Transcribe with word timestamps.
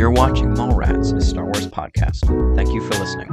You're 0.00 0.10
watching 0.10 0.54
Maulrats, 0.54 1.14
a 1.14 1.20
Star 1.20 1.44
Wars 1.44 1.66
podcast. 1.66 2.24
Thank 2.56 2.70
you 2.70 2.80
for 2.88 2.98
listening. 2.98 3.28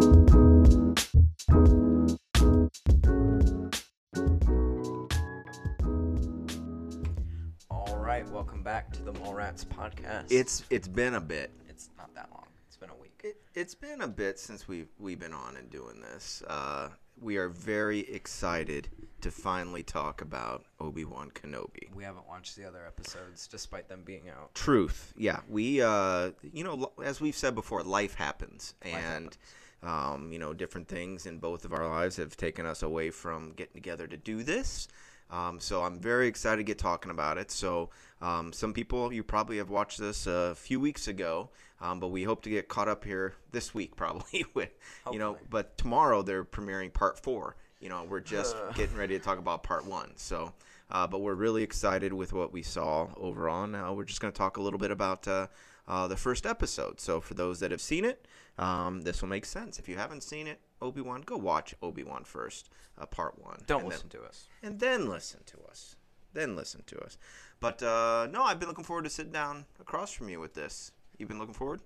All 7.71 7.97
right, 7.97 8.29
welcome 8.31 8.63
back 8.63 8.91
to 8.91 9.01
the 9.01 9.13
Maulrats 9.13 9.65
podcast. 9.65 10.25
It's 10.29 10.65
it's 10.69 10.89
been 10.89 11.13
a 11.13 11.21
bit. 11.21 11.51
it's 11.69 11.89
not 11.97 12.13
that 12.15 12.27
long. 12.33 12.47
It's 12.67 12.75
been 12.75 12.89
a 12.89 13.01
week. 13.01 13.21
It, 13.23 13.37
it's 13.55 13.73
been 13.73 14.01
a 14.01 14.07
bit 14.09 14.37
since 14.37 14.67
we've 14.67 14.89
we've 14.99 15.19
been 15.21 15.33
on 15.33 15.55
and 15.55 15.69
doing 15.69 16.01
this. 16.01 16.43
Uh, 16.47 16.89
we 17.21 17.37
are 17.37 17.49
very 17.49 17.99
excited 17.99 18.89
to 19.21 19.31
finally 19.31 19.83
talk 19.83 20.21
about 20.21 20.65
Obi 20.79 21.03
Wan 21.03 21.31
Kenobi. 21.31 21.93
We 21.95 22.03
haven't 22.03 22.27
watched 22.27 22.55
the 22.55 22.65
other 22.65 22.85
episodes, 22.85 23.47
despite 23.47 23.89
them 23.89 24.03
being 24.05 24.29
out. 24.29 24.53
Truth, 24.53 25.13
yeah. 25.17 25.39
We, 25.49 25.81
uh, 25.81 26.31
you 26.41 26.63
know, 26.63 26.91
as 27.03 27.19
we've 27.19 27.35
said 27.35 27.55
before, 27.55 27.83
life 27.83 28.15
happens, 28.15 28.75
and 28.81 28.93
happens. 28.93 29.37
Um, 29.83 30.31
you 30.31 30.39
know, 30.39 30.53
different 30.53 30.87
things 30.87 31.25
in 31.25 31.37
both 31.37 31.63
of 31.63 31.71
our 31.71 31.87
lives 31.87 32.17
have 32.17 32.35
taken 32.35 32.65
us 32.65 32.81
away 32.81 33.11
from 33.11 33.53
getting 33.53 33.75
together 33.75 34.07
to 34.07 34.17
do 34.17 34.43
this. 34.43 34.87
Um, 35.29 35.59
so 35.59 35.83
I'm 35.83 35.99
very 35.99 36.27
excited 36.27 36.57
to 36.57 36.63
get 36.63 36.79
talking 36.79 37.11
about 37.11 37.37
it. 37.37 37.51
So 37.51 37.89
um, 38.21 38.53
some 38.53 38.73
people 38.73 39.11
you 39.11 39.23
probably 39.23 39.57
have 39.57 39.69
watched 39.69 39.99
this 39.99 40.25
a 40.25 40.55
few 40.55 40.79
weeks 40.79 41.07
ago, 41.07 41.49
um, 41.81 41.99
but 41.99 42.07
we 42.09 42.23
hope 42.23 42.41
to 42.43 42.49
get 42.49 42.67
caught 42.67 42.87
up 42.87 43.03
here 43.03 43.33
this 43.51 43.73
week 43.73 43.95
probably 43.95 44.45
with 44.53 44.69
you 45.11 45.19
know. 45.19 45.37
But 45.49 45.77
tomorrow 45.77 46.21
they're 46.21 46.43
premiering 46.45 46.93
part 46.93 47.19
four. 47.19 47.55
You 47.79 47.89
know, 47.89 48.05
we're 48.09 48.19
just 48.21 48.55
Uh. 48.55 48.71
getting 48.73 48.95
ready 48.97 49.17
to 49.17 49.23
talk 49.23 49.37
about 49.39 49.63
part 49.63 49.85
one. 49.85 50.11
So. 50.15 50.53
Uh, 50.89 51.05
but 51.05 51.19
we're 51.19 51.35
really 51.35 51.63
excited 51.63 52.13
with 52.13 52.31
what 52.31 52.53
we 52.53 52.63
saw 52.63 53.09
over 53.17 53.49
on. 53.49 53.75
Uh, 53.75 53.91
we're 53.91 54.05
just 54.05 54.21
going 54.21 54.31
to 54.31 54.37
talk 54.37 54.55
a 54.55 54.61
little 54.61 54.79
bit 54.79 54.89
about 54.89 55.27
uh, 55.27 55.47
uh, 55.85 56.07
the 56.07 56.15
first 56.15 56.45
episode. 56.45 57.01
So 57.01 57.19
for 57.19 57.33
those 57.33 57.59
that 57.59 57.71
have 57.71 57.81
seen 57.81 58.05
it, 58.05 58.25
um, 58.57 59.01
this 59.01 59.21
will 59.21 59.27
make 59.27 59.43
sense. 59.43 59.79
If 59.79 59.89
you 59.89 59.97
haven't 59.97 60.23
seen 60.23 60.47
it, 60.47 60.61
Obi 60.81 61.01
Wan, 61.01 61.23
go 61.23 61.35
watch 61.35 61.75
Obi 61.81 62.03
Wan 62.05 62.23
first, 62.23 62.69
uh, 62.97 63.05
part 63.05 63.37
one. 63.43 63.57
Don't 63.67 63.85
listen 63.85 64.07
then, 64.09 64.21
to 64.21 64.27
us. 64.29 64.47
and 64.63 64.79
then 64.79 65.09
listen 65.09 65.41
to 65.47 65.57
us. 65.69 65.97
Then 66.31 66.55
listen 66.55 66.83
to 66.87 66.97
us. 67.01 67.17
But 67.59 67.83
uh, 67.83 68.29
no, 68.31 68.43
I've 68.43 68.57
been 68.61 68.69
looking 68.69 68.85
forward 68.85 69.03
to 69.03 69.09
sitting 69.09 69.33
down 69.33 69.65
across 69.81 70.13
from 70.13 70.29
you 70.29 70.39
with 70.39 70.53
this. 70.53 70.93
You've 71.17 71.29
been 71.29 71.39
looking 71.39 71.53
forward? 71.53 71.81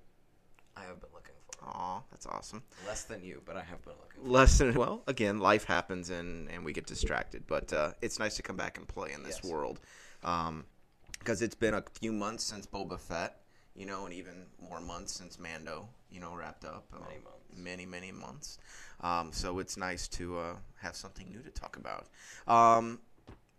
I 0.76 0.82
have 0.82 1.00
been 1.00 1.10
looking 1.14 1.36
forward. 1.60 1.76
Aw, 1.76 2.02
that's 2.12 2.26
awesome. 2.26 2.64
less 2.88 3.04
than 3.04 3.24
you, 3.24 3.42
but 3.46 3.56
I 3.56 3.62
have 3.62 3.82
been 3.84 3.94
looking. 3.94 4.22
forward. 4.22 4.32
Less 4.32 4.58
than, 4.58 4.74
Well, 4.74 5.04
again, 5.08 5.40
life 5.40 5.66
happens 5.66 6.10
and 6.10 6.50
and 6.50 6.66
we 6.66 6.74
get 6.74 6.86
distracted. 6.88 7.44
But 7.48 7.72
uh, 7.74 7.92
it's 8.02 8.20
nice 8.20 8.36
to 8.38 8.42
come 8.42 8.56
back 8.58 8.78
and 8.78 8.88
play 8.88 9.12
in 9.14 9.24
this 9.24 9.40
Yes. 9.44 9.52
world, 9.52 9.80
because 10.22 11.42
it's 11.42 11.56
been 11.56 11.74
a 11.76 11.84
few 12.00 12.12
months 12.12 12.44
since 12.44 12.66
Boba 12.66 13.00
Fett, 13.00 13.42
you 13.76 13.86
know, 13.86 14.06
and 14.06 14.14
even 14.14 14.46
more 14.62 14.82
months 14.82 15.14
since 15.14 15.38
Mando, 15.40 15.88
you 16.12 16.20
know, 16.20 16.36
wrapped 16.36 16.66
up. 16.66 16.86
uh, 16.94 17.00
Many 17.00 17.20
months. 17.24 17.38
Many 17.58 17.86
many 17.86 18.12
months. 18.12 18.58
Um, 19.02 19.32
so 19.32 19.60
it's 19.60 19.78
nice 19.78 20.08
to 20.10 20.38
uh, 20.40 20.56
have 20.78 20.96
something 20.96 21.28
new 21.30 21.42
to 21.42 21.50
talk 21.50 21.78
about. 21.78 22.08
Um, 22.48 23.00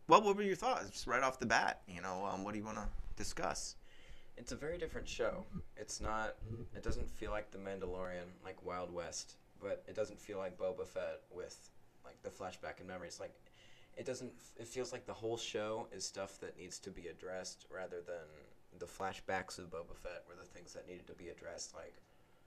well, 0.08 0.22
what 0.22 0.36
were 0.36 0.42
your 0.42 0.56
thoughts 0.56 1.06
right 1.06 1.22
off 1.22 1.38
the 1.38 1.46
bat? 1.46 1.82
You 1.86 2.00
know, 2.00 2.26
um, 2.30 2.42
what 2.44 2.52
do 2.52 2.58
you 2.58 2.64
want 2.64 2.78
to 2.78 2.88
discuss? 3.16 3.76
It's 4.36 4.52
a 4.52 4.56
very 4.56 4.78
different 4.78 5.08
show. 5.08 5.44
It's 5.76 6.00
not. 6.00 6.36
It 6.74 6.82
doesn't 6.82 7.08
feel 7.08 7.30
like 7.30 7.50
The 7.50 7.58
Mandalorian, 7.58 8.26
like 8.44 8.64
Wild 8.64 8.92
West, 8.92 9.34
but 9.60 9.84
it 9.86 9.94
doesn't 9.94 10.20
feel 10.20 10.38
like 10.38 10.58
Boba 10.58 10.86
Fett 10.86 11.20
with 11.30 11.70
like 12.04 12.20
the 12.22 12.30
flashback 12.30 12.78
and 12.78 12.88
memories. 12.88 13.20
Like, 13.20 13.34
it 13.96 14.04
doesn't. 14.04 14.32
It 14.58 14.66
feels 14.66 14.92
like 14.92 15.06
the 15.06 15.12
whole 15.12 15.36
show 15.36 15.86
is 15.92 16.04
stuff 16.04 16.40
that 16.40 16.58
needs 16.58 16.78
to 16.80 16.90
be 16.90 17.08
addressed, 17.08 17.66
rather 17.72 18.00
than 18.00 18.26
the 18.78 18.86
flashbacks 18.86 19.58
of 19.58 19.70
Boba 19.70 19.94
Fett 19.94 20.24
were 20.28 20.34
the 20.34 20.48
things 20.48 20.72
that 20.72 20.88
needed 20.88 21.06
to 21.06 21.12
be 21.12 21.28
addressed, 21.28 21.74
like 21.74 21.94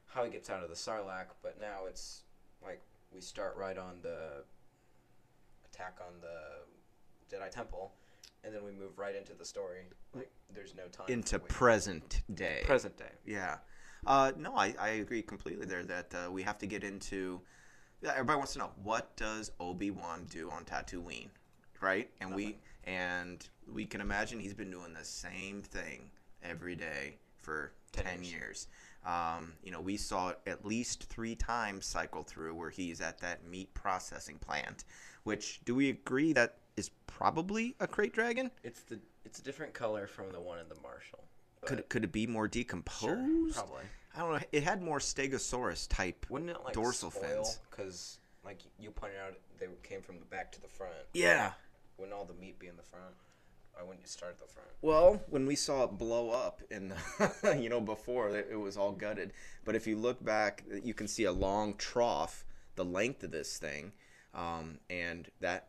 how 0.07 0.23
he 0.25 0.31
gets 0.31 0.49
out 0.49 0.63
of 0.63 0.69
the 0.69 0.75
Sarlacc. 0.75 1.27
But 1.43 1.61
now 1.61 1.85
it's 1.87 2.23
like 2.63 2.81
we 3.13 3.21
start 3.21 3.55
right 3.57 3.77
on 3.77 3.99
the 4.01 4.43
attack 5.71 5.99
on 6.05 6.19
the 6.19 7.35
Jedi 7.35 7.49
Temple. 7.49 7.93
And 8.45 8.53
then 8.53 8.63
we 8.63 8.71
move 8.71 8.97
right 8.97 9.15
into 9.15 9.33
the 9.33 9.43
story. 9.43 9.79
Like, 10.13 10.29
there's 10.53 10.75
no 10.75 10.83
time. 10.87 11.07
Into 11.09 11.39
present 11.39 12.21
day. 12.33 12.61
present 12.65 12.95
day. 12.95 13.11
Yeah. 13.25 13.57
Uh, 14.05 14.31
no, 14.37 14.55
I, 14.55 14.75
I 14.79 14.89
agree 14.89 15.23
completely 15.23 15.65
there 15.65 15.83
that 15.83 16.13
uh, 16.13 16.31
we 16.31 16.43
have 16.43 16.59
to 16.59 16.67
get 16.67 16.83
into. 16.83 17.41
yeah, 18.03 18.11
Everybody 18.11 18.37
wants 18.37 18.53
to 18.53 18.59
know 18.59 18.69
what 18.83 19.15
does 19.17 19.51
Obi 19.59 19.89
Wan 19.89 20.27
do 20.29 20.51
on 20.51 20.63
Tatooine, 20.63 21.29
right? 21.81 22.09
And 22.21 22.35
we 22.35 22.59
and 22.83 23.47
we 23.73 23.85
can 23.85 23.99
imagine 23.99 24.39
he's 24.39 24.53
been 24.53 24.69
doing 24.69 24.93
the 24.93 25.03
same 25.03 25.63
thing 25.63 26.11
every 26.43 26.75
day 26.75 27.17
for 27.37 27.71
Ten 27.93 28.05
ten, 28.05 28.19
years. 28.19 28.31
years. 28.31 28.67
Um, 29.05 29.53
you 29.63 29.71
know, 29.71 29.81
we 29.81 29.97
saw 29.97 30.29
it 30.29 30.39
at 30.45 30.65
least 30.65 31.05
three 31.05 31.35
times 31.35 31.85
cycle 31.87 32.21
through 32.21 32.53
where 32.53 32.69
he's 32.69 33.01
at 33.01 33.19
that 33.21 33.47
meat 33.47 33.73
processing 33.73 34.37
plant. 34.37 34.83
Which 35.23 35.61
do 35.65 35.73
we 35.73 35.89
agree 35.89 36.33
that 36.33 36.57
is 36.77 36.91
probably 37.07 37.75
a 37.79 37.87
krayt 37.87 38.13
dragon? 38.13 38.51
It's 38.63 38.81
the 38.81 38.99
it's 39.23 39.39
a 39.39 39.43
different 39.43 39.73
color 39.73 40.07
from 40.07 40.31
the 40.31 40.39
one 40.39 40.59
in 40.59 40.69
the 40.69 40.75
Marshal. 40.81 41.19
Could 41.65 41.77
but 41.77 41.89
could 41.89 42.03
it 42.03 42.11
be 42.11 42.27
more 42.27 42.43
sure, 42.43 42.49
decomposed? 42.49 43.55
probably. 43.55 43.83
I 44.15 44.19
don't 44.19 44.33
know. 44.33 44.39
It 44.51 44.63
had 44.63 44.81
more 44.81 44.99
Stegosaurus 44.99 45.87
type. 45.89 46.25
Wouldn't 46.29 46.51
it 46.51 46.57
like 46.63 46.73
Dorsal 46.73 47.11
fins. 47.11 47.59
Because 47.69 48.19
like 48.45 48.59
you 48.79 48.91
pointed 48.91 49.17
out, 49.19 49.33
they 49.59 49.67
came 49.83 50.01
from 50.01 50.19
the 50.19 50.25
back 50.25 50.51
to 50.53 50.61
the 50.61 50.67
front. 50.67 50.93
Yeah. 51.13 51.51
Wouldn't 51.97 52.15
all 52.15 52.25
the 52.25 52.33
meat 52.33 52.59
be 52.59 52.67
in 52.67 52.77
the 52.77 52.83
front? 52.83 53.13
Why 53.73 53.83
wouldn't 53.83 54.03
you 54.03 54.09
start 54.09 54.37
at 54.39 54.47
the 54.47 54.53
front? 54.53 54.69
Well, 54.81 55.21
when 55.29 55.45
we 55.45 55.55
saw 55.55 55.83
it 55.83 55.97
blow 55.97 56.29
up 56.29 56.61
in 56.71 56.89
the, 56.89 57.57
you 57.61 57.67
know, 57.67 57.81
before 57.81 58.29
it, 58.29 58.47
it 58.49 58.55
was 58.55 58.77
all 58.77 58.93
gutted. 58.93 59.33
But 59.65 59.75
if 59.75 59.85
you 59.85 59.97
look 59.97 60.23
back, 60.23 60.63
you 60.83 60.93
can 60.93 61.07
see 61.07 61.25
a 61.25 61.31
long 61.31 61.75
trough, 61.75 62.45
the 62.75 62.85
length 62.85 63.23
of 63.23 63.31
this 63.31 63.57
thing, 63.57 63.91
um, 64.33 64.79
and 64.89 65.29
that 65.41 65.67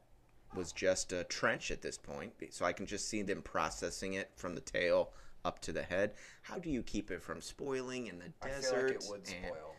was 0.56 0.72
just 0.72 1.12
a 1.12 1.24
trench 1.24 1.70
at 1.70 1.82
this 1.82 1.98
point. 1.98 2.32
So 2.50 2.64
I 2.64 2.72
can 2.72 2.86
just 2.86 3.08
see 3.08 3.22
them 3.22 3.42
processing 3.42 4.14
it 4.14 4.30
from 4.36 4.54
the 4.54 4.60
tail 4.60 5.10
up 5.44 5.60
to 5.60 5.72
the 5.72 5.82
head. 5.82 6.12
How 6.42 6.58
do 6.58 6.70
you 6.70 6.82
keep 6.82 7.10
it 7.10 7.22
from 7.22 7.40
spoiling 7.40 8.06
in 8.08 8.18
the 8.18 8.32
I 8.42 8.48
desert? 8.48 8.70
feel 8.72 8.82
like 8.84 8.90
it 8.90 9.04
would 9.10 9.26
spoil. 9.26 9.76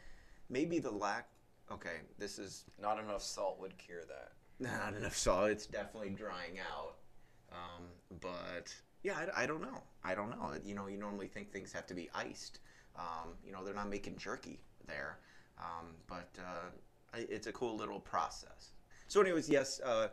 Maybe 0.49 0.79
the 0.79 0.91
lack. 0.91 1.27
Okay, 1.71 1.97
this 2.17 2.39
is 2.39 2.63
Not 2.81 2.99
enough 2.99 3.21
salt 3.21 3.59
would 3.59 3.77
cure 3.77 4.03
that. 4.07 4.31
not 4.59 4.93
enough 4.95 5.15
salt. 5.17 5.49
It's 5.49 5.65
definitely 5.65 6.11
drying 6.11 6.59
out. 6.59 6.95
Um, 7.51 7.83
but 8.21 8.73
yeah, 9.03 9.25
I, 9.35 9.43
I 9.43 9.45
don't 9.45 9.61
know. 9.61 9.83
I 10.03 10.15
don't 10.15 10.29
know. 10.29 10.53
You 10.63 10.75
know, 10.75 10.87
you 10.87 10.97
normally 10.97 11.27
think 11.27 11.51
things 11.51 11.73
have 11.73 11.85
to 11.87 11.93
be 11.93 12.09
iced. 12.15 12.59
Um, 12.95 13.33
you 13.45 13.51
know, 13.51 13.63
they're 13.65 13.73
not 13.73 13.89
making 13.89 14.17
jerky 14.17 14.59
there. 14.87 15.19
Um, 15.59 15.87
but 16.07 16.29
uh, 16.39 17.17
it's 17.17 17.47
a 17.47 17.51
cool 17.51 17.75
little 17.75 17.99
process. 17.99 18.71
So, 19.07 19.21
anyways, 19.21 19.49
yes. 19.49 19.79
Uh, 19.81 20.07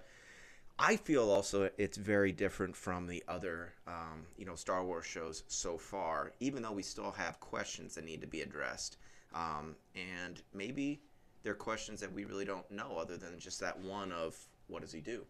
I 0.78 0.96
feel 0.96 1.30
also 1.30 1.70
it's 1.78 1.96
very 1.96 2.32
different 2.32 2.74
from 2.74 3.06
the 3.06 3.22
other, 3.28 3.74
um, 3.86 4.26
you 4.36 4.44
know, 4.44 4.56
Star 4.56 4.84
Wars 4.84 5.06
shows 5.06 5.44
so 5.46 5.78
far. 5.78 6.32
Even 6.40 6.62
though 6.62 6.72
we 6.72 6.82
still 6.82 7.12
have 7.12 7.38
questions 7.40 7.94
that 7.94 8.04
need 8.04 8.20
to 8.20 8.26
be 8.26 8.40
addressed, 8.40 8.96
um, 9.34 9.76
and 9.94 10.42
maybe 10.52 11.00
they're 11.42 11.54
questions 11.54 12.00
that 12.00 12.12
we 12.12 12.24
really 12.24 12.44
don't 12.44 12.68
know, 12.70 12.96
other 12.98 13.16
than 13.16 13.38
just 13.38 13.60
that 13.60 13.78
one 13.78 14.10
of 14.10 14.36
what 14.66 14.82
does 14.82 14.92
he 14.92 15.00
do, 15.00 15.24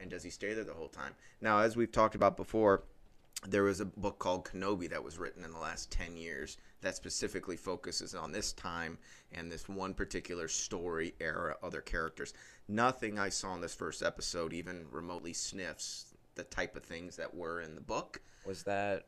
and 0.00 0.10
does 0.10 0.22
he 0.22 0.30
stay 0.30 0.54
there 0.54 0.64
the 0.64 0.72
whole 0.72 0.88
time? 0.88 1.14
Now, 1.40 1.58
as 1.58 1.76
we've 1.76 1.92
talked 1.92 2.14
about 2.14 2.36
before, 2.36 2.82
there 3.48 3.64
was 3.64 3.80
a 3.80 3.84
book 3.84 4.18
called 4.18 4.44
Kenobi 4.44 4.88
that 4.90 5.02
was 5.02 5.18
written 5.18 5.44
in 5.44 5.52
the 5.52 5.58
last 5.58 5.90
10 5.90 6.16
years 6.16 6.58
that 6.80 6.94
specifically 6.94 7.56
focuses 7.56 8.14
on 8.14 8.32
this 8.32 8.52
time 8.52 8.98
and 9.32 9.50
this 9.50 9.68
one 9.68 9.94
particular 9.94 10.48
story 10.48 11.14
era, 11.20 11.56
other 11.62 11.80
characters. 11.80 12.34
Nothing 12.68 13.18
I 13.18 13.28
saw 13.28 13.54
in 13.54 13.60
this 13.60 13.74
first 13.74 14.02
episode 14.02 14.52
even 14.52 14.86
remotely 14.90 15.32
sniffs 15.32 16.14
the 16.34 16.44
type 16.44 16.76
of 16.76 16.84
things 16.84 17.16
that 17.16 17.34
were 17.34 17.60
in 17.60 17.74
the 17.74 17.80
book. 17.80 18.20
Was 18.46 18.62
that 18.64 19.06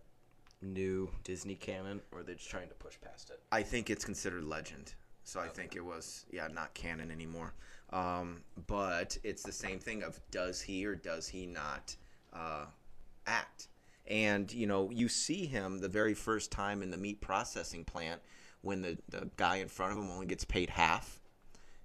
new 0.61 1.11
Disney 1.23 1.55
canon, 1.55 2.01
or 2.11 2.19
they're 2.19 2.35
they 2.35 2.39
just 2.39 2.51
trying 2.51 2.69
to 2.69 2.75
push 2.75 2.95
past 3.01 3.31
it? 3.31 3.41
I 3.53 3.63
think 3.63 3.91
it's 3.91 4.05
considered 4.05 4.45
legend. 4.45 4.95
So 5.25 5.41
I 5.41 5.49
think 5.49 5.75
it 5.75 5.85
was, 5.85 6.27
yeah, 6.31 6.49
not 6.49 6.75
canon 6.75 7.11
anymore. 7.11 7.55
Um, 7.91 8.43
but 8.67 9.17
it's 9.25 9.43
the 9.43 9.53
same 9.53 9.79
thing 9.79 10.03
of 10.03 10.21
does 10.31 10.61
he 10.61 10.85
or 10.85 10.95
does 10.95 11.29
he 11.29 11.47
not 11.47 11.97
uh, 12.33 12.67
act? 13.27 13.69
And, 14.07 14.53
you 14.53 14.67
know, 14.67 14.91
you 14.91 15.09
see 15.09 15.47
him 15.47 15.79
the 15.79 15.89
very 15.89 16.15
first 16.15 16.51
time 16.51 16.83
in 16.83 16.91
the 16.91 16.97
meat 16.97 17.21
processing 17.21 17.85
plant 17.85 18.21
when 18.61 18.83
the, 18.83 18.99
the 19.09 19.31
guy 19.37 19.57
in 19.57 19.69
front 19.69 19.93
of 19.93 19.99
him 19.99 20.11
only 20.11 20.27
gets 20.27 20.45
paid 20.45 20.71
half. 20.71 21.21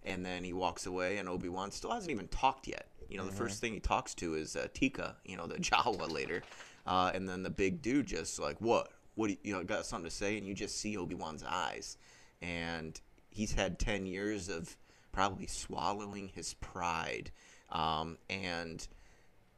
And 0.03 0.25
then 0.25 0.43
he 0.43 0.53
walks 0.53 0.85
away, 0.85 1.17
and 1.17 1.27
Obi 1.27 1.49
Wan 1.49 1.71
still 1.71 1.91
hasn't 1.91 2.11
even 2.11 2.27
talked 2.29 2.67
yet. 2.67 2.87
You 3.09 3.17
know, 3.17 3.25
the 3.25 3.31
first 3.31 3.59
thing 3.59 3.73
he 3.73 3.79
talks 3.79 4.13
to 4.15 4.35
is 4.35 4.55
uh, 4.55 4.67
Teeka, 4.73 5.15
you 5.25 5.35
know, 5.35 5.47
the 5.47 5.55
Jawa 5.59 6.09
later. 6.11 6.41
Uh, 6.85 7.11
and 7.13 7.27
then 7.27 7.43
the 7.43 7.49
big 7.49 7.81
dude 7.81 8.05
just 8.05 8.39
like, 8.39 8.59
what? 8.59 8.91
What 9.15 9.27
do 9.27 9.33
you, 9.33 9.39
you 9.43 9.53
know, 9.53 9.63
got 9.63 9.85
something 9.85 10.09
to 10.09 10.15
say? 10.15 10.37
And 10.37 10.47
you 10.47 10.53
just 10.53 10.79
see 10.79 10.95
Obi 10.95 11.15
Wan's 11.15 11.43
eyes. 11.43 11.97
And 12.41 12.99
he's 13.29 13.53
had 13.53 13.79
10 13.79 14.05
years 14.05 14.47
of 14.47 14.77
probably 15.11 15.47
swallowing 15.47 16.29
his 16.29 16.53
pride 16.55 17.31
um, 17.71 18.17
and 18.29 18.87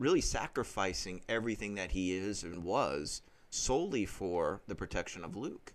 really 0.02 0.22
sacrificing 0.22 1.22
everything 1.30 1.76
that 1.76 1.92
he 1.92 2.14
is 2.14 2.44
and 2.44 2.64
was 2.64 3.22
solely 3.52 4.06
for 4.06 4.62
the 4.68 4.76
protection 4.76 5.24
of 5.24 5.36
Luke. 5.36 5.74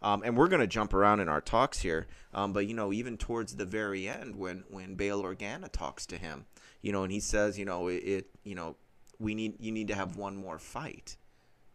Um, 0.00 0.22
and 0.22 0.36
we're 0.36 0.48
going 0.48 0.60
to 0.60 0.66
jump 0.68 0.94
around 0.94 1.20
in 1.20 1.28
our 1.28 1.40
talks 1.40 1.80
here. 1.80 2.06
Um, 2.32 2.52
but, 2.52 2.66
you 2.66 2.74
know, 2.74 2.92
even 2.92 3.16
towards 3.16 3.56
the 3.56 3.64
very 3.64 4.08
end, 4.08 4.36
when, 4.36 4.62
when 4.68 4.94
Bail 4.94 5.22
Organa 5.22 5.70
talks 5.72 6.06
to 6.06 6.16
him, 6.16 6.46
you 6.80 6.92
know, 6.92 7.02
and 7.02 7.10
he 7.10 7.18
says, 7.18 7.58
you 7.58 7.64
know, 7.64 7.88
it, 7.88 8.04
it 8.04 8.30
you 8.44 8.54
know, 8.54 8.76
we 9.18 9.34
need, 9.34 9.54
you 9.58 9.72
need 9.72 9.88
to 9.88 9.94
have 9.94 10.16
one 10.16 10.36
more 10.36 10.58
fight. 10.58 11.16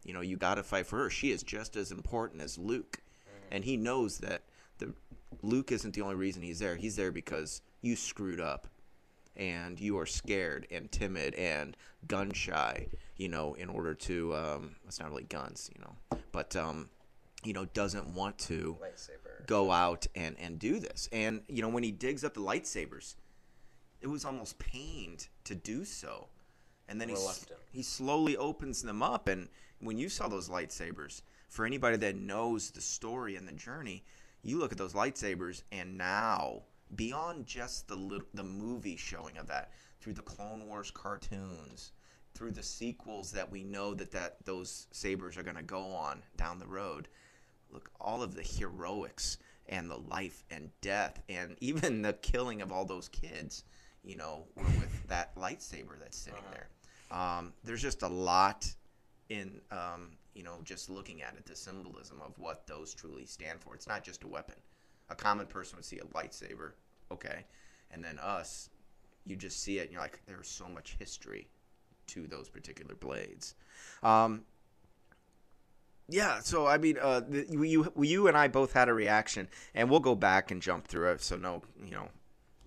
You 0.06 0.14
know, 0.14 0.22
you 0.22 0.38
got 0.38 0.56
to 0.56 0.64
fight 0.64 0.88
for 0.88 1.00
her. 1.00 1.10
She 1.10 1.32
is 1.32 1.44
just 1.44 1.76
as 1.76 1.92
important 1.92 2.42
as 2.42 2.58
Luke. 2.58 3.02
And 3.52 3.66
he 3.66 3.76
knows 3.76 4.20
that 4.20 4.44
the 4.78 4.94
Luke 5.42 5.72
isn't 5.72 5.94
the 5.94 6.02
only 6.02 6.16
reason 6.16 6.42
he's 6.42 6.60
there. 6.60 6.78
He's 6.78 6.96
there 6.96 7.12
because 7.12 7.62
you 7.82 7.96
screwed 7.96 8.40
up 8.40 8.68
and 9.36 9.80
you 9.80 9.98
are 9.98 10.06
scared 10.06 10.68
and 10.72 10.92
timid 10.92 11.34
and 11.36 11.78
gun 12.08 12.32
shy, 12.32 12.88
you 13.18 13.30
know, 13.30 13.54
in 13.54 13.70
order 13.70 13.94
to 13.94 14.36
um 14.36 14.76
it's 14.86 15.00
not 15.00 15.10
really 15.10 15.24
guns, 15.24 15.70
you 15.76 15.82
know, 15.82 16.20
but 16.32 16.56
um 16.56 16.90
you 17.44 17.54
know, 17.54 17.66
doesn't 17.66 18.08
want 18.14 18.38
to 18.38 18.78
Lightsaber. 18.82 19.48
go 19.48 19.72
out 19.72 20.06
and 20.16 20.36
and 20.40 20.60
do 20.60 20.80
this. 20.80 21.10
And 21.12 21.42
you 21.48 21.62
know, 21.62 21.70
when 21.70 21.84
he 21.84 21.92
digs 21.92 22.24
up 22.24 22.34
the 22.34 22.42
lightsabers, 22.42 23.16
it 24.00 24.08
was 24.08 24.26
almost 24.26 24.60
pained 24.60 25.28
to 25.46 25.56
do 25.56 25.86
so. 25.86 26.28
And 26.88 27.00
then 27.00 27.10
he 27.10 27.16
he 27.72 27.84
slowly 27.84 28.38
opens 28.38 28.82
them 28.82 29.02
up 29.02 29.28
and 29.28 29.48
when 29.82 29.98
you 29.98 30.10
saw 30.10 30.28
those 30.28 30.48
lightsabers, 30.50 31.22
for 31.50 31.66
anybody 31.66 31.98
that 31.98 32.16
knows 32.16 32.72
the 32.72 32.82
story 32.82 33.36
and 33.36 33.48
the 33.48 33.52
journey, 33.54 34.04
you 34.44 34.58
look 34.58 34.72
at 34.72 34.78
those 34.78 34.94
lightsabers 34.94 35.64
and 35.72 35.98
now 35.98 36.62
beyond 36.96 37.46
just 37.46 37.88
the 37.88 38.22
the 38.34 38.44
movie 38.44 38.98
showing 38.98 39.38
of 39.38 39.48
that 39.48 39.72
through 40.00 40.14
the 40.14 40.22
Clone 40.22 40.68
Wars 40.68 40.92
cartoons, 40.92 41.92
through 42.34 42.52
the 42.52 42.64
sequels 42.64 43.32
that 43.32 43.52
we 43.52 43.64
know 43.64 43.94
that 43.94 44.12
that 44.12 44.38
those 44.46 44.88
sabers 44.92 45.38
are 45.38 45.44
going 45.44 45.56
to 45.58 45.62
go 45.64 45.82
on 45.92 46.24
down 46.38 46.60
the 46.60 46.68
road, 46.68 47.08
look 47.72 47.90
all 48.00 48.22
of 48.24 48.36
the 48.36 48.42
heroics 48.44 49.38
and 49.68 49.90
the 49.90 49.98
life 49.98 50.44
and 50.50 50.70
death 50.82 51.22
and 51.30 51.56
even 51.62 52.02
the 52.02 52.14
killing 52.14 52.62
of 52.62 52.72
all 52.72 52.84
those 52.86 53.08
kids 53.10 53.64
you 54.04 54.16
know 54.18 54.46
were 54.56 54.64
with 54.64 55.08
that 55.08 55.36
lightsaber 55.36 56.00
that's 56.00 56.18
sitting 56.18 56.40
Uh-huh. 56.40 56.54
there. 56.54 56.70
Um, 57.18 57.54
there's 57.64 57.82
just 57.82 58.02
a 58.02 58.08
lot 58.08 58.66
in 59.30 59.62
um, 59.72 60.18
you 60.34 60.44
know 60.44 60.56
just 60.64 60.90
looking 60.90 61.22
at 61.22 61.36
it 61.38 61.46
the 61.46 61.56
symbolism 61.56 62.20
of 62.26 62.38
what 62.40 62.66
those 62.68 62.94
truly 62.94 63.26
stand 63.26 63.62
for. 63.62 63.76
It's 63.76 63.88
not 63.88 64.04
just 64.04 64.24
a 64.24 64.28
weapon 64.28 64.56
a 65.12 65.16
common 65.16 65.46
person 65.46 65.76
would 65.76 65.86
see 65.86 66.00
a 66.00 66.04
lightsaber 66.18 66.72
okay 67.12 67.46
and 67.92 68.04
then 68.04 68.18
us 68.20 68.70
you 69.26 69.36
just 69.36 69.62
see 69.62 69.78
it 69.80 69.84
and 69.84 69.92
you're 69.92 70.02
like 70.02 70.22
there's 70.26 70.48
so 70.48 70.68
much 70.68 70.96
history 70.98 71.48
to 72.08 72.26
those 72.28 72.50
particular 72.50 72.96
blades 72.96 73.56
um, 74.04 74.44
yeah, 76.12 76.40
so 76.40 76.68
I 76.68 76.78
mean, 76.78 76.98
uh, 77.02 77.22
the, 77.22 77.46
you 77.50 77.92
you 77.98 78.28
and 78.28 78.36
I 78.36 78.50
both 78.50 78.74
had 78.74 78.90
a 78.90 78.94
reaction, 78.94 79.48
and 79.74 79.90
we'll 79.90 80.02
go 80.02 80.14
back 80.14 80.52
and 80.52 80.62
jump 80.62 80.88
through 80.88 81.12
it, 81.12 81.22
so 81.22 81.38
no, 81.38 81.62
you 81.84 81.92
know, 81.92 82.10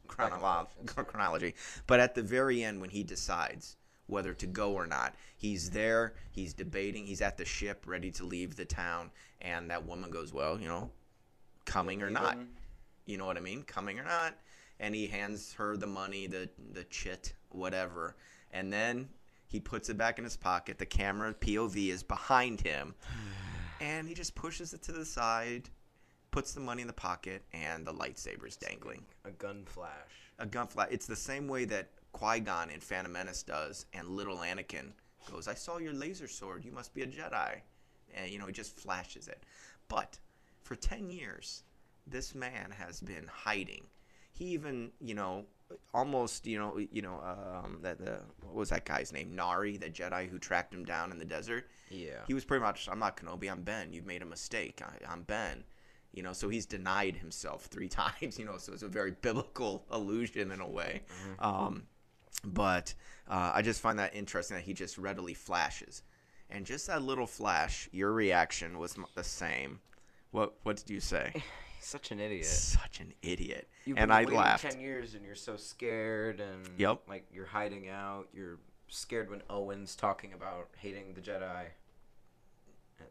chronolo- 0.08 0.66
chronology. 0.86 1.54
But 1.86 2.00
at 2.00 2.14
the 2.14 2.22
very 2.22 2.64
end, 2.64 2.80
when 2.80 2.90
he 2.90 3.02
decides 3.02 3.76
whether 4.06 4.32
to 4.34 4.46
go 4.46 4.72
or 4.72 4.86
not, 4.86 5.14
he's 5.36 5.70
there, 5.70 6.14
he's 6.30 6.54
debating, 6.54 7.06
he's 7.06 7.20
at 7.20 7.36
the 7.36 7.44
ship, 7.44 7.84
ready 7.86 8.10
to 8.12 8.24
leave 8.24 8.56
the 8.56 8.64
town, 8.64 9.10
and 9.42 9.70
that 9.70 9.86
woman 9.86 10.10
goes, 10.10 10.32
"Well, 10.32 10.58
you 10.58 10.68
know, 10.68 10.90
coming 11.64 12.02
or 12.02 12.10
not." 12.10 12.38
You 13.06 13.18
know 13.18 13.26
what 13.26 13.36
I 13.36 13.40
mean? 13.40 13.62
Coming 13.62 13.98
or 13.98 14.04
not. 14.04 14.34
And 14.80 14.94
he 14.94 15.06
hands 15.06 15.52
her 15.54 15.76
the 15.76 15.86
money, 15.86 16.26
the 16.26 16.48
the 16.72 16.84
chit, 16.84 17.34
whatever. 17.50 18.16
And 18.52 18.72
then 18.72 19.08
he 19.46 19.60
puts 19.60 19.88
it 19.88 19.96
back 19.96 20.18
in 20.18 20.24
his 20.24 20.36
pocket. 20.36 20.78
The 20.78 20.86
camera 20.86 21.34
POV 21.34 21.90
is 21.90 22.02
behind 22.02 22.60
him. 22.60 22.94
And 23.80 24.08
he 24.08 24.14
just 24.14 24.34
pushes 24.36 24.72
it 24.72 24.82
to 24.84 24.92
the 24.92 25.04
side, 25.04 25.68
puts 26.30 26.52
the 26.52 26.60
money 26.60 26.80
in 26.80 26.86
the 26.86 26.94
pocket, 26.94 27.42
and 27.52 27.84
the 27.84 27.92
lightsaber's 27.92 28.56
dangling. 28.56 29.04
A 29.24 29.32
gun 29.32 29.64
flash. 29.66 29.90
A 30.38 30.46
gun 30.46 30.68
flash. 30.68 30.88
It's 30.90 31.06
the 31.06 31.16
same 31.16 31.48
way 31.48 31.64
that 31.66 31.90
Qui 32.12 32.40
Gon 32.40 32.70
in 32.70 32.80
Phantom 32.80 33.12
Menace 33.12 33.42
does, 33.42 33.86
and 33.92 34.08
little 34.08 34.38
Anakin 34.38 34.92
goes, 35.30 35.48
"I 35.48 35.54
saw 35.54 35.78
your 35.78 35.92
laser 35.92 36.28
sword. 36.28 36.64
You 36.64 36.72
must 36.72 36.94
be 36.94 37.02
a 37.02 37.06
Jedi," 37.06 37.60
and 38.14 38.30
you 38.30 38.38
know 38.38 38.46
he 38.46 38.52
just 38.52 38.76
flashes 38.76 39.28
it. 39.28 39.42
But 39.88 40.18
for 40.64 40.74
ten 40.74 41.10
years, 41.10 41.62
this 42.06 42.34
man 42.34 42.70
has 42.76 43.00
been 43.00 43.26
hiding. 43.32 43.84
He 44.32 44.46
even, 44.46 44.90
you 45.00 45.14
know, 45.14 45.44
almost, 45.92 46.46
you 46.46 46.58
know, 46.58 46.78
you 46.78 47.02
know, 47.02 47.20
um, 47.22 47.78
that 47.82 47.98
the 47.98 48.20
what 48.42 48.54
was 48.54 48.70
that 48.70 48.84
guy's 48.84 49.12
name? 49.12 49.34
Nari, 49.34 49.76
the 49.76 49.88
Jedi 49.88 50.28
who 50.28 50.38
tracked 50.38 50.74
him 50.74 50.84
down 50.84 51.12
in 51.12 51.18
the 51.18 51.24
desert. 51.24 51.68
Yeah. 51.90 52.20
He 52.26 52.34
was 52.34 52.44
pretty 52.44 52.62
much, 52.62 52.88
I'm 52.90 52.98
not 52.98 53.16
Kenobi, 53.16 53.50
I'm 53.50 53.62
Ben. 53.62 53.92
You've 53.92 54.06
made 54.06 54.22
a 54.22 54.26
mistake. 54.26 54.82
I, 54.84 55.10
I'm 55.10 55.22
Ben. 55.22 55.64
You 56.12 56.22
know, 56.22 56.32
so 56.32 56.48
he's 56.48 56.66
denied 56.66 57.16
himself 57.16 57.66
three 57.66 57.88
times. 58.02 58.38
You 58.38 58.44
know, 58.44 58.58
so 58.58 58.72
it's 58.72 58.82
a 58.82 58.88
very 58.88 59.12
biblical 59.12 59.84
allusion 59.90 60.50
in 60.50 60.60
a 60.60 60.68
way. 60.68 61.02
Um, 61.38 61.84
but 62.44 62.94
uh, 63.28 63.52
I 63.54 63.62
just 63.62 63.80
find 63.80 63.98
that 63.98 64.14
interesting 64.14 64.56
that 64.56 64.64
he 64.64 64.74
just 64.74 64.98
readily 64.98 65.34
flashes, 65.34 66.02
and 66.50 66.66
just 66.66 66.86
that 66.88 67.02
little 67.02 67.26
flash, 67.26 67.88
your 67.92 68.12
reaction 68.12 68.78
was 68.78 68.96
the 69.14 69.24
same. 69.24 69.80
What 70.34 70.54
What 70.64 70.76
did 70.76 70.90
you 70.90 70.98
say? 70.98 71.30
He's 71.76 71.86
such 71.86 72.10
an 72.10 72.18
idiot. 72.18 72.44
Such 72.46 72.98
an 72.98 73.14
idiot. 73.22 73.68
You've 73.84 73.98
and 73.98 74.08
been 74.08 74.16
I 74.16 74.20
waiting 74.24 74.34
laughed. 74.36 74.68
ten 74.68 74.80
years 74.80 75.14
and 75.14 75.24
you're 75.24 75.36
so 75.36 75.56
scared 75.56 76.40
and 76.40 76.68
Yep. 76.76 77.02
like 77.08 77.24
you're 77.32 77.46
hiding 77.46 77.88
out. 77.88 78.26
You're 78.34 78.58
scared 78.88 79.30
when 79.30 79.42
Owen's 79.48 79.94
talking 79.94 80.32
about 80.32 80.70
hating 80.76 81.14
the 81.14 81.20
Jedi, 81.20 81.66
and, 82.98 83.08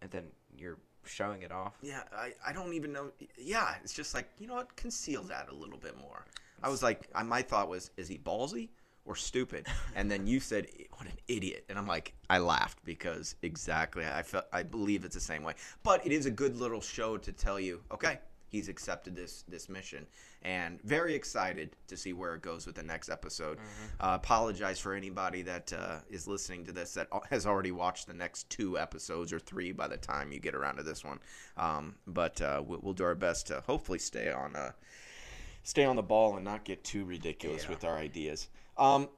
and 0.00 0.10
then 0.10 0.24
you're 0.56 0.78
showing 1.04 1.42
it 1.42 1.52
off. 1.52 1.74
Yeah, 1.82 2.04
I, 2.16 2.32
I 2.46 2.54
don't 2.54 2.72
even 2.72 2.90
know. 2.90 3.10
Yeah, 3.36 3.74
it's 3.84 3.92
just 3.92 4.14
like, 4.14 4.30
you 4.38 4.46
know 4.46 4.54
what? 4.54 4.74
Conceal 4.74 5.22
that 5.24 5.50
a 5.50 5.54
little 5.54 5.78
bit 5.78 5.98
more. 5.98 6.24
I 6.62 6.70
was 6.70 6.82
like, 6.82 7.06
I, 7.14 7.22
my 7.22 7.42
thought 7.42 7.68
was, 7.68 7.90
is 7.98 8.08
he 8.08 8.16
ballsy 8.16 8.70
or 9.04 9.16
stupid? 9.16 9.66
And 9.94 10.10
then 10.10 10.26
you 10.26 10.40
said, 10.40 10.66
what 10.96 11.06
an 11.06 11.16
idiot. 11.28 11.64
And 11.68 11.78
I'm 11.78 11.86
like, 11.86 12.14
I 12.30 12.38
laughed 12.38 12.78
because 12.84 13.34
exactly, 13.42 14.04
I 14.06 14.22
felt, 14.22 14.44
I 14.52 14.62
believe 14.62 15.04
it's 15.04 15.14
the 15.14 15.20
same 15.20 15.42
way. 15.42 15.54
But 15.82 16.06
it 16.06 16.12
is 16.12 16.26
a 16.26 16.30
good 16.30 16.56
little 16.56 16.80
show 16.80 17.16
to 17.18 17.32
tell 17.32 17.58
you, 17.60 17.80
okay, 17.90 18.18
he's 18.48 18.68
accepted 18.68 19.16
this 19.16 19.44
this 19.48 19.68
mission, 19.70 20.06
and 20.42 20.78
very 20.82 21.14
excited 21.14 21.74
to 21.88 21.96
see 21.96 22.12
where 22.12 22.34
it 22.34 22.42
goes 22.42 22.66
with 22.66 22.74
the 22.74 22.82
next 22.82 23.08
episode. 23.08 23.56
Uh, 23.98 24.12
apologize 24.20 24.78
for 24.78 24.92
anybody 24.94 25.40
that 25.42 25.72
uh, 25.72 26.00
is 26.10 26.28
listening 26.28 26.64
to 26.66 26.72
this 26.72 26.92
that 26.94 27.08
has 27.30 27.46
already 27.46 27.72
watched 27.72 28.06
the 28.06 28.12
next 28.14 28.50
two 28.50 28.78
episodes 28.78 29.32
or 29.32 29.38
three 29.38 29.72
by 29.72 29.88
the 29.88 29.96
time 29.96 30.30
you 30.32 30.38
get 30.38 30.54
around 30.54 30.76
to 30.76 30.82
this 30.82 31.02
one. 31.04 31.18
Um, 31.56 31.94
but 32.06 32.40
uh, 32.42 32.62
we'll, 32.64 32.80
we'll 32.82 32.92
do 32.94 33.04
our 33.04 33.14
best 33.14 33.46
to 33.48 33.62
hopefully 33.66 33.98
stay 33.98 34.30
on 34.30 34.54
uh, 34.54 34.72
stay 35.62 35.84
on 35.84 35.96
the 35.96 36.02
ball 36.02 36.36
and 36.36 36.44
not 36.44 36.64
get 36.64 36.84
too 36.84 37.04
ridiculous 37.04 37.64
Yeah. 37.64 37.70
with 37.70 37.84
our 37.84 37.96
ideas. 37.96 38.48
Um, 38.76 39.08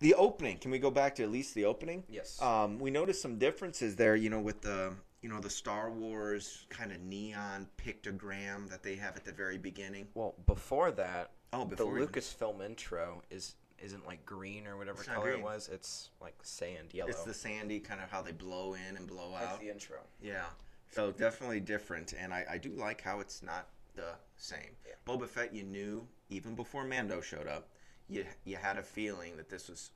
the 0.00 0.14
opening. 0.14 0.58
Can 0.58 0.70
we 0.70 0.78
go 0.78 0.90
back 0.90 1.14
to 1.16 1.22
at 1.24 1.30
least 1.30 1.54
the 1.54 1.64
opening? 1.64 2.04
Yes. 2.08 2.40
Um, 2.40 2.78
we 2.78 2.90
noticed 2.90 3.20
some 3.20 3.38
differences 3.38 3.96
there. 3.96 4.14
You 4.16 4.30
know, 4.30 4.40
with 4.40 4.60
the 4.62 4.94
you 5.22 5.28
know 5.28 5.40
the 5.40 5.50
Star 5.50 5.90
Wars 5.90 6.66
kind 6.70 6.92
of 6.92 7.00
neon 7.00 7.66
pictogram 7.76 8.68
that 8.70 8.82
they 8.82 8.94
have 8.96 9.16
at 9.16 9.24
the 9.24 9.32
very 9.32 9.58
beginning. 9.58 10.06
well, 10.14 10.34
before 10.46 10.90
that, 10.92 11.32
Oh, 11.52 11.60
the 11.64 11.76
before 11.76 11.96
even- 11.98 12.08
Lucasfilm 12.08 12.64
intro 12.64 13.22
is 13.30 13.56
isn't 13.80 14.04
like 14.06 14.24
green 14.26 14.66
or 14.66 14.76
whatever 14.76 15.02
color 15.04 15.22
green. 15.30 15.38
it 15.40 15.42
was. 15.42 15.68
It's 15.72 16.10
like 16.20 16.34
sand 16.42 16.92
yellow. 16.92 17.10
It's 17.10 17.22
the 17.22 17.34
sandy 17.34 17.78
kind 17.80 18.00
of 18.00 18.10
how 18.10 18.22
they 18.22 18.32
blow 18.32 18.74
in 18.74 18.96
and 18.96 19.06
blow 19.06 19.30
That's 19.32 19.46
out. 19.52 19.60
the 19.60 19.70
intro. 19.70 19.98
Yeah. 20.20 20.46
So 20.90 21.12
definitely 21.12 21.60
different, 21.60 22.12
and 22.18 22.32
I, 22.32 22.44
I 22.50 22.58
do 22.58 22.70
like 22.70 23.00
how 23.02 23.20
it's 23.20 23.42
not 23.42 23.68
the 23.94 24.14
same. 24.36 24.74
Yeah. 24.86 24.94
Boba 25.06 25.28
Fett, 25.28 25.52
you 25.54 25.62
knew 25.64 26.06
even 26.30 26.54
before 26.54 26.84
Mando 26.84 27.20
showed 27.20 27.46
up, 27.46 27.68
you 28.08 28.24
you 28.44 28.56
had 28.56 28.78
a 28.78 28.82
feeling 28.82 29.36
that 29.36 29.48
this 29.48 29.68
was 29.68 29.90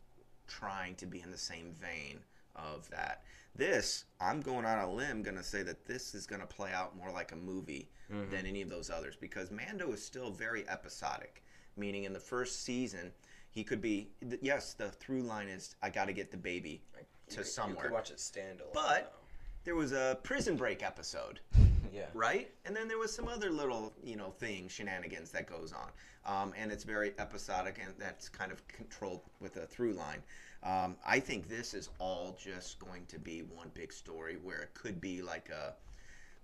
trying 0.47 0.95
to 0.97 1.07
be 1.07 1.21
in 1.21 1.31
the 1.31 1.39
same 1.39 1.75
vein 1.81 2.21
of 2.57 2.89
that. 2.91 3.23
This, 3.55 4.05
I'm 4.21 4.41
going 4.41 4.65
on 4.65 4.79
a 4.79 4.91
limb, 4.91 5.23
gonna 5.23 5.43
say 5.43 5.63
that 5.63 5.87
this 5.87 6.15
is 6.15 6.27
gonna 6.27 6.47
play 6.47 6.73
out 6.73 6.97
more 6.97 7.11
like 7.11 7.33
a 7.33 7.37
movie 7.37 7.89
mm-hmm. 8.11 8.31
than 8.31 8.47
any 8.47 8.63
of 8.63 8.71
those 8.71 8.91
others 8.91 9.17
because 9.21 9.51
Mando 9.51 9.93
is 9.93 10.05
still 10.05 10.31
very 10.31 10.69
episodic. 10.69 11.43
Meaning, 11.77 12.05
in 12.05 12.13
the 12.13 12.21
first 12.21 12.65
season, 12.65 13.13
he 13.51 13.65
could 13.65 13.81
be 13.81 14.11
th- 14.21 14.41
yes, 14.43 14.75
the 14.75 14.91
through 14.91 15.23
line 15.23 15.49
is 15.49 15.75
I 15.83 15.89
got 15.89 16.07
to 16.07 16.13
get 16.13 16.31
the 16.31 16.37
baby 16.37 16.83
Like, 16.95 17.07
to 17.31 17.39
you, 17.39 17.45
somewhere. 17.45 17.77
You 17.77 17.83
could 17.83 17.93
watch 17.93 18.11
it 18.11 18.21
stand 18.21 18.61
alone. 18.61 18.73
But- 18.75 19.19
there 19.65 19.77
was 19.77 19.93
a 19.93 20.19
prison 20.25 20.57
break 20.57 20.83
episode 20.83 21.39
yeah. 21.93 22.07
right? 22.15 22.51
And 22.65 22.75
then 22.75 22.89
there 22.89 22.99
was 22.99 23.15
some 23.15 23.29
other 23.29 23.51
little, 23.51 23.93
you 24.03 24.17
know, 24.17 24.31
thing, 24.31 24.69
shenanigans 24.69 25.31
that 25.31 25.47
goes 25.47 25.73
on. 25.73 25.89
Um, 26.25 26.53
and 26.57 26.71
it's 26.71 26.85
very 26.85 27.13
episodic 27.19 27.81
and 27.85 27.93
that's 27.99 28.29
kind 28.29 28.53
of 28.53 28.67
controlled 28.69 29.23
with 29.41 29.57
a 29.57 29.67
through 29.67 29.95
line. 29.95 30.23
Um, 30.63 30.97
I 31.05 31.19
think 31.19 31.49
this 31.49 31.75
is 31.75 31.89
all 31.99 32.39
just 32.41 32.79
going 32.79 33.07
to 33.07 33.19
be 33.19 33.41
one 33.41 33.71
big 33.75 33.93
story 33.93 34.37
where 34.41 34.61
it 34.63 34.75
could 34.75 35.01
be 35.01 35.21
like 35.23 35.49
a, 35.51 35.75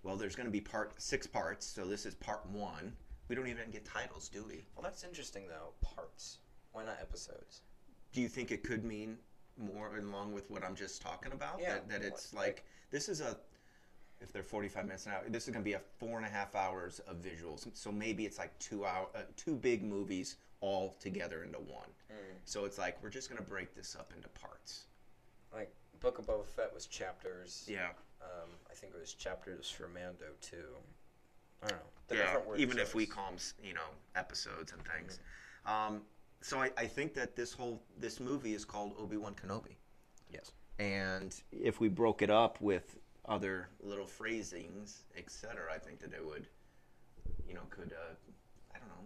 well, 0.03 0.17
there's 0.17 0.35
going 0.35 0.47
to 0.47 0.53
be 0.53 0.61
part 0.61 1.01
six 1.01 1.27
parts, 1.27 1.65
so 1.67 1.85
this 1.85 2.07
is 2.07 2.15
part 2.17 2.45
one. 2.51 2.93
We 3.29 3.37
don't 3.37 3.47
even 3.47 3.71
get 3.71 3.85
titles, 3.85 4.29
do 4.29 4.45
we? 4.49 4.65
Well, 4.75 4.83
that's 4.83 5.05
interesting 5.05 5.45
though. 5.49 5.73
Parts. 5.81 6.39
Why 6.73 6.85
not 6.85 6.99
episodes? 7.01 7.63
Do 8.13 8.21
you 8.21 8.29
think 8.29 8.51
it 8.51 8.65
could 8.65 8.85
mean 8.85 9.19
more 9.57 9.97
along 9.99 10.33
with 10.33 10.51
what 10.51 10.65
I'm 10.65 10.75
just 10.75 11.01
talking 11.03 11.31
about? 11.33 11.61
Yeah. 11.61 11.75
That, 11.75 11.89
that 11.91 12.03
it's 12.03 12.33
Like- 12.33 12.47
like, 12.47 12.65
this 12.91 13.09
is 13.09 13.21
a 13.21 13.37
if 14.21 14.33
they're 14.33 14.43
45 14.43 14.85
minutes 14.85 15.07
an 15.07 15.13
hour, 15.13 15.23
this 15.29 15.45
is 15.47 15.51
going 15.53 15.63
to 15.63 15.69
be 15.69 15.75
a 15.75 15.81
four 15.99 16.17
and 16.17 16.27
a 16.27 16.29
half 16.29 16.55
hours 16.55 17.01
of 17.09 17.17
visuals. 17.17 17.69
So 17.75 17.93
maybe 17.93 18.25
it's 18.25 18.39
like 18.39 18.57
two 18.59 18.85
hour, 18.85 19.07
uh, 19.15 19.21
two 19.37 19.55
big 19.55 19.83
movies 19.83 20.37
all 20.61 20.97
together 21.01 21.45
into 21.45 21.59
one. 21.59 21.89
So 22.45 22.65
it's 22.65 22.79
like 22.79 23.01
we're 23.03 23.11
just 23.11 23.29
going 23.29 23.43
to 23.43 23.49
break 23.49 23.75
this 23.75 23.95
up 23.95 24.13
into 24.17 24.29
parts. 24.31 24.85
Like 25.53 25.71
Book 26.01 26.19
of 26.19 26.27
Boba 26.27 26.47
Fett 26.47 26.73
was 26.75 26.87
chapters. 26.87 27.67
Yeah. 27.71 27.89
Um, 28.23 28.49
I 28.71 28.75
think 28.75 28.95
it 28.95 29.01
was 29.01 29.13
chapters 29.15 29.71
for 29.71 29.89
Mando 29.89 30.27
too. 30.41 30.57
I 31.63 31.69
don't 31.69 31.79
know. 31.79 32.17
Yeah, 32.17 32.57
even 32.57 32.79
if 32.79 32.95
we 32.95 33.05
call 33.05 33.27
them, 33.27 33.39
you 33.63 33.75
know, 33.75 33.81
episodes 34.17 34.73
and 34.73 34.81
things. 34.85 35.21
Um, 35.67 36.03
so 36.41 36.59
I, 36.59 36.71
I 36.79 36.87
think 36.87 37.15
that 37.15 37.37
this 37.37 37.53
whole 37.53 37.83
this 37.99 38.19
movie 38.21 38.55
is 38.55 38.65
called 38.65 38.95
Obi 38.99 39.17
Wan 39.17 39.35
Kenobi, 39.35 39.77
Yes. 40.33 40.53
and 40.79 41.35
if 41.53 41.81
we 41.81 41.89
broke 41.89 42.23
it 42.23 42.31
up 42.31 42.61
with 42.61 42.97
other 43.29 43.69
little 43.81 44.07
phrasings, 44.07 45.05
etc., 45.17 45.61
I 45.73 45.79
think 45.79 46.01
that 46.01 46.13
it 46.13 46.25
would, 46.25 46.47
you 47.47 47.55
know, 47.55 47.61
could 47.71 47.93
uh, 47.93 48.15
I 48.75 48.79
don't 48.79 48.89
know, 48.89 49.05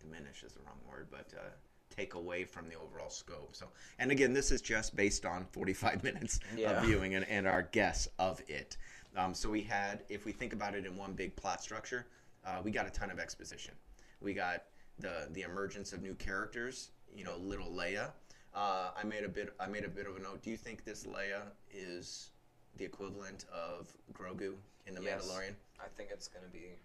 diminish 0.00 0.42
is 0.42 0.52
the 0.52 0.60
wrong 0.60 0.78
word, 0.88 1.08
but 1.10 1.32
uh, 1.36 1.42
take 1.94 2.14
away 2.14 2.44
from 2.44 2.68
the 2.68 2.74
overall 2.76 3.10
scope. 3.10 3.54
So, 3.54 3.66
and 3.98 4.10
again, 4.10 4.32
this 4.32 4.50
is 4.50 4.60
just 4.62 4.96
based 4.96 5.26
on 5.26 5.44
45 5.52 6.02
minutes 6.08 6.40
Yeah. 6.56 6.70
of 6.80 6.84
viewing 6.84 7.14
and, 7.14 7.28
and 7.28 7.46
our 7.46 7.62
guess 7.62 8.08
of 8.18 8.42
it. 8.48 8.76
Um, 9.16 9.34
so 9.34 9.50
we 9.50 9.62
had, 9.62 10.04
if 10.08 10.24
we 10.24 10.32
think 10.32 10.52
about 10.52 10.74
it 10.74 10.86
in 10.86 10.96
one 10.96 11.12
big 11.12 11.34
plot 11.36 11.62
structure, 11.62 12.06
uh, 12.46 12.60
we 12.62 12.70
got 12.70 12.86
a 12.86 12.90
ton 12.90 13.10
of 13.10 13.18
exposition. 13.18 13.74
We 14.20 14.32
got 14.34 14.64
the 14.98 15.28
the 15.32 15.42
emergence 15.42 15.92
of 15.92 16.02
new 16.02 16.14
characters. 16.14 16.90
You 17.14 17.24
know, 17.24 17.36
little 17.36 17.70
Leia. 17.70 18.10
Uh, 18.54 18.90
I 18.96 19.04
made 19.04 19.24
a 19.24 19.28
bit. 19.28 19.52
I 19.60 19.66
made 19.66 19.84
a 19.84 19.88
bit 19.88 20.06
of 20.06 20.16
a 20.16 20.20
note. 20.20 20.42
Do 20.42 20.50
you 20.50 20.56
think 20.56 20.84
this 20.84 21.04
Leia 21.04 21.42
is 21.72 22.30
the 22.78 22.84
equivalent 22.84 23.44
of 23.52 23.92
Grogu 24.12 24.54
in 24.86 24.94
the 24.94 25.02
Yes. 25.02 25.26
Mandalorian? 25.26 25.54
I 25.80 25.88
think 25.96 26.10
it's 26.10 26.28
gonna 26.28 26.48
be 26.48 26.78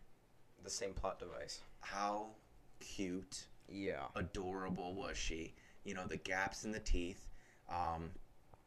the 0.64 0.70
same 0.70 0.94
plot 0.94 1.20
device. 1.20 1.62
How 1.82 2.36
cute 2.80 3.48
Yeah. 3.70 4.08
adorable 4.16 4.94
was 4.94 5.18
she? 5.18 5.56
You 5.84 5.94
know, 5.94 6.06
the 6.08 6.18
gaps 6.18 6.66
in 6.66 6.72
the 6.72 6.80
teeth. 6.80 7.30
Um, 7.70 8.12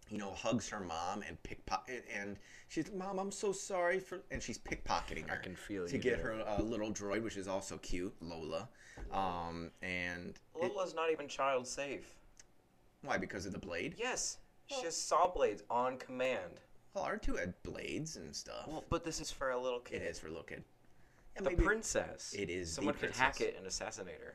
you 0.09 0.19
know, 0.19 0.33
hugs 0.33 0.69
her 0.69 0.79
mom 0.81 1.23
and 1.23 1.43
pickpocket, 1.43 2.07
and 2.09 2.39
she's, 2.69 2.91
"Mom, 2.93 3.19
I'm 3.19 3.33
so 3.33 3.51
sorry 3.53 3.99
for," 3.99 4.23
and 4.31 4.41
she's 4.41 4.57
pickpocketing 4.57 5.29
her. 5.29 5.37
I 5.37 5.43
can 5.43 5.57
feel 5.57 5.87
to 5.89 5.99
get 5.99 6.23
there. 6.23 6.37
her 6.37 6.41
a 6.47 6.63
little 6.63 6.93
droid, 6.93 7.23
which 7.23 7.37
is 7.37 7.49
also 7.49 7.77
cute, 7.79 8.15
Lola. 8.23 8.69
Um, 9.11 9.73
and 9.83 10.39
it- 10.55 10.73
Lola's 10.73 10.95
not 10.95 11.11
even 11.11 11.29
child 11.29 11.67
safe. 11.67 12.15
why? 13.03 13.17
Because 13.19 13.47
of 13.47 13.53
the 13.53 13.59
blade. 13.59 13.95
Yes. 13.99 14.39
She 14.67 14.83
has 14.83 14.97
saw 15.01 15.29
blades 15.29 15.63
on 15.71 15.99
command. 15.99 16.61
Well, 16.97 17.05
R2 17.05 17.39
had 17.39 17.53
blades 17.63 18.17
and 18.17 18.35
stuff. 18.35 18.67
Well, 18.67 18.83
but 18.89 19.05
this 19.05 19.21
is 19.21 19.31
for 19.31 19.51
a 19.51 19.61
little 19.61 19.81
kid. 19.81 20.01
it 20.01 20.07
is 20.07 20.19
for 20.19 20.29
a 20.29 20.31
little 20.31 20.45
kid. 20.45 20.65
Yeah, 21.35 21.43
The 21.43 21.51
maybe- 21.51 21.63
princess. 21.63 22.35
It 22.37 22.49
is 22.49 22.71
the 22.71 22.75
Someone 22.77 22.95
could 22.95 23.11
hack 23.11 23.37
princess. 23.37 23.49
it 23.55 23.59
and 23.59 23.67
assassinate 23.67 24.19
her. 24.25 24.35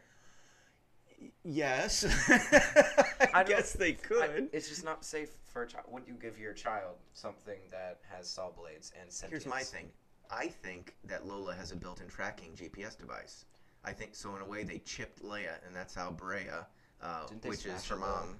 Yes, 1.44 2.06
I, 2.30 3.30
I 3.34 3.44
don't- 3.44 3.48
guess 3.48 3.74
they 3.74 3.90
I- 3.90 3.94
could. 3.94 4.50
it's 4.54 4.70
just 4.70 4.86
not 4.86 5.04
safe 5.04 5.30
for 5.52 5.64
a 5.64 5.68
child. 5.68 5.86
Would 5.90 6.04
you 6.08 6.14
give 6.14 6.38
your 6.38 6.54
child 6.54 6.98
something 7.14 7.60
that 7.72 8.00
has 8.16 8.30
saw 8.30 8.52
blades 8.52 8.92
and 9.02 9.12
sentience? 9.12 9.44
Here's 9.44 9.52
my 9.52 9.62
thing. 9.64 9.90
I 10.30 10.48
think 10.48 10.94
that 11.06 11.26
Lola 11.26 11.56
has 11.56 11.72
a 11.72 11.76
built-in 11.76 12.08
tracking 12.10 12.52
GPS 12.52 12.96
device. 12.96 13.46
I 13.84 13.92
think 13.92 14.14
so. 14.16 14.36
In 14.36 14.42
a 14.44 14.46
way, 14.46 14.64
they 14.64 14.78
chipped 14.80 15.24
Leia, 15.24 15.56
and 15.66 15.76
that's 15.76 15.96
how 15.96 16.12
Breha, 16.12 16.66
uh, 17.02 17.26
Didn't 17.28 17.42
they 17.42 17.50
which 17.50 17.66
is 17.66 17.74
smash 17.82 17.88
her 17.90 17.96
mom, 17.98 18.36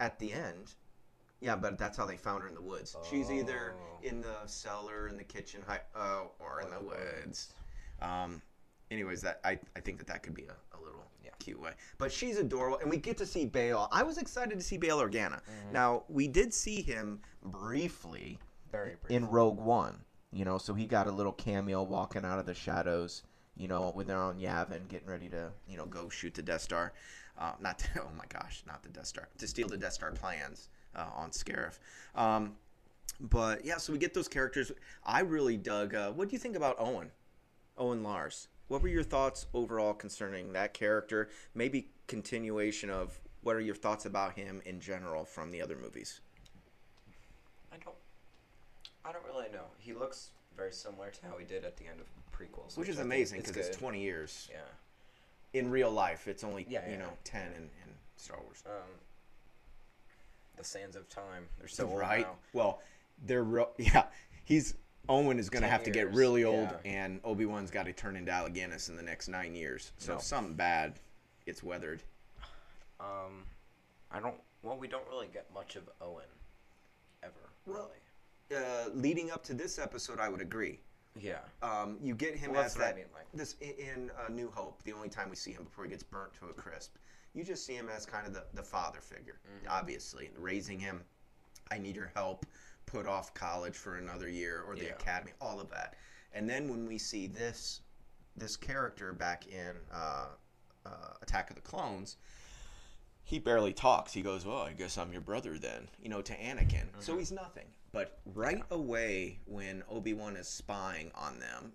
at 0.00 0.18
the 0.18 0.32
end. 0.32 0.74
Yeah, 1.44 1.56
but 1.56 1.76
that's 1.76 1.98
how 1.98 2.06
they 2.06 2.16
found 2.16 2.42
her 2.42 2.48
in 2.48 2.54
the 2.54 2.62
woods. 2.62 2.96
She's 3.10 3.30
either 3.30 3.74
Oh. 3.78 3.98
in 4.02 4.22
the 4.22 4.46
cellar, 4.46 5.08
in 5.08 5.18
the 5.18 5.24
kitchen, 5.24 5.62
hi- 5.66 5.82
uh, 5.94 6.22
or 6.38 6.62
in 6.62 6.70
the 6.70 6.80
woods. 6.80 7.52
Um, 8.00 8.40
anyways, 8.90 9.20
that 9.20 9.40
I, 9.44 9.58
I 9.76 9.80
think 9.80 9.98
that 9.98 10.06
that 10.06 10.22
could 10.22 10.32
be 10.32 10.46
a, 10.46 10.56
a 10.74 10.80
little 10.82 11.04
Yeah. 11.22 11.32
cute 11.38 11.60
way. 11.60 11.72
But 11.98 12.10
she's 12.10 12.38
adorable, 12.38 12.78
and 12.78 12.88
we 12.90 12.96
get 12.96 13.18
to 13.18 13.26
see 13.26 13.44
Bail. 13.44 13.88
I 13.92 14.02
was 14.04 14.16
excited 14.16 14.58
to 14.58 14.64
see 14.64 14.78
Bail 14.78 15.00
Organa. 15.00 15.42
Mm-hmm. 15.42 15.72
Now 15.72 16.04
we 16.08 16.28
did 16.28 16.54
see 16.54 16.80
him 16.80 17.20
briefly 17.42 18.38
Very 18.72 18.94
brief. 19.02 19.10
in 19.10 19.26
Rogue 19.28 19.58
One. 19.60 20.02
You 20.32 20.46
know, 20.46 20.56
so 20.56 20.72
he 20.72 20.86
got 20.86 21.06
a 21.06 21.12
little 21.12 21.32
cameo 21.32 21.82
walking 21.82 22.24
out 22.24 22.38
of 22.38 22.46
the 22.46 22.54
shadows. 22.54 23.22
You 23.56 23.68
know, 23.68 23.92
with 23.94 24.06
their 24.08 24.20
own 24.20 24.40
Yavin 24.40 24.88
getting 24.88 25.06
ready 25.08 25.28
to, 25.28 25.52
you 25.68 25.76
know, 25.76 25.84
go 25.86 26.08
shoot 26.08 26.34
the 26.34 26.42
Death 26.42 26.62
Star. 26.62 26.92
Uh, 27.38 27.52
not 27.60 27.78
to, 27.80 27.86
oh 28.02 28.08
my 28.16 28.24
gosh, 28.30 28.62
not 28.66 28.82
the 28.82 28.88
Death 28.88 29.06
Star 29.06 29.28
to 29.38 29.46
steal 29.46 29.68
the 29.68 29.76
Death 29.76 29.92
Star 29.92 30.10
plans 30.10 30.70
uh, 30.96 31.06
on 31.14 31.30
Scarif. 31.30 31.78
Um, 32.14 32.54
but 33.20 33.64
yeah, 33.64 33.76
so 33.76 33.92
we 33.92 33.98
get 33.98 34.14
those 34.14 34.28
characters. 34.28 34.72
I 35.04 35.20
really 35.20 35.56
dug. 35.56 35.94
Uh, 35.94 36.10
what 36.12 36.28
do 36.28 36.32
you 36.34 36.38
think 36.38 36.56
about 36.56 36.76
Owen? 36.78 37.10
Owen 37.78 38.02
Lars. 38.02 38.48
What 38.68 38.82
were 38.82 38.88
your 38.88 39.02
thoughts 39.02 39.46
overall 39.54 39.92
concerning 39.94 40.52
that 40.54 40.74
character? 40.74 41.28
Maybe 41.54 41.88
continuation 42.06 42.90
of 42.90 43.20
what 43.42 43.56
are 43.56 43.60
your 43.60 43.74
thoughts 43.74 44.06
about 44.06 44.34
him 44.36 44.62
in 44.64 44.80
general 44.80 45.24
from 45.24 45.50
the 45.50 45.60
other 45.60 45.76
movies? 45.76 46.20
I 47.72 47.76
don't. 47.76 47.94
I 49.04 49.12
don't 49.12 49.24
really 49.26 49.50
know. 49.52 49.64
He 49.78 49.92
looks 49.92 50.30
very 50.56 50.72
similar 50.72 51.10
to 51.10 51.26
how 51.26 51.36
he 51.38 51.44
did 51.44 51.64
at 51.64 51.76
the 51.76 51.86
end 51.86 52.00
of 52.00 52.06
prequels, 52.36 52.76
Which 52.78 52.88
is 52.88 52.98
I 52.98 53.02
amazing 53.02 53.40
because 53.42 53.56
it's. 53.56 53.76
20 53.76 54.00
years. 54.00 54.48
Yeah. 54.50 54.58
in 55.60 55.70
real 55.70 55.90
life, 55.90 56.26
it's 56.26 56.42
only 56.42 56.66
Yeah, 56.68 56.84
you 56.86 56.92
yeah. 56.92 56.98
know 56.98 57.10
ten 57.22 57.48
in, 57.52 57.62
in 57.64 57.94
Star 58.16 58.38
Wars. 58.42 58.62
Um. 58.66 58.72
The 60.56 60.64
sands 60.64 60.96
of 60.96 61.08
time. 61.08 61.46
They're 61.58 61.68
so 61.68 61.88
old 61.88 61.98
right? 61.98 62.20
now. 62.22 62.36
Well, 62.52 62.80
they're 63.26 63.44
real. 63.44 63.70
Yeah, 63.78 64.04
he's 64.44 64.74
Owen 65.08 65.38
is 65.38 65.50
going 65.50 65.62
to 65.62 65.68
10 65.68 65.72
have 65.72 65.84
to 65.84 65.90
get 65.90 66.12
really 66.14 66.44
old, 66.44 66.68
yeah. 66.84 66.90
and 66.90 67.20
Obi 67.24 67.44
Wan's 67.44 67.70
got 67.70 67.84
to 67.86 67.92
turn 67.92 68.16
into 68.16 68.32
Alec 68.32 68.56
in 68.56 68.96
the 68.96 69.02
next 69.02 69.28
nine 69.28 69.54
years. 69.54 69.92
So 69.98 70.12
No. 70.12 70.18
if 70.18 70.24
something 70.24 70.54
bad 70.54 70.94
gets 71.44 71.62
weathered. 71.62 72.02
Um, 73.00 73.44
I 74.10 74.20
don't. 74.20 74.36
Well, 74.62 74.78
we 74.78 74.88
don't 74.88 75.06
really 75.10 75.28
get 75.32 75.52
much 75.52 75.76
of 75.76 75.82
Owen, 76.00 76.24
ever. 77.22 77.32
Well, 77.66 77.90
really. 78.50 78.64
Uh, 78.64 78.88
leading 78.94 79.30
up 79.30 79.42
to 79.44 79.54
this 79.54 79.78
episode, 79.78 80.20
I 80.20 80.28
would 80.28 80.40
agree. 80.40 80.80
Yeah. 81.20 81.38
Um, 81.62 81.98
you 82.02 82.14
get 82.14 82.34
him 82.36 82.52
Well, 82.52 82.62
as 82.62 82.74
that's 82.74 82.76
what 82.78 82.84
I 82.84 82.88
that. 82.92 82.96
mean, 82.96 83.04
like- 83.14 83.26
this 83.34 83.56
in, 83.60 83.70
in 83.78 84.10
uh, 84.10 84.30
New 84.32 84.50
Hope, 84.54 84.82
the 84.84 84.92
only 84.92 85.08
time 85.08 85.28
we 85.28 85.36
see 85.36 85.52
him 85.52 85.64
before 85.64 85.84
he 85.84 85.90
gets 85.90 86.02
burnt 86.02 86.32
to 86.40 86.46
a 86.46 86.52
crisp. 86.52 86.94
You 87.34 87.42
just 87.44 87.66
see 87.66 87.74
him 87.74 87.88
as 87.88 88.06
kind 88.06 88.26
of 88.26 88.32
the, 88.32 88.44
the 88.54 88.62
father 88.62 89.00
figure, 89.00 89.40
Mm-hmm. 89.46 89.66
obviously 89.70 90.30
raising 90.38 90.78
him. 90.78 91.00
I 91.70 91.78
need 91.78 91.96
your 91.96 92.10
help. 92.14 92.46
Put 92.86 93.06
off 93.06 93.34
college 93.34 93.74
for 93.76 93.96
another 93.96 94.28
year 94.28 94.62
or 94.66 94.76
the 94.76 94.84
Yeah. 94.86 94.92
academy, 94.92 95.32
all 95.40 95.58
of 95.60 95.68
that. 95.70 95.96
And 96.32 96.48
then 96.48 96.68
when 96.68 96.86
we 96.86 96.98
see 96.98 97.26
this 97.26 97.80
this 98.36 98.56
character 98.56 99.12
back 99.12 99.46
in 99.46 99.76
uh, 99.92 100.26
uh, 100.84 100.90
Attack 101.22 101.50
of 101.50 101.56
the 101.56 101.62
Clones, 101.62 102.16
he 103.22 103.38
barely 103.38 103.72
talks. 103.72 104.12
He 104.12 104.22
goes, 104.22 104.44
"Well, 104.44 104.58
I 104.62 104.72
guess 104.72 104.98
I'm 104.98 105.12
your 105.12 105.20
brother 105.20 105.56
then," 105.56 105.88
you 106.02 106.08
know, 106.08 106.20
to 106.22 106.34
Anakin. 106.34 106.88
So 106.98 107.16
he's 107.16 107.30
nothing. 107.32 107.66
But 107.92 108.18
right 108.34 108.62
away, 108.72 109.38
when 109.46 109.84
Obi 109.88 110.14
Wan 110.14 110.36
is 110.36 110.48
spying 110.48 111.12
on 111.14 111.38
them, 111.38 111.72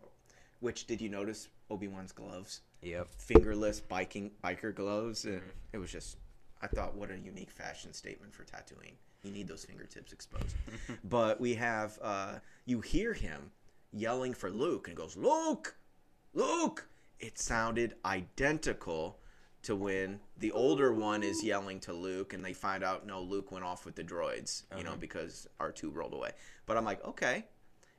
which 0.60 0.86
did 0.86 1.00
you 1.00 1.08
notice 1.10 1.48
Obi 1.70 1.88
Wan's 1.88 2.12
gloves, 2.12 2.60
Yep. 2.82 3.08
fingerless 3.18 3.80
biking 3.82 4.32
biker 4.44 4.74
gloves? 4.74 5.26
Uh, 5.26 5.40
It 5.74 5.78
was 5.78 5.92
just, 5.92 6.18
I 6.62 6.68
thought, 6.68 6.96
what 6.96 7.12
a 7.12 7.18
unique 7.18 7.52
fashion 7.52 7.94
statement 7.94 8.34
for 8.34 8.44
Tatooine. 8.44 8.94
You 9.24 9.32
need 9.32 9.48
those 9.48 9.66
fingertips 9.66 10.14
exposed. 10.14 10.56
but 11.04 11.40
we 11.42 11.56
have, 11.56 12.00
uh, 12.02 12.36
you 12.66 12.80
hear 12.82 13.14
him 13.14 13.52
yelling 13.92 14.34
for 14.34 14.50
Luke, 14.50 14.88
and 14.88 14.96
goes, 14.96 15.18
"Luke, 15.18 15.76
Luke!" 16.34 16.88
It 17.20 17.38
sounded 17.38 17.96
identical 18.06 19.20
to 19.64 19.76
when 19.76 20.22
the 20.38 20.54
older 20.54 20.94
one 20.94 21.22
is 21.22 21.44
yelling 21.44 21.82
to 21.82 21.92
Luke, 21.92 22.32
and 22.34 22.46
they 22.46 22.54
find 22.54 22.82
out 22.82 23.06
no, 23.06 23.20
Luke 23.22 23.52
went 23.52 23.66
off 23.66 23.84
with 23.86 23.96
the 23.96 24.04
droids, 24.06 24.64
you 24.78 24.86
know, 24.86 24.96
because 24.96 25.48
R 25.60 25.72
two 25.74 25.90
rolled 25.90 26.14
away. 26.14 26.32
But 26.66 26.78
I'm 26.78 26.86
like, 26.86 27.04
okay. 27.04 27.46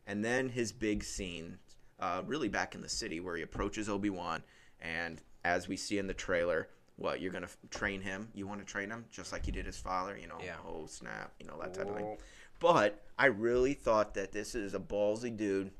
And 0.06 0.24
then 0.24 0.48
his 0.48 0.72
big 0.72 1.04
scene, 1.04 1.58
uh, 1.98 2.22
really 2.26 2.48
back 2.48 2.74
in 2.74 2.80
the 2.80 2.88
city, 2.88 3.20
where 3.20 3.36
he 3.36 3.42
approaches 3.42 3.90
Obi 3.90 4.08
Wan, 4.08 4.42
and 4.80 5.20
as 5.44 5.68
we 5.68 5.76
see 5.76 5.98
in 5.98 6.06
the 6.06 6.14
trailer, 6.14 6.68
what 6.96 7.20
you're 7.20 7.32
gonna 7.32 7.46
f- 7.46 7.56
train 7.70 8.00
him? 8.02 8.28
You 8.34 8.46
want 8.46 8.60
to 8.60 8.66
train 8.66 8.90
him 8.90 9.06
just 9.10 9.32
like 9.32 9.46
you 9.46 9.52
did 9.52 9.66
his 9.66 9.78
father, 9.78 10.16
you 10.18 10.26
know? 10.26 10.38
Yeah. 10.44 10.56
Oh 10.66 10.86
snap, 10.86 11.32
you 11.40 11.46
know 11.46 11.58
that 11.60 11.74
type 11.74 11.88
of 11.88 11.96
thing. 11.96 12.16
But 12.58 13.02
I 13.18 13.26
really 13.26 13.72
thought 13.74 14.14
that 14.14 14.32
this 14.32 14.54
is 14.54 14.74
a 14.74 14.78
ballsy 14.80 15.34
dude. 15.34 15.70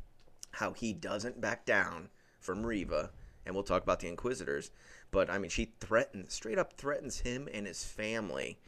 How 0.52 0.73
he 0.73 0.92
doesn't 0.92 1.40
back 1.40 1.64
down 1.66 2.09
from 2.40 2.64
Reva, 2.66 3.11
and 3.47 3.54
we'll 3.54 3.64
talk 3.64 3.83
about 3.83 4.00
the 4.00 4.09
Inquisitors. 4.09 4.71
But 5.11 5.28
I 5.30 5.38
mean, 5.38 5.50
she 5.50 5.75
threatens, 5.80 6.33
straight 6.33 6.59
up 6.59 6.73
threatens 6.73 7.21
him 7.21 7.49
and 7.52 7.66
his 7.66 7.85
family, 7.85 8.59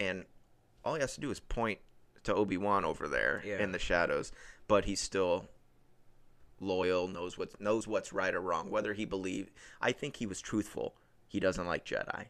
and 0.00 0.24
all 0.84 0.94
he 0.94 1.00
has 1.00 1.14
to 1.14 1.20
do 1.20 1.30
is 1.30 1.40
point 1.40 1.78
to 2.24 2.34
Obi 2.34 2.56
Wan 2.56 2.84
over 2.84 3.06
there 3.08 3.42
Yeah. 3.44 3.62
in 3.62 3.72
the 3.72 3.78
shadows. 3.78 4.32
But 4.68 4.84
he's 4.84 5.00
still 5.00 5.48
loyal, 6.62 7.08
knows 7.08 7.36
what 7.36 7.60
knows 7.60 7.86
what's 7.86 8.12
right 8.12 8.34
or 8.34 8.40
wrong. 8.40 8.70
Whether 8.70 8.94
he 8.94 9.04
believe, 9.04 9.50
I 9.80 9.92
think 9.92 10.16
he 10.16 10.26
was 10.26 10.40
truthful. 10.40 10.94
He 11.28 11.40
doesn't 11.40 11.66
like 11.66 11.84
Jedi. 11.84 12.26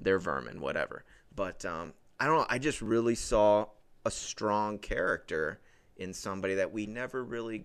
They're 0.00 0.18
vermin, 0.18 0.60
whatever. 0.60 1.04
But 1.34 1.64
um, 1.64 1.94
I 2.20 2.26
don't 2.26 2.38
know. 2.38 2.46
I 2.48 2.58
just 2.58 2.82
really 2.82 3.14
saw 3.14 3.66
a 4.04 4.10
strong 4.10 4.78
character 4.78 5.60
in 5.96 6.12
somebody 6.12 6.54
that 6.54 6.72
we 6.72 6.86
never 6.86 7.24
really 7.24 7.64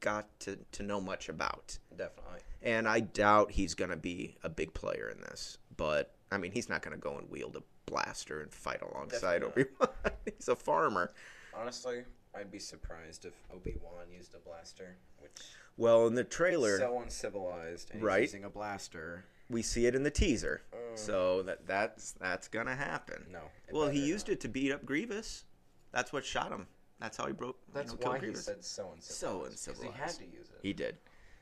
got 0.00 0.26
to, 0.40 0.58
to 0.72 0.82
know 0.82 1.00
much 1.00 1.28
about. 1.28 1.78
Definitely. 1.96 2.40
And 2.62 2.88
I 2.88 3.00
doubt 3.00 3.52
he's 3.52 3.74
going 3.74 3.90
to 3.90 3.96
be 3.96 4.36
a 4.42 4.48
big 4.48 4.74
player 4.74 5.10
in 5.14 5.20
this. 5.20 5.58
But, 5.76 6.14
I 6.32 6.38
mean, 6.38 6.52
he's 6.52 6.68
not 6.68 6.82
going 6.82 6.96
to 6.96 7.00
go 7.00 7.16
and 7.18 7.30
wield 7.30 7.56
a 7.56 7.62
blaster 7.90 8.40
and 8.40 8.52
fight 8.52 8.82
alongside 8.82 9.42
Obi 9.42 9.64
Wan. 9.78 9.90
he's 10.24 10.48
a 10.48 10.56
farmer. 10.56 11.12
Honestly, 11.54 12.02
I'd 12.34 12.50
be 12.50 12.58
surprised 12.58 13.24
if 13.24 13.34
Obi 13.52 13.76
Wan 13.82 14.10
used 14.12 14.34
a 14.34 14.38
blaster, 14.38 14.96
which 15.18 15.32
Well, 15.76 16.06
in 16.06 16.14
the 16.14 16.24
trailer, 16.24 16.78
so 16.78 17.00
uncivilized. 17.00 17.90
And 17.92 18.02
Right. 18.02 18.22
Using 18.22 18.44
a 18.44 18.50
blaster. 18.50 19.24
we 19.48 19.62
see 19.62 19.86
it 19.86 19.94
in 19.94 20.02
the 20.02 20.10
teaser. 20.10 20.62
Uh, 20.72 20.76
So 20.96 21.42
that 21.44 21.66
that's 21.66 22.12
that's 22.12 22.48
going 22.48 22.66
to 22.66 22.74
happen. 22.74 23.26
no. 23.30 23.50
it 23.66 23.74
Well, 23.74 23.88
he 23.88 23.98
better 24.00 24.08
used 24.08 24.28
not. 24.28 24.32
it 24.34 24.40
to 24.40 24.48
beat 24.48 24.72
up 24.72 24.84
Grievous. 24.84 25.44
That's 25.90 26.12
what 26.12 26.24
shot 26.24 26.52
him. 26.52 26.66
That's 27.00 27.16
how 27.16 27.26
he 27.26 27.32
broke. 27.32 27.58
you 27.68 27.74
That's 27.74 27.92
know, 27.92 27.98
killed 27.98 28.12
why 28.14 28.18
he 28.18 28.26
Grievous. 28.26 28.44
said 28.44 28.64
so 28.64 28.92
uncivilized. 28.92 29.58
So 29.58 29.72
'cause 29.72 29.82
He 29.82 29.88
had 29.88 29.94
uncivilized. 30.10 30.18
to 30.18 30.26
use 30.26 30.50
it. 30.50 30.58
He 30.62 30.72
did. 30.72 30.98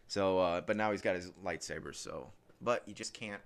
So, 0.07 0.39
uh, 0.39 0.61
but 0.61 0.77
now 0.77 0.93
he's 0.93 1.03
got 1.03 1.17
his 1.17 1.33
lightsaber. 1.45 1.95
So, 1.95 2.33
but 2.61 2.87
you 2.87 2.95
just 2.95 3.13
can't, 3.13 3.43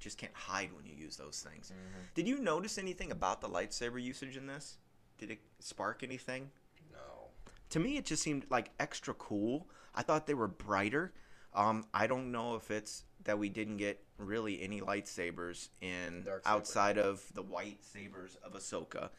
just 0.00 0.18
can't 0.18 0.34
hide 0.34 0.72
when 0.72 0.84
you 0.84 0.94
use 0.94 1.16
those 1.16 1.40
things. 1.42 1.70
Mhm. 1.70 2.14
Did 2.14 2.26
you 2.26 2.38
notice 2.38 2.76
anything 2.78 3.12
about 3.12 3.40
the 3.40 3.48
lightsaber 3.48 4.02
usage 4.02 4.36
in 4.36 4.46
this? 4.46 4.78
Did 5.22 5.30
it 5.30 5.38
spark 5.60 6.02
anything? 6.02 6.50
No. 6.90 7.28
To 7.70 7.78
me, 7.78 7.96
it 7.96 8.04
just 8.04 8.24
seemed 8.24 8.44
like 8.50 8.72
extra 8.80 9.14
cool. 9.14 9.68
I 9.94 10.02
thought 10.02 10.26
they 10.26 10.34
were 10.34 10.48
brighter. 10.48 11.12
Um, 11.54 11.84
I 11.94 12.08
don't 12.08 12.32
know 12.32 12.56
if 12.56 12.72
it's 12.72 13.04
that 13.22 13.38
we 13.38 13.48
didn't 13.48 13.76
get 13.76 14.02
really 14.18 14.60
any 14.60 14.80
lightsabers 14.80 15.68
in 15.80 16.26
outside 16.44 16.98
of 16.98 17.22
the 17.34 17.42
white 17.42 17.84
sabers 17.84 18.36
of 18.42 18.54
Ahsoka, 18.54 19.10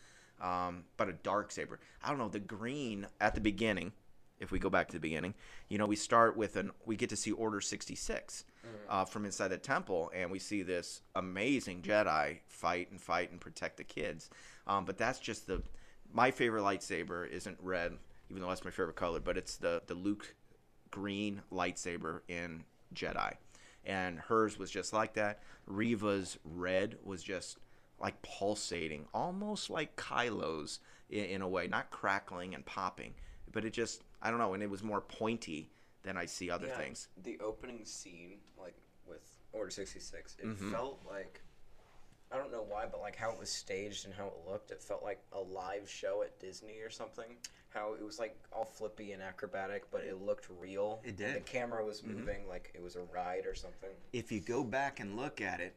um, 0.42 0.84
but 0.98 1.08
a 1.08 1.14
dark 1.14 1.54
saber. 1.54 1.80
I 2.04 2.10
don't 2.10 2.18
know 2.18 2.28
the 2.28 2.40
green 2.40 3.08
at 3.22 3.34
the 3.34 3.40
beginning. 3.40 3.94
If 4.42 4.52
we 4.52 4.60
go 4.60 4.70
back 4.70 4.88
to 4.88 4.94
the 4.94 5.00
beginning, 5.00 5.36
you 5.70 5.78
know, 5.78 5.86
we 5.86 5.96
start 5.96 6.36
with 6.36 6.58
an 6.58 6.72
we 6.86 6.98
get 6.98 7.10
to 7.12 7.16
see 7.16 7.32
Order 7.32 7.62
sixty 7.62 7.96
six 7.96 8.44
uh, 8.90 9.06
from 9.06 9.24
inside 9.24 9.50
the 9.50 9.58
temple, 9.58 10.12
and 10.14 10.30
we 10.30 10.40
see 10.40 10.64
this 10.64 11.00
amazing 11.16 11.82
Jedi 11.82 12.40
fight 12.48 12.92
and 12.92 13.00
fight 13.00 13.32
and 13.32 13.40
protect 13.40 13.78
the 13.78 13.86
kids. 13.86 14.30
Um, 14.68 14.84
but 14.84 14.98
that's 14.98 15.20
just 15.20 15.48
the 15.48 15.62
my 16.14 16.32
favorite 16.32 16.62
lightsaber 16.62 17.28
isn't 17.30 17.58
red, 17.62 17.98
even 18.30 18.42
though 18.42 18.50
that's 18.50 18.64
my 18.64 18.72
favorite 18.72 18.96
color, 18.96 19.20
but 19.20 19.38
it's 19.38 19.58
the 19.58 19.82
the 19.88 19.96
Luke 19.96 20.36
green 20.92 21.42
lightsaber 21.52 22.22
in 22.28 22.64
Jedi, 22.94 23.34
and 23.86 24.20
hers 24.20 24.58
was 24.58 24.70
just 24.72 24.94
like 24.94 25.14
that. 25.16 25.42
Reva's 25.66 26.38
red 26.46 26.98
was 27.04 27.24
just 27.24 27.58
like 28.00 28.22
pulsating, 28.22 29.06
almost 29.14 29.70
like 29.70 29.96
Kylo's 29.96 30.80
in, 31.10 31.26
in 31.26 31.42
a 31.42 31.48
way, 31.48 31.68
not 31.68 31.90
crackling 31.90 32.54
and 32.54 32.66
popping, 32.66 33.14
but 33.52 33.66
it 33.66 33.74
just 33.74 34.04
I 34.22 34.30
don't 34.30 34.40
know, 34.40 34.54
and 34.54 34.64
it 34.64 34.70
was 34.70 34.84
more 34.84 35.02
pointy 35.02 35.70
than 36.04 36.18
I 36.18 36.26
see 36.26 36.50
other 36.50 36.68
Yeah, 36.68 36.78
things. 36.78 37.08
The 37.24 37.40
opening 37.40 37.86
scene, 37.86 38.40
like 38.58 38.76
with 39.08 39.22
Order 39.52 39.70
sixty 39.72 40.00
six, 40.00 40.36
it 40.40 40.48
Mhm. 40.48 40.72
felt 40.72 41.02
like 41.10 41.42
I 42.34 42.38
don't 42.38 42.52
know 42.52 42.66
why, 42.68 42.86
but 42.90 43.00
like 43.00 43.16
how 43.16 43.32
it 43.32 43.38
was 43.40 43.50
staged 43.52 44.06
and 44.06 44.14
how 44.14 44.26
it 44.26 44.34
looked, 44.50 44.72
it 44.72 44.82
felt 44.82 45.04
like 45.04 45.22
a 45.34 45.40
live 45.40 45.88
show 45.88 46.24
at 46.24 46.40
Disney 46.40 46.80
or 46.80 46.90
something. 46.90 47.36
How 47.70 47.94
it 47.94 48.04
was 48.04 48.18
like 48.18 48.36
all 48.52 48.66
flippy 48.66 49.12
and 49.12 49.22
acrobatic, 49.22 49.84
but 49.92 50.02
it 50.02 50.20
looked 50.20 50.48
real. 50.60 51.02
It 51.04 51.10
and 51.10 51.18
did. 51.18 51.36
the 51.36 51.40
camera 51.42 51.86
was 51.86 52.02
Mhm. 52.02 52.16
moving 52.16 52.48
like 52.48 52.72
it 52.74 52.82
was 52.82 52.96
a 52.96 53.04
ride 53.04 53.46
or 53.46 53.54
something. 53.54 53.92
if 54.14 54.32
you 54.32 54.40
go 54.40 54.64
back 54.64 55.00
and 55.00 55.16
look 55.16 55.42
at 55.42 55.60
it, 55.60 55.76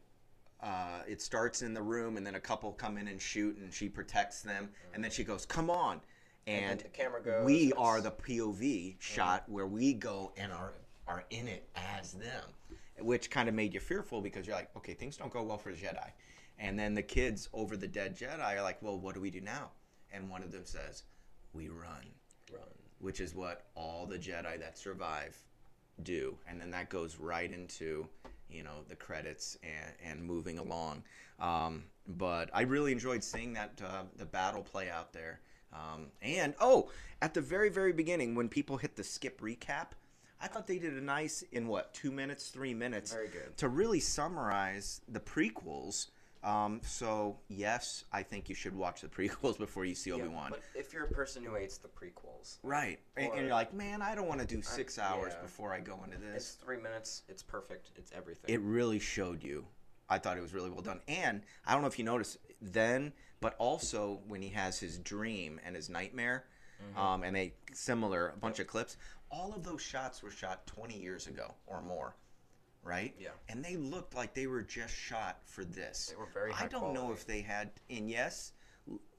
uh, 0.59 1.03
it 1.07 1.21
starts 1.21 1.61
in 1.61 1.73
the 1.75 1.81
room, 1.81 2.17
and 2.17 2.25
then 2.25 2.35
a 2.35 2.39
couple 2.39 2.71
come 2.73 2.97
in 2.97 3.07
and 3.07 3.21
shoot, 3.21 3.57
and 3.57 3.71
she 3.73 3.87
protects 3.89 4.41
them, 4.41 4.71
and 4.93 5.03
then 5.03 5.11
she 5.11 5.23
goes, 5.23 5.45
"Come 5.45 5.69
on!" 5.69 6.01
And, 6.47 6.71
And, 6.71 6.79
the 6.79 6.89
camera 6.89 7.21
goes. 7.21 7.45
we 7.45 7.73
are 7.73 7.99
the 8.01 8.11
POV 8.11 8.97
shot 8.99 9.47
where 9.49 9.67
we 9.67 9.93
go 9.93 10.33
and 10.37 10.51
are 10.51 10.73
are 11.07 11.23
in 11.29 11.47
it 11.47 11.69
as 11.75 12.13
them, 12.13 12.43
which 12.99 13.29
kind 13.29 13.47
of 13.47 13.55
made 13.55 13.73
you 13.73 13.79
fearful 13.79 14.21
because 14.21 14.45
you're 14.45 14.55
like, 14.57 14.75
okay, 14.75 14.93
things 14.93 15.15
don't 15.15 15.31
go 15.31 15.41
well 15.41 15.57
for 15.57 15.71
the 15.71 15.77
Jedi, 15.77 16.11
and 16.59 16.77
then 16.77 16.93
the 16.95 17.03
kids 17.03 17.49
over 17.53 17.77
the 17.77 17.87
dead 17.87 18.17
Jedi 18.17 18.57
are 18.57 18.61
like, 18.61 18.81
well, 18.81 18.97
what 18.97 19.15
do 19.15 19.21
we 19.21 19.29
do 19.31 19.41
now? 19.41 19.71
And 20.11 20.29
one 20.29 20.41
of 20.43 20.51
them 20.51 20.65
says, 20.65 21.03
we 21.53 21.69
run 21.69 22.05
run. 22.51 22.61
which 22.99 23.19
is 23.19 23.35
what 23.35 23.65
all 23.75 24.05
the 24.05 24.17
Jedi 24.17 24.59
that 24.59 24.77
survive 24.77 25.37
do, 26.03 26.37
and 26.47 26.59
then 26.61 26.71
that 26.71 26.89
goes 26.89 27.17
right 27.17 27.51
into 27.51 28.07
you 28.49 28.63
know 28.63 28.83
the 28.87 28.95
credits 28.95 29.57
and, 29.63 29.93
and 30.11 30.23
moving 30.23 30.57
along. 30.59 31.03
Um, 31.39 31.83
but 32.07 32.49
I 32.53 32.61
really 32.61 32.91
enjoyed 32.91 33.23
seeing 33.23 33.53
that 33.53 33.81
uh, 33.83 34.03
the 34.17 34.25
battle 34.25 34.61
play 34.63 34.89
out 34.89 35.11
there. 35.13 35.41
Um, 35.73 36.07
and 36.21 36.53
oh, 36.61 36.89
at 37.21 37.33
the 37.33 37.41
very 37.41 37.69
very 37.69 37.91
beginning 37.93 38.35
when 38.35 38.47
people 38.47 38.77
hit 38.77 38.95
the 38.95 39.03
skip 39.03 39.41
recap, 39.41 39.87
I 40.39 40.47
thought 40.47 40.67
they 40.67 40.79
did 40.79 40.93
a 40.93 41.01
nice 41.01 41.43
in 41.51 41.67
what 41.67 41.93
two 41.93 42.11
minutes, 42.11 42.49
three 42.49 42.73
minutes 42.73 43.11
Very 43.13 43.27
good. 43.27 43.57
to 43.57 43.67
really 43.69 43.99
summarize 43.99 45.01
the 45.07 45.19
prequels. 45.19 46.07
Um, 46.43 46.81
so 46.83 47.37
yes, 47.49 48.05
I 48.11 48.23
think 48.23 48.47
you 48.49 48.55
should 48.55 48.75
watch 48.75 49.01
the 49.01 49.07
prequels 49.07 49.57
before 49.59 49.85
you 49.85 49.95
see 49.95 50.11
Yeah, 50.11 50.17
Obi 50.17 50.27
Wan. 50.27 50.49
but 50.51 50.61
if 50.75 50.93
you're 50.93 51.05
a 51.05 51.11
person 51.11 51.43
who 51.43 51.55
hates 51.55 51.77
the 51.77 51.87
prequels, 51.87 52.57
Right. 52.63 52.99
And, 53.17 53.31
and 53.33 53.41
you're 53.41 53.49
like, 53.55 53.73
man, 53.73 54.01
I 54.01 54.15
don't 54.15 54.27
want 54.27 54.39
to 54.41 54.47
do 54.47 54.61
six 54.61 54.97
hours 54.99 55.33
yeah. 55.35 55.41
before 55.41 55.73
I 55.73 55.79
go 55.79 55.99
into 56.03 56.17
this. 56.17 56.35
it's 56.35 56.51
three 56.51 56.77
minutes. 56.77 57.23
It's 57.27 57.43
perfect. 57.43 57.91
It's 57.95 58.11
everything. 58.15 58.53
It 58.53 58.61
really 58.61 58.99
showed 58.99 59.43
you. 59.43 59.65
I 60.09 60.19
thought 60.19 60.37
it 60.37 60.41
was 60.41 60.53
really 60.53 60.69
well 60.69 60.81
done. 60.81 61.01
And 61.07 61.41
I 61.65 61.73
don't 61.73 61.81
know 61.81 61.87
if 61.89 61.99
you 61.99 62.05
noticed 62.05 62.37
then, 62.61 63.11
but 63.41 63.55
also 63.57 64.21
when 64.27 64.41
he 64.41 64.49
has 64.49 64.79
his 64.79 64.99
dream 64.99 65.59
and 65.65 65.75
his 65.75 65.89
nightmare, 65.89 66.45
Mm-hmm. 66.91 66.99
um, 66.99 67.23
and 67.23 67.35
a 67.35 67.51
similar, 67.73 68.29
a 68.29 68.37
bunch 68.37 68.59
of 68.59 68.67
clips, 68.67 68.97
all 69.31 69.51
of 69.55 69.63
those 69.63 69.81
shots 69.81 70.21
were 70.21 70.29
shot 70.29 70.67
20 70.67 70.95
years 70.95 71.25
ago 71.25 71.55
or 71.65 71.81
more. 71.81 72.15
Right? 72.87 73.13
Yeah. 73.19 73.29
And 73.49 73.63
they 73.63 73.75
looked 73.75 74.15
like 74.15 74.33
they 74.33 74.47
were 74.47 74.61
just 74.61 74.95
shot 74.95 75.39
for 75.45 75.65
this. 75.65 76.07
They 76.11 76.15
were 76.15 76.29
very 76.33 76.51
high 76.51 76.65
I 76.65 76.67
don't 76.67 76.93
know 76.93 77.11
if 77.11 77.25
they 77.27 77.41
had, 77.41 77.71
and 77.89 78.09
yes, 78.09 78.53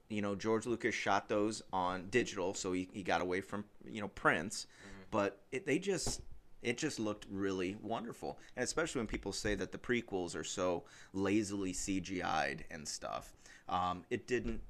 you 0.09 0.23
know, 0.23 0.35
George 0.35 0.65
Lucas 0.67 0.95
shot 0.95 1.29
those 1.29 1.63
on 1.73 2.09
digital, 2.09 2.55
so 2.55 2.73
he, 2.73 2.89
he 2.93 3.03
got 3.03 3.21
away 3.21 3.43
from, 3.43 3.65
you 3.87 4.01
know, 4.01 4.09
prints, 4.09 4.67
Mm-hmm. 4.81 5.03
but 5.11 5.41
it, 5.53 5.67
they 5.67 5.79
just, 5.79 6.23
it 6.63 6.79
just 6.79 6.99
looked 6.99 7.27
really 7.31 7.77
wonderful. 7.83 8.39
And 8.57 8.65
especially 8.65 9.01
when 9.01 9.07
people 9.07 9.33
say 9.33 9.55
that 9.57 9.71
the 9.71 9.79
prequels 9.79 10.35
are 10.35 10.45
so 10.45 10.85
lazily 11.13 11.73
CGI'd 11.75 12.65
and 12.71 12.89
stuff. 12.89 13.35
Um, 13.69 14.05
it 14.09 14.27
didn't, 14.27 14.63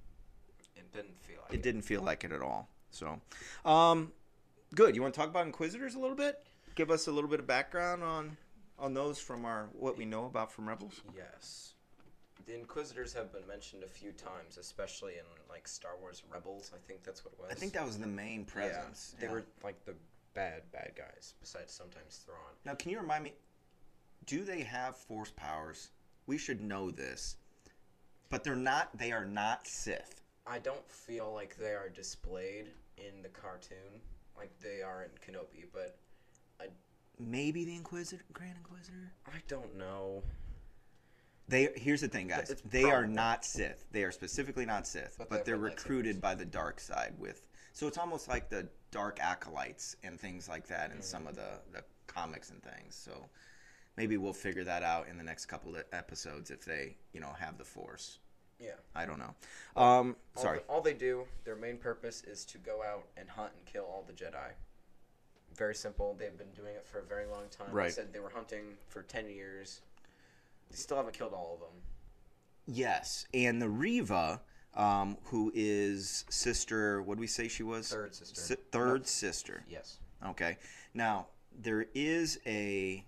it 0.75 0.93
didn't 0.93 1.21
feel 1.21 1.37
like 1.45 1.55
it 1.55 1.63
didn't 1.63 1.83
feel 1.83 2.03
like 2.03 2.25
it 2.25 2.33
at 2.33 2.43
all. 2.43 2.69
So, 2.91 3.21
um, 3.65 4.13
good. 4.75 4.97
You 4.97 5.03
want 5.03 5.15
to 5.15 5.21
talk 5.21 5.29
about 5.29 5.47
Inquisitors 5.47 5.95
a 5.95 6.01
little 6.01 6.17
bit? 6.17 6.45
Give 6.75 6.91
us 6.91 7.07
a 7.07 7.13
little 7.13 7.31
bit 7.31 7.39
of 7.39 7.47
background 7.47 8.03
on 8.03 8.37
on 8.79 8.95
those 8.95 9.19
from 9.19 9.45
our 9.45 9.69
what 9.73 9.97
we 9.97 10.05
know 10.05 10.27
about 10.27 10.53
from 10.53 10.69
Rebels. 10.69 11.01
Yes. 11.17 11.75
The 12.47 12.55
Inquisitors 12.55 13.12
have 13.12 13.33
been 13.33 13.47
mentioned 13.47 13.83
a 13.83 13.88
few 13.88 14.12
times, 14.12 14.57
especially 14.57 15.14
in 15.14 15.25
like 15.51 15.69
Star 15.69 15.93
Wars 16.01 16.23
Rebels. 16.33 16.71
I 16.75 16.79
think 16.87 17.03
that's 17.03 17.25
what 17.25 17.35
it 17.35 17.41
was. 17.41 17.51
I 17.51 17.55
think 17.55 17.73
that 17.75 17.85
was 17.85 17.99
the 17.99 18.07
main 18.07 18.41
Yeah, 18.41 18.53
presence. 18.53 19.14
They 19.19 19.27
Yeah. 19.27 19.33
were 19.33 19.45
like 19.62 19.85
the 19.85 19.95
bad 20.35 20.71
bad 20.73 20.93
guys. 20.97 21.35
Besides 21.41 21.73
sometimes 21.73 22.19
Thrawn. 22.19 22.55
Now, 22.64 22.75
can 22.75 22.91
you 22.91 23.01
remind 23.01 23.25
me? 23.25 23.35
Do 24.25 24.45
they 24.45 24.62
have 24.62 24.97
force 24.97 25.33
powers? 25.37 25.91
We 26.27 26.38
should 26.38 26.61
know 26.61 26.91
this, 26.91 27.37
but 28.29 28.45
they're 28.45 28.57
not. 28.57 28.97
They 28.97 29.12
are 29.12 29.25
not 29.25 29.67
Sith. 29.67 30.23
I 30.47 30.59
don't 30.59 30.91
feel 30.91 31.33
like 31.35 31.57
they 31.57 31.75
are 31.75 31.88
displayed 31.88 32.71
in 32.97 33.23
the 33.23 33.29
cartoon 33.29 34.01
like 34.37 34.57
they 34.61 34.83
are 34.83 35.03
in 35.03 35.11
Kenobi, 35.21 35.67
but 35.73 35.99
Maybe 37.19 37.65
the 37.65 37.75
Inquisitor, 37.75 38.25
Grand 38.33 38.57
Inquisitor. 38.57 39.13
I 39.27 39.41
don't 39.49 39.77
know. 39.77 40.23
They 41.49 41.71
here's 41.77 42.03
the 42.03 42.09
thing, 42.09 42.29
guys. 42.29 42.51
It's 42.51 42.63
They 42.63 42.85
are 42.85 43.07
not 43.07 43.45
Sith. 43.45 43.87
They 43.91 44.05
are 44.05 44.13
specifically 44.13 44.67
not 44.67 44.87
Sith, 44.87 45.17
But 45.19 45.31
but, 45.31 45.45
they 45.45 45.53
they're 45.53 45.61
recruited 45.61 46.21
by 46.21 46.35
the 46.35 46.45
dark 46.45 46.79
side 46.79 47.15
with. 47.19 47.47
So 47.73 47.87
it's 47.87 47.99
almost 47.99 48.29
like 48.29 48.49
the 48.51 48.69
dark 48.91 49.19
acolytes 49.21 49.97
and 50.03 50.21
things 50.21 50.49
like 50.49 50.67
that 50.69 50.93
in 50.93 51.01
some 51.03 51.27
of 51.27 51.35
the 51.37 51.61
the 51.73 51.83
comics 52.07 52.51
and 52.51 52.63
things. 52.63 52.95
So 52.95 53.29
maybe 53.97 54.17
we'll 54.17 54.33
figure 54.33 54.65
that 54.65 54.83
out 54.83 55.09
in 55.09 55.17
the 55.17 55.25
next 55.25 55.47
couple 55.47 55.75
of 55.75 55.85
episodes 55.93 56.51
if 56.51 56.65
they, 56.65 56.97
you 57.13 57.21
know, 57.21 57.33
have 57.39 57.57
the 57.59 57.65
Force. 57.65 58.19
Yeah. 58.61 58.73
I 58.95 59.07
don't 59.07 59.19
know. 59.19 59.35
Um, 59.81 60.17
All 60.37 60.43
sorry. 60.43 60.59
the- 60.59 60.65
all 60.65 60.81
they 60.81 60.95
do, 60.95 61.25
their 61.45 61.57
main 61.57 61.79
purpose 61.79 62.23
is 62.25 62.45
to 62.47 62.59
go 62.59 62.83
out 62.83 63.05
and 63.17 63.29
hunt 63.29 63.53
and 63.57 63.65
kill 63.67 63.85
all 63.85 64.03
the 64.07 64.13
Jedi. 64.13 64.51
Very 65.59 65.75
simple. 65.75 66.14
They've 66.18 66.37
been 66.38 66.53
doing 66.55 66.75
it 66.77 66.87
for 66.87 67.01
a 67.01 67.03
very 67.03 67.27
long 67.27 67.42
time. 67.51 67.68
Right. 67.73 67.87
They 67.87 67.90
said 67.90 68.12
they 68.12 68.21
were 68.21 68.31
hunting 68.31 68.77
for 68.88 69.03
10 69.03 69.29
years. 69.29 69.81
They 70.71 70.77
still 70.77 70.97
haven't 70.97 71.14
killed 71.18 71.33
all 71.33 71.55
of 71.55 71.61
them. 71.61 71.83
Yes, 72.71 73.27
and 73.35 73.61
the 73.61 73.68
Reva, 73.68 74.40
um, 74.75 75.16
who 75.25 75.51
is 75.55 76.25
sister. 76.29 77.03
What 77.03 77.16
do 77.16 77.21
we 77.21 77.27
say 77.27 77.49
she 77.49 77.62
was? 77.62 77.88
Third 77.90 78.14
sister. 78.14 78.40
Si- 78.40 78.55
third 78.71 79.07
sister. 79.07 79.64
Yes. 79.68 79.99
Okay. 80.27 80.59
Now 80.94 81.29
there 81.59 81.87
is 81.94 82.38
a 82.47 83.05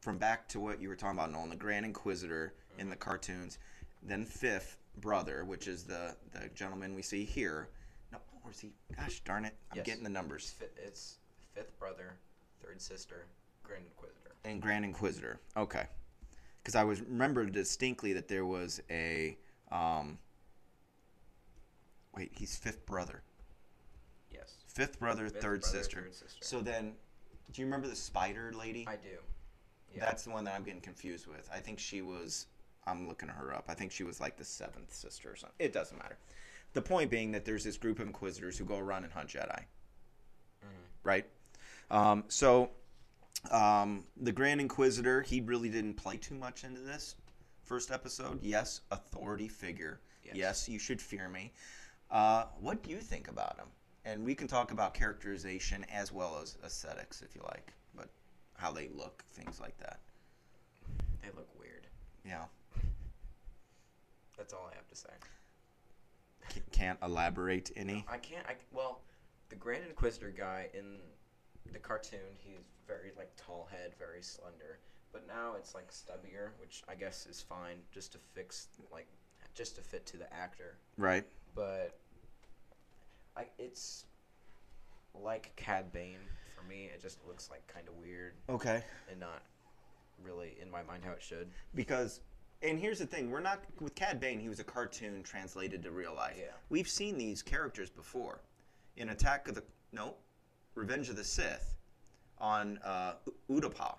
from 0.00 0.16
back 0.16 0.48
to 0.48 0.60
what 0.60 0.80
you 0.80 0.88
were 0.88 0.96
talking 0.96 1.18
about, 1.18 1.30
Nolan, 1.30 1.50
the 1.50 1.56
Grand 1.56 1.84
Inquisitor 1.84 2.54
in 2.78 2.88
the 2.88 2.96
cartoons, 2.96 3.58
then 4.02 4.24
fifth 4.24 4.78
brother, 4.96 5.44
which 5.44 5.68
is 5.68 5.84
the 5.84 6.16
the 6.32 6.48
gentleman 6.54 6.94
we 6.94 7.02
see 7.02 7.24
here. 7.26 7.68
No, 8.10 8.18
or 8.46 8.50
is 8.50 8.60
he? 8.60 8.72
Gosh 8.96 9.20
darn 9.20 9.44
it! 9.44 9.54
I'm 9.70 9.76
Yes. 9.76 9.86
getting 9.86 10.04
the 10.04 10.08
numbers. 10.10 10.50
fi- 10.58 10.64
it's 10.82 11.18
fifth 11.60 11.78
brother, 11.78 12.14
third 12.64 12.80
sister, 12.80 13.26
Grand 13.62 13.84
Inquisitor. 13.84 14.30
And 14.44 14.62
Grand 14.62 14.84
Inquisitor. 14.84 15.38
Okay. 15.56 15.84
Because 16.62 16.74
I 16.74 16.84
was 16.84 17.02
remember 17.02 17.44
distinctly 17.46 18.12
that 18.14 18.28
there 18.28 18.46
was 18.46 18.80
a. 18.90 19.36
Um, 19.70 20.18
wait, 22.16 22.32
he's 22.34 22.56
fifth 22.56 22.86
brother. 22.86 23.22
Yes. 24.32 24.54
Fifth 24.66 24.98
brother, 24.98 25.24
Fifth 25.24 25.42
third 25.42 25.60
brother, 25.60 25.78
sister. 25.78 26.00
third 26.02 26.14
sister. 26.14 26.38
So 26.40 26.60
then, 26.60 26.92
do 27.52 27.60
you 27.60 27.66
remember 27.66 27.88
the 27.88 27.96
spider 27.96 28.52
lady? 28.58 28.86
I 28.88 28.96
do. 28.96 29.18
Yeah. 29.94 30.00
That's 30.06 30.22
the 30.22 30.30
one 30.30 30.44
that 30.44 30.54
I'm 30.54 30.62
getting 30.62 30.80
confused 30.80 31.26
with. 31.26 31.48
I 31.52 31.58
think 31.58 31.78
she 31.78 32.00
was. 32.00 32.46
I'm 32.86 33.06
looking 33.06 33.28
her 33.28 33.54
up. 33.54 33.66
I 33.68 33.74
think 33.74 33.92
she 33.92 34.04
was 34.04 34.20
like 34.20 34.38
the 34.38 34.44
seventh 34.44 34.94
sister 34.94 35.30
or 35.30 35.36
something. 35.36 35.56
It 35.58 35.74
doesn't 35.74 35.98
matter. 35.98 36.16
The 36.72 36.80
point 36.80 37.10
being 37.10 37.32
that 37.32 37.44
there's 37.44 37.64
this 37.64 37.76
group 37.76 37.98
of 37.98 38.06
Inquisitors 38.06 38.56
who 38.56 38.64
go 38.64 38.78
around 38.78 39.04
and 39.04 39.12
hunt 39.12 39.28
Jedi. 39.28 39.64
Right? 41.02 41.26
Um, 41.90 42.24
so, 42.28 42.70
um, 43.50 44.04
the 44.16 44.32
Grand 44.32 44.60
Inquisitor, 44.60 45.22
he 45.22 45.40
really 45.40 45.68
didn't 45.68 45.94
play 45.94 46.16
too 46.16 46.34
much 46.34 46.64
into 46.64 46.80
this 46.80 47.16
first 47.64 47.90
episode. 47.90 48.40
Yes, 48.42 48.80
authority 48.90 49.48
figure. 49.48 50.00
Yes, 50.24 50.36
Yes. 50.36 50.68
you 50.68 50.78
should 50.78 51.00
fear 51.00 51.28
me. 51.28 51.52
Uh, 52.10 52.44
what 52.60 52.82
do 52.82 52.90
you 52.90 52.98
think 52.98 53.28
about 53.28 53.56
him? 53.56 53.68
And 54.04 54.24
we 54.24 54.34
can 54.34 54.46
talk 54.48 54.70
about 54.72 54.94
characterization 54.94 55.84
as 55.92 56.12
well 56.12 56.38
as 56.40 56.56
aesthetics 56.64 57.22
if 57.22 57.34
you 57.34 57.42
like, 57.42 57.72
but 57.94 58.08
how 58.56 58.72
they 58.72 58.88
look, 58.88 59.24
things 59.30 59.60
like 59.60 59.76
that. 59.78 60.00
They 61.22 61.28
look 61.36 61.48
weird. 61.58 61.86
Yeah. 62.24 62.44
That's 64.36 64.52
all 64.54 64.68
I 64.70 64.74
have 64.74 64.88
to 64.88 64.96
say. 64.96 65.10
C- 66.48 66.62
can't 66.72 66.98
elaborate 67.02 67.70
any. 67.76 68.04
I 68.08 68.16
can't. 68.18 68.46
I 68.46 68.54
well, 68.72 69.02
the 69.50 69.56
Grand 69.56 69.84
Inquisitor 69.86 70.30
guy 70.30 70.68
in 70.72 70.98
the 71.72 71.78
cartoon, 71.78 72.20
he's 72.38 72.60
very 72.86 73.12
like 73.16 73.30
tall 73.36 73.68
head, 73.70 73.92
very 73.98 74.22
slender. 74.22 74.78
But 75.12 75.26
now 75.26 75.54
it's 75.56 75.74
like 75.74 75.90
stubbier, 75.90 76.50
which 76.60 76.82
I 76.88 76.94
guess 76.94 77.26
is 77.26 77.40
fine, 77.40 77.76
just 77.92 78.12
to 78.12 78.18
fix 78.34 78.68
like, 78.92 79.06
just 79.54 79.74
to 79.76 79.82
fit 79.82 80.06
to 80.06 80.16
the 80.16 80.32
actor. 80.32 80.76
Right. 80.96 81.24
But 81.54 81.98
I, 83.36 83.46
it's 83.58 84.04
like 85.14 85.52
Cad 85.56 85.92
Bane 85.92 86.18
for 86.56 86.62
me. 86.68 86.88
It 86.94 87.00
just 87.02 87.18
looks 87.26 87.50
like 87.50 87.66
kind 87.66 87.88
of 87.88 87.94
weird 87.94 88.34
Okay. 88.48 88.82
and 89.10 89.18
not 89.18 89.42
really 90.22 90.56
in 90.60 90.70
my 90.70 90.82
mind 90.82 91.02
how 91.04 91.12
it 91.12 91.22
should. 91.22 91.48
Because, 91.74 92.20
and 92.62 92.78
here's 92.78 92.98
the 92.98 93.06
thing: 93.06 93.30
we're 93.30 93.40
not 93.40 93.60
with 93.80 93.94
Cad 93.94 94.20
Bane. 94.20 94.38
He 94.38 94.48
was 94.48 94.60
a 94.60 94.64
cartoon 94.64 95.22
translated 95.22 95.82
to 95.82 95.90
real 95.90 96.14
life. 96.14 96.36
Yeah. 96.38 96.52
We've 96.68 96.88
seen 96.88 97.18
these 97.18 97.42
characters 97.42 97.90
before, 97.90 98.40
in 98.96 99.08
Attack 99.10 99.48
of 99.48 99.54
the 99.56 99.64
no, 99.92 100.14
Revenge 100.74 101.08
of 101.08 101.16
the 101.16 101.24
Sith, 101.24 101.74
on 102.38 102.78
uh, 102.84 103.14
Utapau, 103.50 103.96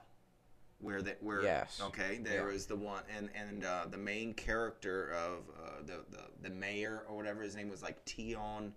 where 0.79 1.01
that 1.01 1.21
where 1.21 1.43
Yes. 1.43 1.79
okay 1.83 2.17
there 2.23 2.47
Yeah. 2.47 2.53
was 2.53 2.65
the 2.65 2.75
one 2.75 3.03
and 3.15 3.29
and 3.35 3.63
uh, 3.63 3.85
the 3.89 3.97
main 3.97 4.33
character 4.33 5.11
of 5.11 5.43
uh, 5.63 5.81
the, 5.85 5.99
the 6.09 6.23
the 6.41 6.49
mayor 6.49 7.03
or 7.07 7.15
whatever 7.15 7.43
his 7.43 7.55
name 7.55 7.69
was 7.69 7.83
like 7.83 7.97
Tion 8.05 8.73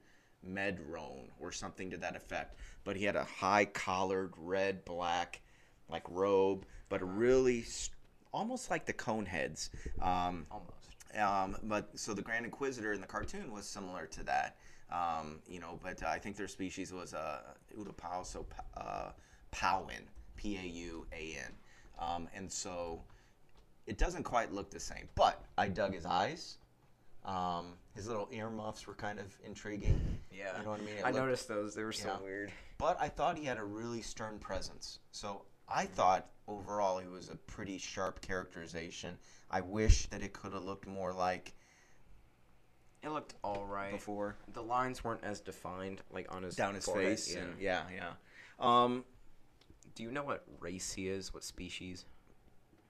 Medrone 0.46 1.30
or 1.40 1.50
something 1.52 1.90
to 1.90 1.96
that 1.98 2.14
effect. 2.16 2.58
But 2.84 2.96
he 2.96 3.04
had 3.04 3.16
a 3.16 3.24
high 3.24 3.64
collared 3.64 4.32
red 4.36 4.84
black 4.84 5.40
like 5.88 6.02
robe, 6.10 6.66
but 6.90 7.00
a 7.00 7.04
really 7.06 7.64
almost 8.32 8.70
like 8.70 8.84
the 8.84 8.92
Coneheads. 8.92 9.70
Um, 10.02 10.46
Almost. 10.50 11.18
um, 11.18 11.56
but 11.62 11.98
so 11.98 12.12
the 12.12 12.20
Grand 12.22 12.44
Inquisitor 12.44 12.92
in 12.92 13.00
the 13.00 13.06
cartoon 13.06 13.50
was 13.52 13.64
similar 13.66 14.04
to 14.06 14.24
that. 14.24 14.56
Um, 14.94 15.40
you 15.48 15.58
know, 15.60 15.78
but 15.82 16.02
I 16.04 16.18
think 16.18 16.36
their 16.36 16.46
species 16.48 16.92
was 16.92 17.14
uh, 17.14 17.40
Utapau, 17.76 18.24
so 18.24 18.46
uh, 18.76 19.10
Pau'an, 19.52 20.02
P 20.36 20.56
A 20.56 20.62
U 20.66 21.06
A 21.12 21.36
N. 21.44 21.52
Um, 21.98 22.28
and 22.34 22.50
so 22.50 23.02
it 23.86 23.98
doesn't 23.98 24.22
quite 24.22 24.52
look 24.52 24.70
the 24.70 24.78
same. 24.80 25.08
But 25.14 25.42
I 25.58 25.68
dug 25.68 25.94
his 25.94 26.06
eyes. 26.06 26.58
Um, 27.24 27.72
his 27.94 28.06
little 28.06 28.28
earmuffs 28.32 28.86
were 28.86 28.94
kind 28.94 29.18
of 29.18 29.26
intriguing. 29.44 29.98
Yeah. 30.30 30.56
You 30.58 30.64
know 30.64 30.70
what 30.72 30.80
I 30.80 30.84
mean? 30.84 30.94
It 30.96 31.02
I 31.04 31.08
looked- 31.08 31.16
noticed 31.24 31.48
those. 31.48 31.74
They 31.74 31.82
were 31.84 31.92
so 31.92 32.08
Yeah. 32.08 32.20
weird. 32.20 32.52
but 32.78 33.00
I 33.00 33.08
thought 33.08 33.38
he 33.38 33.44
had 33.46 33.56
a 33.58 33.64
really 33.64 34.02
stern 34.02 34.38
presence. 34.38 34.98
So 35.12 35.46
I 35.68 35.86
thought 35.86 36.26
overall 36.46 36.98
he 36.98 37.08
was 37.08 37.30
a 37.30 37.36
pretty 37.36 37.78
sharp 37.78 38.20
characterization. 38.20 39.16
I 39.50 39.60
wish 39.62 40.06
that 40.08 40.22
it 40.22 40.32
could 40.34 40.52
have 40.52 40.64
looked 40.64 40.86
more 40.86 41.12
like 41.12 41.54
It 43.04 43.10
looked 43.10 43.34
all 43.44 43.66
right. 43.66 43.92
before 43.92 44.36
The 44.52 44.62
lines 44.62 45.04
weren't 45.04 45.22
as 45.24 45.40
defined, 45.40 46.00
like 46.10 46.34
on 46.34 46.42
his 46.42 46.56
down 46.56 46.74
his 46.74 46.84
forehead, 46.86 47.10
face. 47.10 47.34
Yeah. 47.34 47.40
And 47.42 47.60
yeah, 47.60 47.82
yeah. 47.94 48.10
Um, 48.58 49.04
Do 49.94 50.02
you 50.02 50.10
know 50.10 50.24
what 50.24 50.44
race 50.60 50.92
he 50.92 51.08
is? 51.08 51.34
What 51.34 51.44
species? 51.44 52.06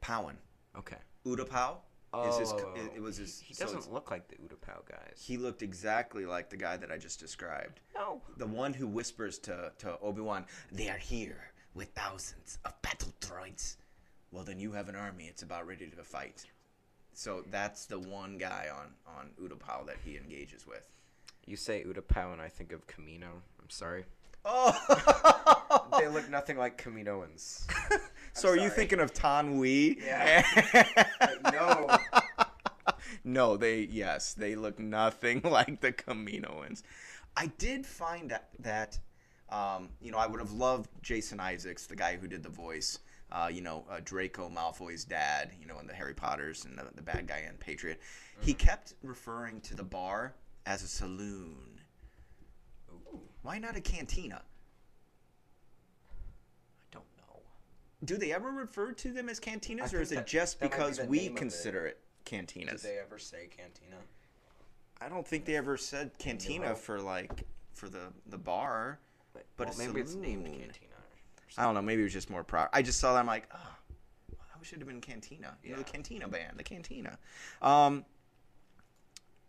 Pau'an, 0.00 0.36
Okay. 0.78 0.98
Utapau. 1.26 1.76
Oh, 2.16 2.28
is 2.28 2.38
his, 2.38 2.52
oh, 2.52 2.74
it, 2.76 2.92
it 2.96 3.02
was 3.02 3.16
his. 3.16 3.40
He 3.40 3.54
so 3.54 3.64
doesn't 3.64 3.92
look 3.92 4.08
like 4.12 4.28
the 4.28 4.36
Utapau 4.36 4.86
guys. 4.88 5.20
he 5.20 5.36
looked 5.36 5.62
exactly 5.62 6.26
like 6.26 6.48
the 6.48 6.56
guy 6.56 6.76
that 6.76 6.92
I 6.92 6.96
just 6.96 7.18
described. 7.18 7.80
no. 7.92 8.22
The 8.36 8.46
one 8.46 8.72
who 8.72 8.86
whispers 8.86 9.36
to, 9.40 9.72
to 9.78 9.98
Obi 9.98 10.20
Wan, 10.20 10.44
"They 10.70 10.88
are 10.90 10.96
here 10.98 11.50
with 11.74 11.88
thousands 11.88 12.58
of 12.64 12.80
battle 12.82 13.12
droids." 13.20 13.76
Well, 14.30 14.44
then 14.44 14.60
you 14.60 14.70
have 14.72 14.88
an 14.88 14.94
army. 14.94 15.24
It's 15.26 15.42
about 15.42 15.66
ready 15.66 15.86
to 15.88 16.02
fight. 16.04 16.44
So 17.14 17.44
that's 17.50 17.86
the 17.86 17.98
one 17.98 18.38
guy 18.38 18.68
on 18.74 18.94
on 19.06 19.30
Utapau 19.40 19.86
that 19.86 19.96
he 20.04 20.16
engages 20.16 20.66
with. 20.66 20.88
You 21.46 21.56
say 21.56 21.84
Utapau, 21.86 22.32
and 22.32 22.40
I 22.40 22.48
think 22.48 22.72
of 22.72 22.86
Kamino. 22.86 23.28
I'm 23.60 23.70
sorry. 23.70 24.04
Oh, 24.44 24.72
They 25.98 26.08
look 26.08 26.28
nothing 26.28 26.58
like 26.58 26.82
Kaminoans. 26.82 27.66
so 28.32 28.48
are 28.48 28.56
you 28.56 28.68
thinking 28.68 29.00
of 29.00 29.12
Taun 29.12 29.58
We? 29.58 29.98
Yeah. 30.04 30.44
no. 31.52 31.96
no, 33.24 33.56
they 33.56 33.80
yes, 33.90 34.34
they 34.34 34.54
look 34.54 34.78
nothing 34.78 35.40
like 35.44 35.80
the 35.80 35.92
Kaminoans. 35.92 36.82
I 37.36 37.46
did 37.58 37.86
find 37.86 38.30
that, 38.30 38.48
that 38.60 38.98
um, 39.50 39.90
you 40.00 40.12
know 40.12 40.18
I 40.18 40.26
would 40.26 40.40
have 40.40 40.52
loved 40.52 40.90
Jason 41.02 41.40
Isaacs, 41.40 41.86
the 41.86 41.96
guy 41.96 42.16
who 42.16 42.26
did 42.26 42.42
the 42.42 42.48
voice. 42.48 42.98
Uh, 43.34 43.48
you 43.52 43.60
know 43.60 43.84
uh, 43.90 43.98
Draco 44.04 44.48
Malfoy's 44.48 45.04
dad. 45.04 45.50
You 45.60 45.66
know 45.66 45.78
in 45.80 45.86
the 45.88 45.92
Harry 45.92 46.14
Potters 46.14 46.64
and 46.64 46.78
the, 46.78 46.86
the 46.94 47.02
bad 47.02 47.26
guy 47.26 47.44
in 47.48 47.56
Patriot. 47.56 48.00
He 48.40 48.54
kept 48.54 48.94
referring 49.02 49.60
to 49.62 49.74
the 49.74 49.82
bar 49.82 50.34
as 50.66 50.82
a 50.84 50.88
saloon. 50.88 51.80
Ooh, 52.92 53.20
Why 53.42 53.58
not 53.58 53.76
a 53.76 53.80
cantina? 53.80 54.40
I 56.10 56.86
don't 56.92 57.04
know. 57.18 57.40
Do 58.04 58.16
they 58.16 58.32
ever 58.32 58.50
refer 58.50 58.92
to 58.92 59.12
them 59.12 59.28
as 59.28 59.40
cantinas, 59.40 59.92
I 59.94 59.98
or 59.98 60.00
is 60.00 60.12
it 60.12 60.26
just 60.26 60.60
that 60.60 60.70
might 60.70 60.76
be 60.76 60.84
because 60.84 61.00
we 61.08 61.18
it. 61.20 61.36
consider 61.36 61.86
it 61.86 61.98
Did 62.24 62.46
cantinas? 62.48 62.82
they 62.82 62.98
ever 63.04 63.18
say 63.18 63.48
Cantina? 63.54 63.96
I 65.00 65.08
don't 65.08 65.26
think 65.26 65.44
they 65.44 65.56
ever 65.56 65.76
said 65.76 66.16
cantina 66.18 66.68
No. 66.68 66.74
for 66.76 67.00
like 67.00 67.42
for 67.72 67.88
the 67.88 68.12
the 68.28 68.38
bar. 68.38 69.00
But 69.32 69.44
well, 69.58 69.74
maybe 69.76 70.00
it's 70.00 70.14
named. 70.14 70.44
Cantina. 70.44 70.93
I 71.56 71.64
don't 71.64 71.74
know. 71.74 71.82
Maybe 71.82 72.02
it 72.02 72.04
was 72.04 72.12
just 72.12 72.30
more 72.30 72.44
pro. 72.44 72.66
I 72.72 72.82
just 72.82 72.98
saw 72.98 73.14
that. 73.14 73.20
I'm 73.20 73.26
like, 73.26 73.48
oh, 73.54 73.76
I 74.32 74.58
wish 74.58 74.72
it 74.72 74.78
had 74.78 74.86
been 74.86 75.00
Cantina. 75.00 75.56
You 75.62 75.72
know, 75.72 75.78
the 75.78 75.84
Cantina 75.84 76.28
band, 76.28 76.56
the 76.56 76.64
Cantina. 76.64 77.18
Um, 77.62 78.04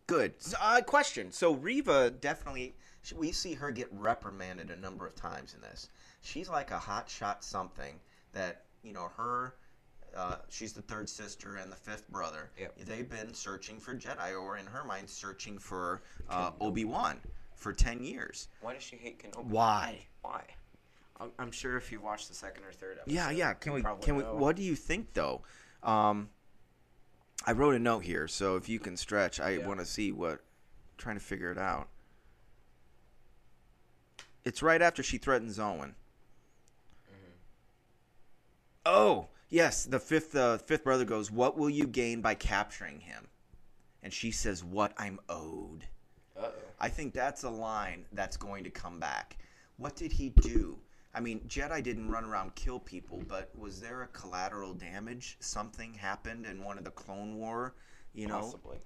good. 0.08 0.34
So, 0.42 0.58
uh, 0.62 0.82
question. 0.82 1.32
So 1.32 1.54
Reva 1.54 2.12
definitely. 2.12 2.76
We 3.16 3.32
see 3.32 3.54
her 3.54 3.72
get 3.72 3.88
reprimanded 3.92 4.72
a 4.72 4.76
number 4.76 5.06
of 5.06 5.16
times 5.16 5.54
in 5.54 5.62
this. 5.62 5.90
She's 6.22 6.50
like 6.50 6.72
a 6.72 6.80
hot 6.80 7.08
shot 7.10 7.44
something 7.44 8.00
that 8.34 8.64
you 8.84 8.94
know 8.94 9.10
her. 9.16 9.56
Uh, 10.16 10.38
she's 10.50 10.74
the 10.74 10.82
third 10.82 11.10
sister 11.10 11.58
and 11.58 11.72
the 11.72 11.76
fifth 11.76 12.10
brother. 12.10 12.50
Yep. 12.58 12.78
They've 12.86 13.10
been 13.10 13.34
searching 13.34 13.80
for 13.80 13.94
Jedi, 13.94 14.40
or 14.40 14.58
in 14.58 14.66
her 14.66 14.84
mind, 14.84 15.10
searching 15.10 15.58
for 15.58 16.04
uh, 16.30 16.52
Obi 16.62 16.86
Wan 16.86 17.20
for 17.54 17.74
ten 17.74 18.04
years. 18.04 18.48
Why 18.62 18.74
does 18.74 18.84
she 18.84 18.96
hate 18.96 19.20
Kenobi? 19.22 19.46
Why? 19.46 20.06
Why? 20.22 20.44
I'm, 21.20 21.32
I'm 21.40 21.52
sure 21.52 21.78
if 21.78 21.92
you 21.92 22.00
watch 22.02 22.28
the 22.28 22.34
second 22.34 22.64
or 22.66 22.72
third 22.74 22.98
episode. 23.02 23.14
Yeah, 23.16 23.30
yeah. 23.32 23.54
Can 23.54 23.74
we? 23.74 23.82
probably 23.82 24.04
Can 24.06 24.16
we? 24.18 24.24
know. 24.24 24.36
What 24.36 24.56
do 24.56 24.64
you 24.64 24.76
think, 24.76 25.14
though? 25.14 25.42
Um, 25.84 26.30
I 27.46 27.52
wrote 27.54 27.76
a 27.76 27.80
note 27.80 28.04
here, 28.04 28.28
so 28.28 28.56
if 28.56 28.68
you 28.68 28.80
can 28.80 28.98
stretch, 28.98 29.40
I 29.40 29.52
Yeah. 29.52 29.68
want 29.68 29.80
to 29.80 29.86
see 29.86 30.12
what. 30.12 30.42
Trying 30.98 31.18
to 31.18 31.24
figure 31.24 31.52
it 31.52 31.58
out. 31.58 31.90
It's 34.46 34.62
right 34.64 34.82
after 34.82 35.04
she 35.04 35.18
threatens 35.18 35.60
Owen. 35.60 35.96
Mm-hmm. 37.10 37.32
Oh 38.86 39.28
yes, 39.50 39.86
the 39.86 40.00
fifth 40.00 40.36
uh, 40.36 40.58
fifth 40.60 40.84
brother 40.84 41.04
goes. 41.06 41.32
What 41.32 41.58
will 41.58 41.70
you 41.70 41.88
gain 41.88 42.22
by 42.22 42.36
capturing 42.36 43.00
him? 43.02 43.28
And 44.04 44.14
she 44.14 44.32
says, 44.32 44.64
"What 44.64 44.94
I'm 44.98 45.20
owed." 45.28 45.86
Uh-oh. 46.40 46.52
I 46.80 46.90
think 46.90 47.14
that's 47.14 47.44
a 47.44 47.50
line 47.50 48.06
that's 48.14 48.38
going 48.38 48.64
to 48.66 48.70
come 48.70 49.00
back. 49.00 49.38
What 49.78 49.96
did 49.96 50.12
he 50.14 50.30
do? 50.30 50.78
I 51.16 51.22
mean, 51.22 51.40
Jedi 51.48 51.82
didn't 51.82 52.10
run 52.10 52.26
around 52.26 52.54
kill 52.56 52.80
people, 52.80 53.24
but 53.28 53.50
was 53.58 53.80
there 53.80 54.04
a 54.04 54.08
collateral 54.08 54.74
damage? 54.74 55.38
Something 55.40 55.94
happened 55.94 56.46
in 56.46 56.62
one 56.64 56.78
of 56.78 56.84
the 56.84 56.92
Clone 56.92 57.38
War, 57.38 57.74
you 58.14 58.28
know? 58.28 58.42
Possibly. 58.42 58.78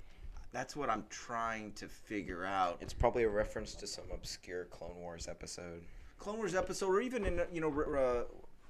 that's 0.51 0.75
what 0.75 0.89
I'm 0.91 1.05
trying 1.09 1.73
to 1.73 1.87
figure 1.87 2.45
out. 2.45 2.77
It's 2.81 2.93
probably 2.93 3.23
a 3.23 3.29
reference 3.29 3.73
to 3.75 3.87
some 3.87 4.05
obscure 4.13 4.65
Clone 4.65 4.95
Wars 4.97 5.27
episode. 5.27 5.81
Clone 6.19 6.37
Wars 6.37 6.53
episode, 6.53 6.87
or 6.87 7.01
even 7.01 7.25
in 7.25 7.41
you 7.51 7.61
know, 7.61 7.73
r- 7.75 7.97
uh, 7.97 8.23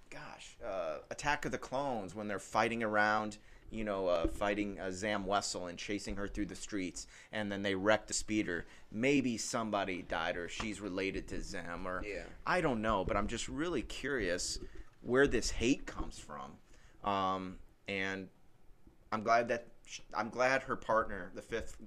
gosh, 0.10 0.56
uh, 0.66 1.00
Attack 1.12 1.46
of 1.46 1.52
the 1.52 1.58
Clones 1.58 2.16
when 2.16 2.28
they're 2.28 2.40
fighting 2.40 2.82
around, 2.84 3.38
you 3.72 3.84
know, 3.84 4.08
uh, 4.08 4.28
fighting 4.28 4.80
uh, 4.80 4.92
Zam 4.92 5.26
Wesell 5.26 5.70
and 5.70 5.78
chasing 5.78 6.16
her 6.16 6.28
through 6.28 6.48
the 6.48 6.56
streets, 6.56 7.08
and 7.32 7.52
then 7.52 7.62
they 7.62 7.76
wreck 7.76 8.08
the 8.08 8.14
speeder. 8.14 8.66
Maybe 8.92 9.38
somebody 9.38 10.02
died, 10.02 10.38
or 10.38 10.48
she's 10.50 10.82
related 10.82 11.28
to 11.30 11.42
Zam, 11.42 11.88
or 11.88 12.04
Yeah. 12.04 12.24
I 12.46 12.62
don't 12.62 12.82
know. 12.82 13.06
But 13.06 13.18
I'm 13.18 13.28
just 13.28 13.48
really 13.48 13.82
curious 13.82 14.60
where 15.02 15.28
this 15.28 15.52
hate 15.52 15.86
comes 15.86 16.20
from, 16.20 16.58
um, 17.10 17.58
and 17.88 18.28
I'm 19.12 19.24
glad 19.24 19.48
that 19.50 19.68
I'm 20.14 20.30
glad 20.30 20.64
her 20.64 20.76
partner, 20.76 21.32
the 21.36 21.42
fifth. 21.42 21.78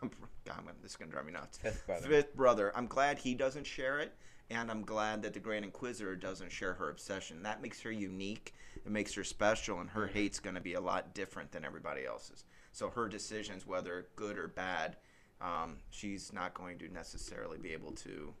God, 0.44 0.62
this 0.82 0.92
is 0.92 0.96
gonna 0.96 1.10
drive 1.10 1.26
me 1.26 1.32
nuts. 1.32 1.58
Fifth 1.58 1.86
brother. 1.86 2.08
Fifth 2.08 2.34
brother. 2.34 2.72
I'm 2.74 2.86
glad 2.86 3.18
he 3.18 3.34
doesn't 3.34 3.66
share 3.66 3.98
it, 4.00 4.14
and 4.50 4.70
I'm 4.70 4.82
glad 4.82 5.22
that 5.22 5.34
the 5.34 5.40
Grand 5.40 5.64
Inquisitor 5.64 6.16
doesn't 6.16 6.50
share 6.52 6.74
her 6.74 6.88
obsession. 6.90 7.42
That 7.42 7.60
makes 7.62 7.80
her 7.82 7.92
unique. 7.92 8.54
It 8.84 8.90
makes 8.90 9.14
her 9.14 9.24
special, 9.24 9.80
and 9.80 9.90
her 9.90 10.04
Mm-hmm. 10.06 10.14
hate's 10.14 10.40
gonna 10.40 10.60
be 10.60 10.74
a 10.74 10.80
lot 10.80 11.14
different 11.14 11.52
than 11.52 11.64
everybody 11.64 12.06
else's. 12.06 12.44
So 12.72 12.88
her 12.90 13.08
decisions, 13.08 13.66
whether 13.66 14.06
good 14.16 14.38
or 14.38 14.48
bad, 14.48 14.96
um, 15.40 15.76
she's 15.90 16.32
not 16.32 16.54
going 16.54 16.78
to 16.78 16.88
necessarily 16.92 17.58
be 17.58 17.72
able 17.72 17.92
to 17.92 18.32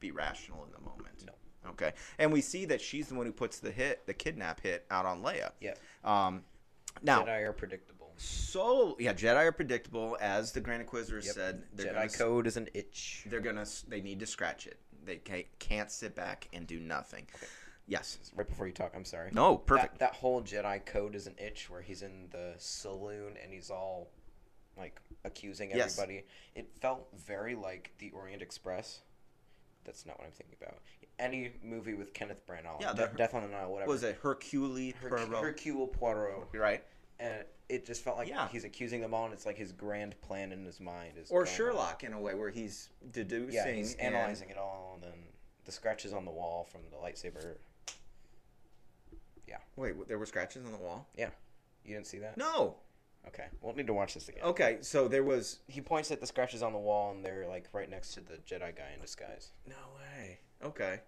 be 0.00 0.10
rational 0.10 0.64
in 0.64 0.70
the 0.72 0.80
moment. 0.80 1.24
No. 1.26 1.70
Okay. 1.70 1.92
And 2.18 2.32
we 2.32 2.40
see 2.40 2.64
that 2.66 2.80
she's 2.80 3.08
the 3.08 3.14
one 3.14 3.26
who 3.26 3.32
puts 3.32 3.58
the 3.58 3.70
hit, 3.70 4.06
the 4.06 4.14
kidnap 4.14 4.60
hit, 4.60 4.84
out 4.90 5.04
on 5.06 5.22
Leia. 5.22 5.50
Yeah. 5.60 5.74
Um, 6.04 6.44
now, 7.02 7.22
Jedi 7.24 7.42
are 7.46 7.52
predictable. 7.52 8.12
so 8.16 8.96
yeah, 8.98 9.12
Jedi 9.12 9.36
are 9.46 9.52
predictable, 9.52 10.16
as 10.20 10.52
the 10.52 10.60
Grand 10.60 10.80
Inquisitor 10.82 11.20
Yep. 11.24 11.34
said. 11.34 11.62
Jedi 11.76 11.94
gonna, 11.94 12.08
code 12.08 12.46
is 12.46 12.56
an 12.56 12.68
itch. 12.74 13.24
They're 13.28 13.40
gonna. 13.40 13.66
They 13.88 14.00
need 14.00 14.20
to 14.20 14.26
scratch 14.26 14.66
it. 14.66 14.78
They 15.06 15.46
can't 15.58 15.90
sit 15.90 16.14
back 16.14 16.48
and 16.52 16.66
do 16.66 16.78
nothing. 16.80 17.26
Yes. 17.88 18.18
Right 18.34 18.46
before 18.48 18.66
you 18.66 18.72
talk, 18.72 18.92
I'm 18.96 19.04
sorry. 19.04 19.30
No. 19.32 19.56
Perfect. 19.56 19.98
That, 20.00 20.12
that 20.12 20.14
whole 20.18 20.42
Jedi 20.42 20.84
code 20.84 21.14
is 21.14 21.26
an 21.28 21.34
itch 21.38 21.70
where 21.70 21.80
he's 21.80 22.02
in 22.02 22.26
the 22.32 22.54
saloon 22.58 23.34
and 23.42 23.52
he's 23.52 23.70
all 23.70 24.08
like 24.76 25.00
accusing 25.24 25.70
Yes. 25.70 25.96
everybody. 25.98 26.24
It 26.54 26.68
felt 26.80 27.06
very 27.16 27.54
like 27.54 27.92
the 27.98 28.10
Orient 28.10 28.42
Express. 28.42 29.00
That's 29.84 30.04
not 30.04 30.18
what 30.18 30.26
I'm 30.26 30.32
thinking 30.32 30.56
about. 30.60 30.78
Any 31.18 31.52
movie 31.62 31.94
with 31.94 32.12
Kenneth 32.12 32.44
Branagh. 32.46 32.80
Yeah, 32.80 32.92
De- 32.92 33.10
Death 33.16 33.32
on 33.34 33.42
the 33.42 33.48
Nile, 33.48 33.70
whatever. 33.72 33.88
was 33.90 34.02
it 34.02 34.18
Hercule 34.20 34.92
Herc- 35.00 35.10
Poirot? 35.10 35.28
Hercule 35.42 35.86
Poirot. 35.86 36.48
right? 36.52 36.82
And 37.18 37.44
it 37.68 37.86
just 37.86 38.02
felt 38.04 38.18
like 38.18 38.28
Yeah. 38.28 38.48
he's 38.48 38.64
accusing 38.64 39.00
them 39.00 39.14
all, 39.14 39.24
and 39.24 39.32
it's 39.32 39.46
like 39.46 39.56
his 39.56 39.72
grand 39.72 40.20
plan 40.20 40.52
in 40.52 40.64
his 40.64 40.80
mind 40.80 41.16
is 41.16 41.30
Or 41.30 41.40
going 41.44 41.48
on. 41.48 41.56
Sherlock 41.56 42.04
in 42.04 42.12
a 42.12 42.20
way, 42.20 42.34
where 42.34 42.50
he's 42.50 42.90
deducing. 43.10 43.54
Yeah, 43.54 43.70
he's 43.70 43.94
analyzing 43.96 44.50
it 44.50 44.58
all, 44.58 44.92
and 44.94 45.02
then 45.02 45.28
the 45.64 45.72
scratches 45.72 46.12
on 46.12 46.24
the 46.24 46.30
wall 46.30 46.64
from 46.64 46.82
the 46.90 46.96
lightsaber. 46.96 47.56
Yeah. 49.46 49.58
Wait, 49.76 50.06
there 50.08 50.18
were 50.18 50.26
scratches 50.26 50.64
on 50.64 50.72
the 50.72 50.78
wall? 50.78 51.06
Yeah. 51.16 51.30
You 51.84 51.94
didn't 51.94 52.06
see 52.06 52.18
that? 52.18 52.36
No. 52.36 52.76
Okay, 53.28 53.46
we'll 53.60 53.74
need 53.74 53.88
to 53.88 53.92
watch 53.94 54.14
this 54.14 54.28
again. 54.28 54.44
Okay, 54.44 54.78
so 54.82 55.08
there 55.08 55.24
was. 55.24 55.58
He 55.66 55.80
points 55.80 56.12
at 56.12 56.20
the 56.20 56.26
scratches 56.28 56.62
on 56.62 56.72
the 56.72 56.78
wall, 56.78 57.10
and 57.10 57.24
they're 57.24 57.48
like 57.48 57.68
right 57.72 57.90
next 57.90 58.14
to 58.14 58.20
the 58.20 58.34
Jedi 58.38 58.76
guy 58.76 58.92
in 58.94 59.00
disguise. 59.00 59.50
No 59.66 59.74
way. 59.96 60.38
Okay. 60.62 61.00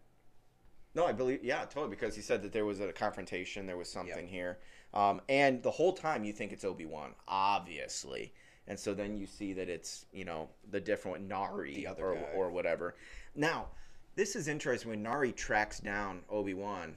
No, 0.94 1.06
I 1.06 1.12
believe. 1.12 1.44
Yeah, 1.44 1.64
totally. 1.64 1.90
Because 1.90 2.14
he 2.16 2.22
said 2.22 2.42
that 2.42 2.52
there 2.52 2.64
was 2.64 2.80
a 2.80 2.92
confrontation. 2.92 3.66
There 3.66 3.76
was 3.76 3.90
something 3.90 4.26
here, 4.26 4.58
um, 4.94 5.20
and 5.28 5.62
the 5.62 5.70
whole 5.70 5.92
time 5.92 6.24
you 6.24 6.32
think 6.32 6.52
it's 6.52 6.64
Obi 6.64 6.86
Wan, 6.86 7.14
obviously, 7.28 8.32
and 8.66 8.78
so 8.78 8.94
then 8.94 9.16
you 9.16 9.26
see 9.26 9.52
that 9.52 9.68
it's 9.68 10.06
you 10.12 10.24
know 10.24 10.48
the 10.70 10.80
different 10.80 11.28
Nari 11.28 11.74
The 11.74 11.86
other 11.86 12.06
or 12.06 12.14
guy. 12.14 12.32
or 12.34 12.50
whatever. 12.50 12.96
Now, 13.34 13.68
this 14.16 14.34
is 14.34 14.48
interesting 14.48 14.90
when 14.90 15.02
Nari 15.02 15.32
tracks 15.32 15.78
down 15.80 16.22
Obi 16.30 16.54
Wan. 16.54 16.96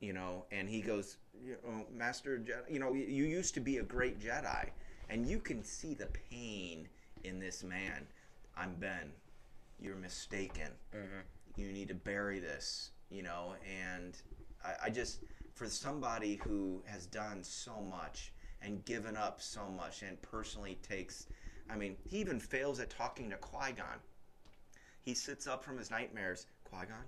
You 0.00 0.12
know, 0.12 0.44
and 0.52 0.68
he 0.68 0.80
goes, 0.80 1.16
you 1.44 1.56
know, 1.66 1.84
Master 1.92 2.38
Jedi. 2.38 2.72
You 2.72 2.78
know, 2.78 2.92
you 2.92 3.04
you 3.04 3.24
used 3.24 3.54
to 3.54 3.60
be 3.60 3.78
a 3.78 3.82
great 3.82 4.20
Jedi, 4.20 4.68
and 5.08 5.26
you 5.26 5.40
can 5.40 5.64
see 5.64 5.94
the 5.94 6.06
pain 6.30 6.88
in 7.24 7.40
this 7.40 7.64
man. 7.64 8.06
I'm 8.56 8.74
Ben. 8.74 9.10
You're 9.80 9.96
mistaken 9.96 10.72
Mm-hmm. 10.94 11.20
You 11.58 11.72
need 11.72 11.88
to 11.88 11.94
bury 11.94 12.38
this, 12.38 12.90
you 13.10 13.22
know, 13.22 13.54
and 13.66 14.16
I, 14.64 14.86
I 14.86 14.90
just 14.90 15.20
for 15.54 15.66
somebody 15.66 16.40
who 16.44 16.82
has 16.86 17.06
done 17.06 17.42
so 17.42 17.80
much 17.80 18.32
and 18.62 18.84
given 18.84 19.16
up 19.16 19.40
so 19.40 19.68
much 19.68 20.02
and 20.02 20.20
personally 20.22 20.78
takes 20.82 21.26
I 21.70 21.76
mean, 21.76 21.96
he 22.08 22.18
even 22.18 22.40
fails 22.40 22.80
at 22.80 22.90
talking 22.90 23.30
to 23.30 23.36
Qui 23.36 23.72
Gon. 23.72 24.00
He 25.02 25.14
sits 25.14 25.46
up 25.46 25.62
from 25.62 25.76
his 25.78 25.90
nightmares. 25.90 26.46
Qui 26.64 26.86
Gon? 26.86 27.04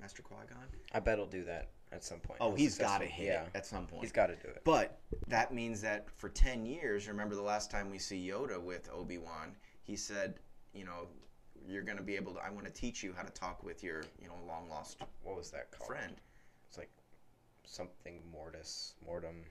Master 0.00 0.22
Qui 0.22 0.36
Gon? 0.48 0.64
I 0.92 1.00
bet 1.00 1.18
he'll 1.18 1.26
do 1.26 1.44
that 1.44 1.70
at 1.92 2.04
some 2.04 2.18
point. 2.18 2.38
Oh, 2.40 2.54
he's 2.54 2.76
got 2.78 3.00
to 3.00 3.06
hit 3.06 3.26
Yeah, 3.26 3.42
it 3.44 3.50
at 3.54 3.66
some 3.66 3.86
point. 3.86 4.02
he's 4.02 4.12
got 4.12 4.26
to 4.26 4.36
do 4.36 4.48
it. 4.48 4.62
But 4.64 5.00
that 5.28 5.52
means 5.54 5.80
that 5.82 6.08
for 6.16 6.28
10 6.28 6.66
years, 6.66 7.08
remember 7.08 7.34
the 7.34 7.42
last 7.42 7.70
time 7.70 7.90
we 7.90 7.98
see 7.98 8.28
Yoda 8.28 8.60
with 8.60 8.88
Obi 8.92 9.18
Wan, 9.18 9.54
he 9.82 9.96
said, 9.96 10.34
you 10.74 10.84
know, 10.84 11.08
you're 11.68 11.82
going 11.82 11.96
to 11.98 12.02
be 12.02 12.16
able 12.16 12.34
to, 12.34 12.40
I 12.40 12.50
want 12.50 12.66
to 12.66 12.72
teach 12.72 13.02
you 13.02 13.12
how 13.16 13.22
to 13.22 13.32
talk 13.32 13.62
with 13.62 13.82
your, 13.82 14.02
you 14.20 14.28
know, 14.28 14.34
long 14.46 14.68
lost 14.68 14.98
What 15.22 15.36
was 15.36 15.50
that 15.50 15.70
called? 15.70 15.86
friend. 15.88 16.14
It's 16.68 16.78
like 16.78 16.90
something 17.64 18.20
mortis, 18.32 18.94
mortem. 19.04 19.44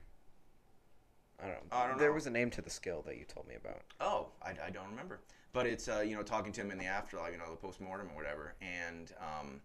I 1.42 1.46
don't 1.46 1.54
know. 1.54 1.76
I 1.76 1.88
don't 1.88 1.98
there 1.98 2.08
know. 2.10 2.14
was 2.14 2.26
a 2.26 2.30
name 2.30 2.50
to 2.50 2.62
the 2.62 2.70
skill 2.70 3.02
that 3.06 3.16
you 3.16 3.24
told 3.24 3.48
me 3.48 3.54
about. 3.56 3.82
Oh, 4.00 4.28
I, 4.42 4.50
I 4.66 4.70
don't 4.70 4.88
remember. 4.88 5.20
But 5.52 5.66
it's, 5.66 5.88
uh, 5.88 6.00
you 6.06 6.14
know, 6.16 6.22
talking 6.22 6.52
to 6.52 6.60
him 6.60 6.70
in 6.70 6.78
the 6.78 6.86
afterlife, 6.86 7.32
you 7.32 7.38
know, 7.38 7.50
the 7.50 7.56
post 7.56 7.80
mortem 7.80 8.08
or 8.12 8.16
whatever. 8.16 8.54
And, 8.62 9.12
um, 9.20 9.60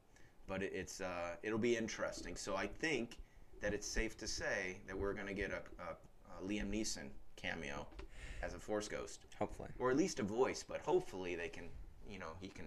but 0.47 0.63
it, 0.63 0.71
it's, 0.73 1.01
uh, 1.01 1.35
it'll 1.43 1.57
be 1.59 1.77
interesting. 1.77 2.35
So 2.35 2.55
I 2.55 2.67
think 2.67 3.17
that 3.61 3.73
it's 3.73 3.87
safe 3.87 4.17
to 4.17 4.27
say 4.27 4.77
that 4.87 4.97
we're 4.97 5.13
going 5.13 5.27
to 5.27 5.33
get 5.33 5.51
a, 5.51 5.61
a, 5.81 6.43
a 6.43 6.47
Liam 6.47 6.69
Neeson 6.71 7.09
cameo 7.35 7.85
as 8.41 8.53
a 8.53 8.59
Force 8.59 8.87
Ghost. 8.87 9.21
Hopefully. 9.39 9.69
or 9.79 9.91
at 9.91 9.97
least 9.97 10.19
a 10.19 10.23
voice, 10.23 10.63
but 10.67 10.81
hopefully 10.81 11.35
they 11.35 11.47
can, 11.49 11.65
you 12.11 12.19
know, 12.19 12.31
he 12.41 12.47
can 12.47 12.65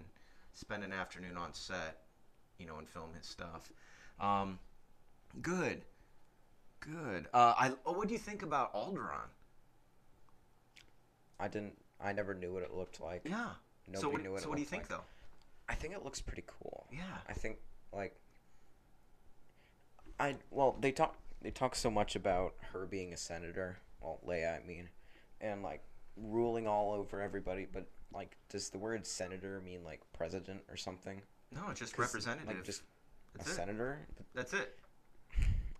spend 0.54 0.84
an 0.84 0.92
afternoon 0.92 1.36
on 1.36 1.54
set, 1.54 2.02
you 2.58 2.66
know, 2.66 2.78
and 2.78 2.88
film 2.88 3.10
his 3.16 3.26
stuff. 3.26 3.70
Um, 4.20 4.58
good, 5.40 5.82
good. 6.80 7.26
Uh, 7.32 7.54
I 7.58 7.68
what 7.84 8.08
do 8.08 8.12
you 8.12 8.18
think 8.18 8.42
about 8.42 8.74
Alderaan? 8.74 9.28
I 11.38 11.48
didn't. 11.48 11.76
I 12.02 12.12
never 12.12 12.34
knew 12.34 12.52
what 12.52 12.62
it 12.62 12.74
looked 12.74 13.00
like. 13.00 13.22
Yeah. 13.24 13.50
Nobody 13.88 14.00
so 14.00 14.08
what, 14.10 14.22
knew 14.22 14.32
what 14.32 14.40
so 14.40 14.46
it 14.46 14.48
what 14.50 14.56
do 14.56 14.62
you 14.62 14.66
think 14.66 14.84
like. 14.84 14.90
though? 14.90 15.04
I 15.68 15.74
think 15.74 15.94
it 15.94 16.04
looks 16.04 16.20
pretty 16.20 16.44
cool. 16.46 16.86
Yeah. 16.92 17.00
I 17.28 17.32
think 17.32 17.58
like 17.92 18.16
I 20.18 20.36
well 20.50 20.76
they 20.80 20.92
talk 20.92 21.16
they 21.40 21.50
talk 21.50 21.74
so 21.74 21.90
much 21.90 22.14
about 22.14 22.54
her 22.72 22.86
being 22.86 23.12
a 23.12 23.16
senator, 23.16 23.78
well 24.00 24.20
Leia 24.26 24.62
I 24.62 24.66
mean, 24.66 24.88
and 25.40 25.62
like 25.62 25.82
ruling 26.16 26.66
all 26.66 26.92
over 26.92 27.20
everybody. 27.20 27.66
But 27.70 27.86
like, 28.12 28.36
does 28.48 28.70
the 28.70 28.78
word 28.78 29.06
senator 29.06 29.60
mean 29.64 29.84
like 29.84 30.00
president 30.12 30.62
or 30.68 30.76
something? 30.76 31.20
No, 31.54 31.62
it's 31.70 31.80
just 31.80 31.98
representative. 31.98 32.48
Like 32.48 32.64
just 32.64 32.82
That's 33.36 33.48
a 33.48 33.52
it. 33.52 33.54
senator. 33.56 33.98
That's 34.34 34.52
it. 34.52 34.78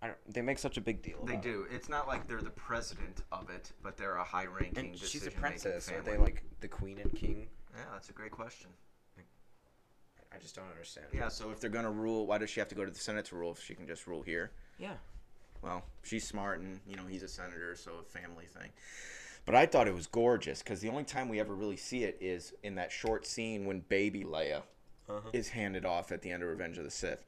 I 0.03 0.07
don't, 0.07 0.19
they 0.33 0.41
make 0.41 0.59
such 0.59 0.79
a 0.79 0.81
big 0.81 1.03
deal. 1.03 1.23
They 1.27 1.35
about 1.35 1.45
it. 1.45 1.49
do. 1.53 1.67
It's 1.71 1.89
not 1.91 2.09
like 2.09 2.27
they're 2.27 2.41
the 2.41 2.49
president 2.51 3.23
of 3.33 3.51
it, 3.51 3.71
but 3.83 3.99
they're 3.99 4.17
a 4.17 4.25
high-ranking. 4.25 4.79
And 4.79 4.99
she's 4.99 5.27
a 5.27 5.31
princess. 5.31 5.91
Are 5.91 6.01
they 6.01 6.17
like 6.17 6.43
the 6.61 6.69
queen 6.69 6.99
and 6.99 7.15
king? 7.15 7.49
Yeah, 7.75 7.83
that's 7.93 8.09
a 8.09 8.13
great 8.15 8.31
question. 8.31 8.71
I 10.33 10.39
just 10.39 10.55
don't 10.55 10.71
understand. 10.71 11.07
Yeah. 11.13 11.29
So 11.29 11.51
if 11.51 11.61
they're 11.61 11.69
gonna 11.71 11.91
rule, 11.91 12.25
why 12.27 12.39
does 12.39 12.51
she 12.51 12.61
have 12.61 12.69
to 12.69 12.75
go 12.77 12.85
to 12.85 12.91
the 12.91 12.99
Senate 12.99 13.25
to 13.27 13.37
rule 13.37 13.51
if 13.51 13.61
she 13.63 13.75
can 13.75 13.87
just 13.87 14.07
rule 14.07 14.23
here? 14.23 14.53
Yeah. 14.79 14.95
well, 15.63 15.83
she's 16.03 16.27
smart 16.27 16.61
and, 16.61 16.81
you 16.87 16.97
know, 16.97 17.03
he's 17.09 17.23
a 17.23 17.29
senator, 17.29 17.75
so 17.77 17.93
a 18.01 18.03
family 18.03 18.47
thing. 18.47 18.71
But 19.47 19.55
I 19.55 19.67
thought 19.67 19.89
it 19.89 19.95
was 19.95 20.07
gorgeous 20.07 20.63
because 20.63 20.81
the 20.81 20.89
only 20.91 21.05
time 21.05 21.29
we 21.29 21.41
ever 21.41 21.55
really 21.55 21.77
see 21.77 22.05
it 22.05 22.17
is 22.21 22.53
in 22.63 22.77
that 22.77 22.93
short 22.93 23.27
scene 23.27 23.65
when 23.67 23.81
baby 23.81 24.23
Leia 24.25 24.63
Uh-huh. 25.09 25.31
is 25.33 25.49
handed 25.49 25.85
off 25.85 26.13
at 26.13 26.23
the 26.23 26.31
end 26.31 26.43
of 26.43 26.49
Revenge 26.49 26.79
of 26.79 26.85
the 26.85 26.91
Sith. 26.91 27.25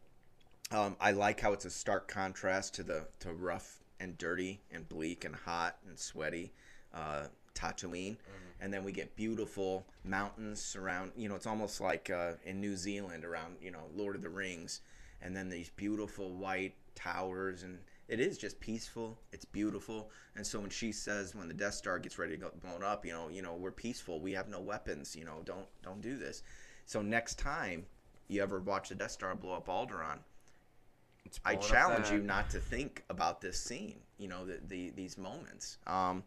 Um, 0.71 0.97
I 1.01 1.11
like 1.13 1.41
how 1.41 1.53
it's 1.53 1.65
a 1.65 1.71
stark 1.71 2.07
contrast 2.09 2.75
to 2.75 2.83
the 2.83 3.09
to 3.21 3.33
rough 3.33 3.81
and 3.99 4.17
dirty 4.17 4.61
and 4.71 4.89
bleak 4.89 5.25
and 5.25 5.35
hot 5.35 5.79
and 5.87 5.99
sweaty 5.99 6.53
uh, 6.95 7.27
Tatooine, 7.55 8.17
and 8.61 8.73
then 8.73 8.85
we 8.85 8.93
get 8.93 9.15
beautiful 9.17 9.85
mountains 10.05 10.63
surround. 10.63 11.13
You 11.17 11.29
know, 11.29 11.35
it's 11.35 11.47
almost 11.47 11.81
like 11.81 12.09
uh, 12.09 12.35
in 12.45 12.61
New 12.61 12.77
Zealand 12.77 13.25
around 13.25 13.57
you 13.61 13.71
know 13.71 13.83
Lord 13.95 14.15
of 14.17 14.23
the 14.23 14.29
Rings, 14.31 14.81
and 15.21 15.37
then 15.37 15.49
these 15.49 15.71
beautiful 15.71 16.31
white 16.31 16.75
towers 16.95 17.63
and. 17.65 17.79
It 18.09 18.21
is 18.21 18.37
just 18.37 18.61
peaceful. 18.61 19.19
It's 19.33 19.45
beautiful, 19.45 20.11
and 20.37 20.47
so 20.47 20.61
when 20.61 20.71
she 20.71 20.93
says, 20.93 21.35
when 21.35 21.49
the 21.49 21.55
Death 21.55 21.75
Star 21.75 21.99
gets 21.99 22.19
ready 22.19 22.33
to 22.33 22.39
go 22.39 22.51
blown 22.63 22.83
up, 22.83 23.07
you 23.07 23.13
know, 23.13 23.29
you 23.29 23.43
know, 23.43 23.55
we're 23.55 23.71
peaceful. 23.71 24.21
We 24.21 24.33
have 24.33 24.49
no 24.49 24.61
weapons. 24.61 25.17
You 25.17 25.25
know, 25.25 25.41
don't 25.45 25.67
don't 25.83 26.01
do 26.03 26.17
this. 26.19 26.43
So 26.85 27.01
next 27.01 27.39
time 27.39 27.87
you 28.29 28.43
ever 28.43 28.61
watch 28.61 28.89
the 28.91 28.95
Death 28.97 29.13
Star 29.13 29.35
blow 29.35 29.55
up 29.55 29.67
Alderaan, 29.69 30.19
I 31.45 31.55
challenge 31.57 32.11
you 32.11 32.19
not 32.23 32.51
to 32.51 32.59
think 32.59 33.03
about 33.09 33.41
this 33.41 33.59
scene. 33.59 34.01
You 34.19 34.29
know, 34.29 34.45
the, 34.45 34.61
the 34.69 34.91
these 34.91 35.17
moments. 35.17 35.79
Um, 35.87 36.25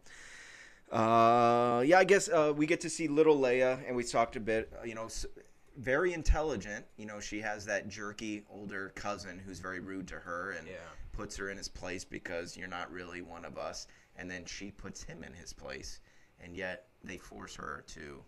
Uh, 0.90 1.82
yeah, 1.84 1.98
I 1.98 2.04
guess 2.04 2.28
uh, 2.28 2.52
we 2.56 2.64
get 2.66 2.80
to 2.82 2.88
see 2.90 3.08
little 3.08 3.36
Leia, 3.36 3.80
and 3.86 3.96
we 3.96 4.04
talked 4.04 4.36
a 4.36 4.40
bit. 4.40 4.72
uh, 4.80 4.84
You 4.84 4.94
know, 4.94 5.08
very 5.76 6.12
intelligent. 6.12 6.84
You 6.96 7.06
know, 7.06 7.18
she 7.20 7.40
has 7.40 7.66
that 7.66 7.88
jerky 7.88 8.44
older 8.48 8.90
cousin 8.94 9.38
who's 9.44 9.58
very 9.58 9.80
rude 9.80 10.06
to 10.08 10.14
her 10.14 10.52
and 10.52 10.66
Yeah. 10.66 10.74
Puts 11.16 11.36
her 11.36 11.50
in 11.50 11.56
his 11.56 11.68
place 11.68 12.04
because 12.04 12.56
you're 12.56 12.68
not 12.68 12.90
really 12.92 13.22
one 13.22 13.44
of 13.44 13.56
us. 13.58 13.86
And 14.16 14.30
then 14.30 14.44
she 14.44 14.70
puts 14.70 15.02
him 15.02 15.22
in 15.22 15.32
his 15.32 15.52
place, 15.52 16.00
and 16.40 16.56
yet 16.56 16.88
they 17.04 17.18
force 17.18 17.54
her 17.56 17.84
to 17.88 18.22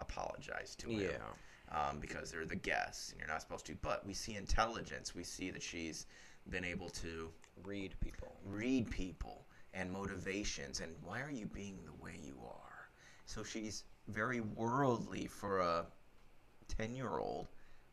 apologize 0.00 0.74
to 0.76 0.88
him 0.88 1.10
Yeah. 1.10 1.88
um, 1.88 1.98
because 2.00 2.30
they're 2.30 2.46
the 2.46 2.56
guests 2.56 3.10
and 3.10 3.18
you're 3.20 3.28
not 3.28 3.40
supposed 3.42 3.66
to. 3.66 3.74
But 3.82 4.06
we 4.06 4.14
see 4.14 4.36
intelligence. 4.36 5.14
We 5.14 5.24
see 5.24 5.50
that 5.50 5.62
she's 5.62 6.06
been 6.50 6.64
able 6.64 6.88
to 6.90 7.30
Read 7.64 7.98
people. 8.00 8.36
read 8.44 8.88
people 8.90 9.44
and 9.74 9.90
motivations 9.90 10.80
and 10.80 10.94
why 11.02 11.20
are 11.20 11.30
you 11.30 11.46
being 11.46 11.78
the 11.84 12.02
way 12.02 12.18
you 12.22 12.38
are. 12.46 12.88
So 13.26 13.42
she's 13.42 13.84
very 14.06 14.40
worldly 14.40 15.26
for 15.26 15.58
a 15.60 15.86
10 16.68 16.94
year 16.94 17.18
old, 17.18 17.48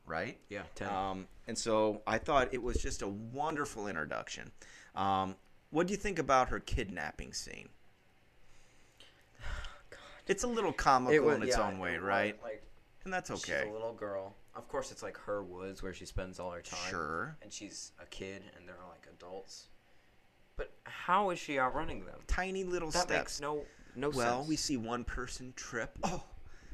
right? 0.05 0.37
Yeah. 0.49 0.63
Ten. 0.75 0.89
Um, 0.89 1.27
and 1.47 1.57
so 1.57 2.01
I 2.07 2.17
thought 2.17 2.53
it 2.53 2.61
was 2.61 2.77
just 2.77 3.01
a 3.01 3.07
wonderful 3.07 3.87
introduction. 3.87 4.51
Um, 4.95 5.35
what 5.71 5.87
do 5.87 5.91
you 5.93 5.97
think 5.97 6.19
about 6.19 6.49
her 6.49 6.59
kidnapping 6.59 7.33
scene? 7.33 7.69
It's 10.27 10.43
a 10.43 10.47
little 10.47 10.73
comical 10.73 11.29
in 11.31 11.43
its 11.43 11.55
yeah, 11.55 11.67
own 11.67 11.77
way, 11.77 11.95
it 11.95 12.01
right? 12.01 12.41
Like 12.41 12.63
And 13.03 13.13
that's 13.13 13.29
okay. 13.29 13.61
She's 13.63 13.69
a 13.69 13.73
little 13.73 13.93
girl. 13.93 14.33
Of 14.55 14.67
course, 14.67 14.91
it's 14.91 15.03
like 15.03 15.17
her 15.17 15.43
woods 15.43 15.83
where 15.83 15.93
she 15.93 16.05
spends 16.05 16.39
all 16.39 16.49
her 16.51 16.61
time. 16.61 16.89
Sure. 16.89 17.37
And 17.43 17.51
she's 17.53 17.91
a 18.01 18.05
kid, 18.07 18.41
and 18.57 18.67
they're 18.67 18.75
like 18.89 19.05
adults. 19.13 19.67
But 20.57 20.71
how 20.85 21.29
is 21.29 21.37
she 21.39 21.59
outrunning 21.59 22.05
them? 22.05 22.21
Tiny 22.27 22.63
little 22.63 22.89
That 22.89 23.03
steps. 23.03 23.39
makes 23.39 23.41
no 23.41 23.65
no 23.95 24.09
well, 24.09 24.37
sense. 24.39 24.47
we 24.49 24.55
see 24.55 24.77
one 24.77 25.03
person 25.03 25.53
trip. 25.55 25.97
Oh, 26.03 26.23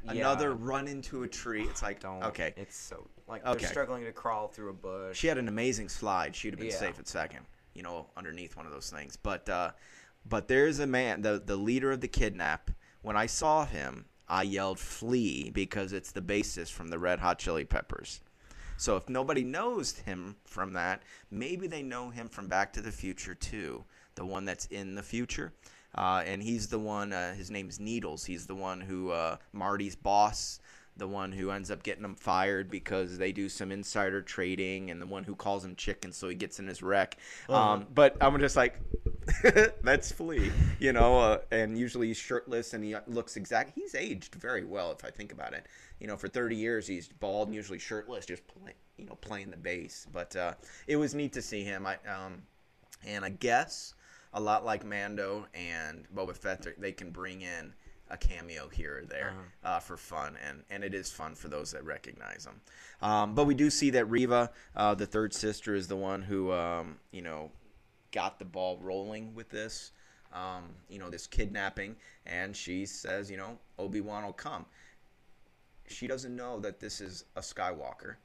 Yeah. 0.05 0.11
another 0.13 0.53
run 0.53 0.87
into 0.87 1.23
a 1.23 1.27
tree. 1.27 1.63
It's 1.63 1.81
like, 1.83 1.99
Don't. 1.99 2.23
okay. 2.23 2.53
It's 2.55 2.75
so 2.77 3.07
like 3.31 3.45
Okay. 3.45 3.59
they're 3.59 3.69
struggling 3.69 4.03
to 4.05 4.11
crawl 4.11 4.47
through 4.47 4.69
a 4.69 4.73
bush. 4.73 5.17
She 5.17 5.27
had 5.27 5.37
an 5.37 5.47
amazing 5.47 5.89
slide. 5.89 6.35
She'd 6.35 6.53
have 6.53 6.59
been 6.59 6.69
Yeah. 6.69 6.77
safe 6.79 6.99
at 6.99 7.07
second, 7.07 7.45
you 7.73 7.81
know, 7.83 8.07
underneath 8.15 8.55
one 8.55 8.65
of 8.65 8.71
those 8.71 8.89
things. 8.89 9.15
But 9.15 9.47
uh, 9.49 9.71
but 10.25 10.47
there's 10.47 10.79
a 10.79 10.87
man, 10.87 11.21
the 11.21 11.41
the 11.43 11.55
leader 11.55 11.91
of 11.91 12.01
the 12.01 12.07
kidnap. 12.07 12.69
When 13.01 13.17
I 13.17 13.25
saw 13.25 13.65
him, 13.65 14.05
I 14.27 14.43
yelled 14.43 14.79
"Flea" 14.79 15.49
because 15.49 15.93
it's 15.93 16.11
the 16.11 16.21
basis 16.21 16.69
from 16.69 16.89
the 16.89 16.99
Red 16.99 17.19
Hot 17.19 17.39
Chili 17.39 17.65
Peppers. 17.65 18.19
So 18.77 18.97
if 18.97 19.07
nobody 19.09 19.43
knows 19.43 19.93
him 19.99 20.35
from 20.43 20.73
that, 20.73 21.03
maybe 21.29 21.67
they 21.67 21.83
know 21.83 22.09
him 22.09 22.27
from 22.29 22.47
Back 22.47 22.73
to 22.73 22.81
the 22.81 22.91
Future 22.91 23.35
too, 23.35 23.85
the 24.15 24.25
one 24.25 24.43
that's 24.45 24.65
in 24.67 24.95
the 24.95 25.03
future. 25.03 25.53
Uh, 25.93 26.23
and 26.25 26.41
he's 26.41 26.67
the 26.67 26.79
one. 26.79 27.11
Uh, 27.13 27.33
his 27.35 27.51
name's 27.51 27.79
Needles. 27.79 28.25
He's 28.25 28.47
the 28.47 28.55
one 28.55 28.81
who 28.81 29.11
uh, 29.11 29.37
Marty's 29.53 29.95
boss, 29.95 30.59
the 30.97 31.07
one 31.07 31.31
who 31.31 31.51
ends 31.51 31.71
up 31.71 31.83
getting 31.83 32.03
him 32.03 32.15
fired 32.15 32.69
because 32.69 33.17
they 33.17 33.31
do 33.31 33.49
some 33.49 33.71
insider 33.71 34.21
trading, 34.21 34.91
and 34.91 35.01
the 35.01 35.05
one 35.05 35.23
who 35.23 35.35
calls 35.35 35.63
him 35.65 35.75
chicken 35.75 36.11
so 36.11 36.29
he 36.29 36.35
gets 36.35 36.59
in 36.59 36.67
his 36.67 36.83
wreck. 36.83 37.17
Um, 37.49 37.87
but 37.93 38.17
I'm 38.21 38.37
just 38.39 38.55
like, 38.55 38.79
that's 39.83 40.11
Flea, 40.11 40.51
you 40.79 40.93
know. 40.93 41.19
Uh, 41.19 41.37
and 41.51 41.77
usually 41.77 42.07
he's 42.07 42.17
shirtless 42.17 42.73
and 42.73 42.83
he 42.83 42.95
looks 43.07 43.37
exact. 43.37 43.71
He's 43.75 43.95
aged 43.95 44.35
very 44.35 44.65
well 44.65 44.91
if 44.91 45.05
I 45.05 45.09
think 45.09 45.31
about 45.31 45.53
it. 45.53 45.67
You 45.99 46.07
know, 46.07 46.17
for 46.17 46.27
30 46.27 46.55
years 46.55 46.87
he's 46.87 47.07
bald 47.07 47.47
and 47.47 47.55
usually 47.55 47.79
shirtless, 47.79 48.25
just 48.25 48.43
play, 48.47 48.73
you 48.97 49.05
know 49.05 49.15
playing 49.15 49.51
the 49.51 49.57
bass. 49.57 50.07
But 50.11 50.35
uh, 50.35 50.53
it 50.87 50.95
was 50.95 51.13
neat 51.13 51.33
to 51.33 51.41
see 51.41 51.63
him. 51.63 51.85
I 51.85 51.95
um, 52.09 52.41
and 53.05 53.25
I 53.25 53.29
guess 53.29 53.93
a 54.33 54.39
lot 54.39 54.65
like 54.65 54.85
Mando 54.85 55.45
and 55.53 56.05
Boba 56.15 56.35
Fett, 56.35 56.65
they 56.79 56.91
can 56.91 57.11
bring 57.11 57.41
in 57.41 57.73
a 58.11 58.17
cameo 58.17 58.67
here 58.69 58.99
or 58.99 59.05
there 59.05 59.33
uh 59.63 59.79
for 59.79 59.97
fun, 59.97 60.37
and, 60.47 60.63
and 60.69 60.83
it 60.83 60.93
is 60.93 61.09
fun 61.11 61.33
for 61.33 61.47
those 61.47 61.71
that 61.71 61.83
recognize 61.83 62.45
them. 62.45 62.61
Um, 63.01 63.33
but 63.33 63.45
we 63.45 63.55
do 63.55 63.69
see 63.69 63.89
that 63.91 64.05
Reva, 64.05 64.51
uh, 64.75 64.93
the 64.95 65.05
third 65.07 65.33
sister, 65.33 65.73
is 65.73 65.87
the 65.87 65.95
one 65.95 66.21
who 66.21 66.51
um, 66.51 66.97
you 67.11 67.21
know 67.21 67.51
got 68.11 68.37
the 68.39 68.45
ball 68.45 68.77
rolling 68.81 69.33
with 69.33 69.49
this, 69.49 69.91
um, 70.33 70.63
you 70.89 70.99
know, 70.99 71.09
this 71.09 71.25
kidnapping, 71.27 71.95
and 72.25 72.55
she 72.55 72.85
says, 72.85 73.31
you 73.31 73.37
know, 73.37 73.57
Obi 73.79 74.01
Wan 74.01 74.25
will 74.25 74.33
come. 74.33 74.65
She 75.87 76.07
doesn't 76.07 76.35
know 76.35 76.59
that 76.59 76.79
this 76.79 76.99
is 77.01 77.25
a 77.35 77.41
Skywalker. 77.41 78.15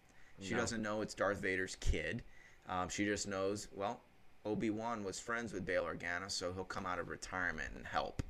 She 0.40 0.55
No. 0.55 0.61
doesn't 0.61 0.83
know 0.83 1.03
it's 1.03 1.14
Darth 1.14 1.38
Vader's 1.40 1.77
kid. 1.77 2.22
Um, 2.68 2.88
she 2.88 3.05
just 3.05 3.29
knows, 3.29 3.68
well, 3.72 4.01
Obi 4.44 4.70
Wan 4.70 5.05
was 5.05 5.18
friends 5.20 5.53
with 5.53 5.64
Bail 5.64 5.85
Organa, 5.85 6.31
so 6.31 6.53
he'll 6.53 6.64
come 6.64 6.87
out 6.87 6.99
of 6.99 7.09
retirement 7.09 7.70
and 7.75 7.87
help. 7.87 8.22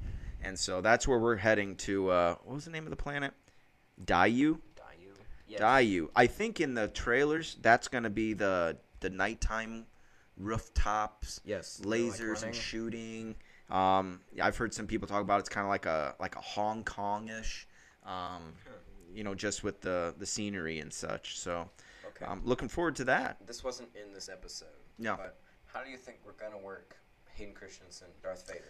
And 0.42 0.58
so 0.58 0.80
that's 0.80 1.06
where 1.08 1.18
we're 1.18 1.36
heading 1.36 1.76
to. 1.76 2.10
Uh, 2.10 2.34
what 2.44 2.54
was 2.54 2.64
the 2.64 2.70
name 2.70 2.84
of 2.84 2.90
the 2.90 2.96
planet? 2.96 3.32
Daiyu. 4.04 4.58
Daiyu. 4.76 5.12
Yes. 5.48 5.60
Daiyu. 5.60 6.08
I 6.14 6.26
think 6.26 6.60
in 6.60 6.74
the 6.74 6.88
trailers 6.88 7.56
that's 7.62 7.88
going 7.88 8.04
to 8.04 8.10
be 8.10 8.32
the 8.34 8.76
the 9.00 9.10
nighttime 9.10 9.86
rooftops, 10.36 11.40
Yes. 11.44 11.76
they're, 11.78 11.90
like, 11.90 12.00
lasers 12.00 12.42
and 12.42 12.54
shooting. 12.54 13.34
Um, 13.70 14.20
I've 14.40 14.56
heard 14.56 14.72
some 14.72 14.86
people 14.86 15.08
talk 15.08 15.22
about 15.22 15.40
it's 15.40 15.48
kind 15.48 15.64
of 15.64 15.68
like 15.70 15.86
a 15.86 16.14
like 16.20 16.36
a 16.36 16.40
Hong 16.40 16.84
Kong-ish, 16.84 17.66
um, 18.04 18.52
you 19.12 19.24
know, 19.24 19.34
just 19.34 19.64
with 19.64 19.80
the 19.80 20.14
the 20.18 20.26
scenery 20.26 20.78
and 20.78 20.92
such. 20.92 21.38
So 21.38 21.68
Okay. 22.08 22.24
I'm 22.26 22.40
looking 22.44 22.68
forward 22.68 22.96
to 22.96 23.04
that. 23.04 23.44
this 23.46 23.62
wasn't 23.64 23.88
in 23.94 24.14
this 24.14 24.28
episode. 24.30 24.68
No. 24.98 25.16
But 25.16 25.38
how 25.66 25.82
do 25.82 25.90
you 25.90 25.98
think 25.98 26.18
we're 26.24 26.32
gonna 26.32 26.56
work 26.62 26.96
Hayden 27.34 27.52
Christensen, 27.54 28.08
Darth 28.22 28.46
Vader? 28.46 28.64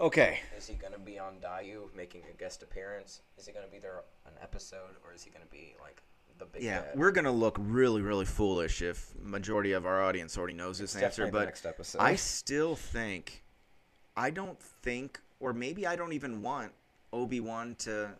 Okay. 0.00 0.40
Is 0.56 0.66
he 0.66 0.74
gonna 0.74 0.98
be 0.98 1.18
on 1.18 1.34
Daiyu 1.42 1.94
making 1.94 2.22
a 2.32 2.36
guest 2.36 2.62
appearance? 2.62 3.20
Is 3.36 3.46
he 3.46 3.52
gonna 3.52 3.66
be 3.70 3.78
there 3.78 4.02
an 4.26 4.32
episode, 4.42 4.96
or 5.04 5.12
is 5.12 5.22
he 5.22 5.30
gonna 5.30 5.44
be 5.50 5.74
like 5.80 6.00
the 6.38 6.46
big? 6.46 6.62
Yeah, 6.62 6.84
we're 6.94 7.10
gonna 7.12 7.30
look 7.30 7.56
really, 7.60 8.00
really 8.00 8.24
foolish 8.24 8.80
if 8.80 9.12
majority 9.22 9.72
of 9.72 9.84
our 9.84 10.02
audience 10.02 10.38
already 10.38 10.54
knows 10.54 10.78
this 10.78 10.96
answer. 10.96 11.26
But. 11.30 11.54
I 11.98 12.16
still 12.16 12.76
think, 12.76 13.44
I 14.16 14.30
don't 14.30 14.58
think, 14.58 15.20
or 15.38 15.52
maybe 15.52 15.86
I 15.86 15.96
don't 15.96 16.14
even 16.14 16.40
want 16.40 16.72
Obi 17.12 17.40
Wan 17.40 17.74
to 17.80 18.10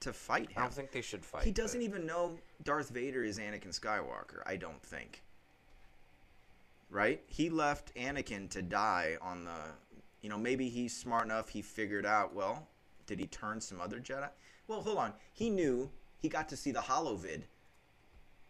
to 0.00 0.12
fight 0.12 0.50
him. 0.50 0.58
I 0.58 0.60
don't 0.62 0.72
think 0.72 0.92
they 0.92 1.02
should 1.02 1.24
fight. 1.24 1.44
he 1.44 1.50
doesn't 1.50 1.80
but- 1.80 1.84
even 1.84 2.06
know 2.06 2.38
Darth 2.62 2.88
Vader 2.90 3.24
is 3.24 3.38
Anakin 3.38 3.78
Skywalker. 3.78 4.42
I 4.46 4.56
don't 4.56 4.82
think. 4.82 5.22
Right? 6.90 7.22
He 7.26 7.50
left 7.50 7.94
Anakin 7.96 8.48
to 8.50 8.62
die 8.62 9.18
on 9.20 9.44
the. 9.44 9.58
You 10.22 10.28
know, 10.28 10.38
maybe 10.38 10.68
he's 10.68 10.96
smart 10.96 11.24
enough. 11.24 11.48
He 11.48 11.62
figured 11.62 12.06
out. 12.06 12.34
Well, 12.34 12.66
did 13.06 13.18
he 13.18 13.26
turn 13.26 13.60
some 13.60 13.80
other 13.80 14.00
Jedi? 14.00 14.28
Well, 14.66 14.82
hold 14.82 14.98
on. 14.98 15.12
He 15.32 15.50
knew. 15.50 15.90
He 16.20 16.28
got 16.28 16.48
to 16.48 16.56
see 16.56 16.72
the 16.72 16.80
holovid 16.80 17.42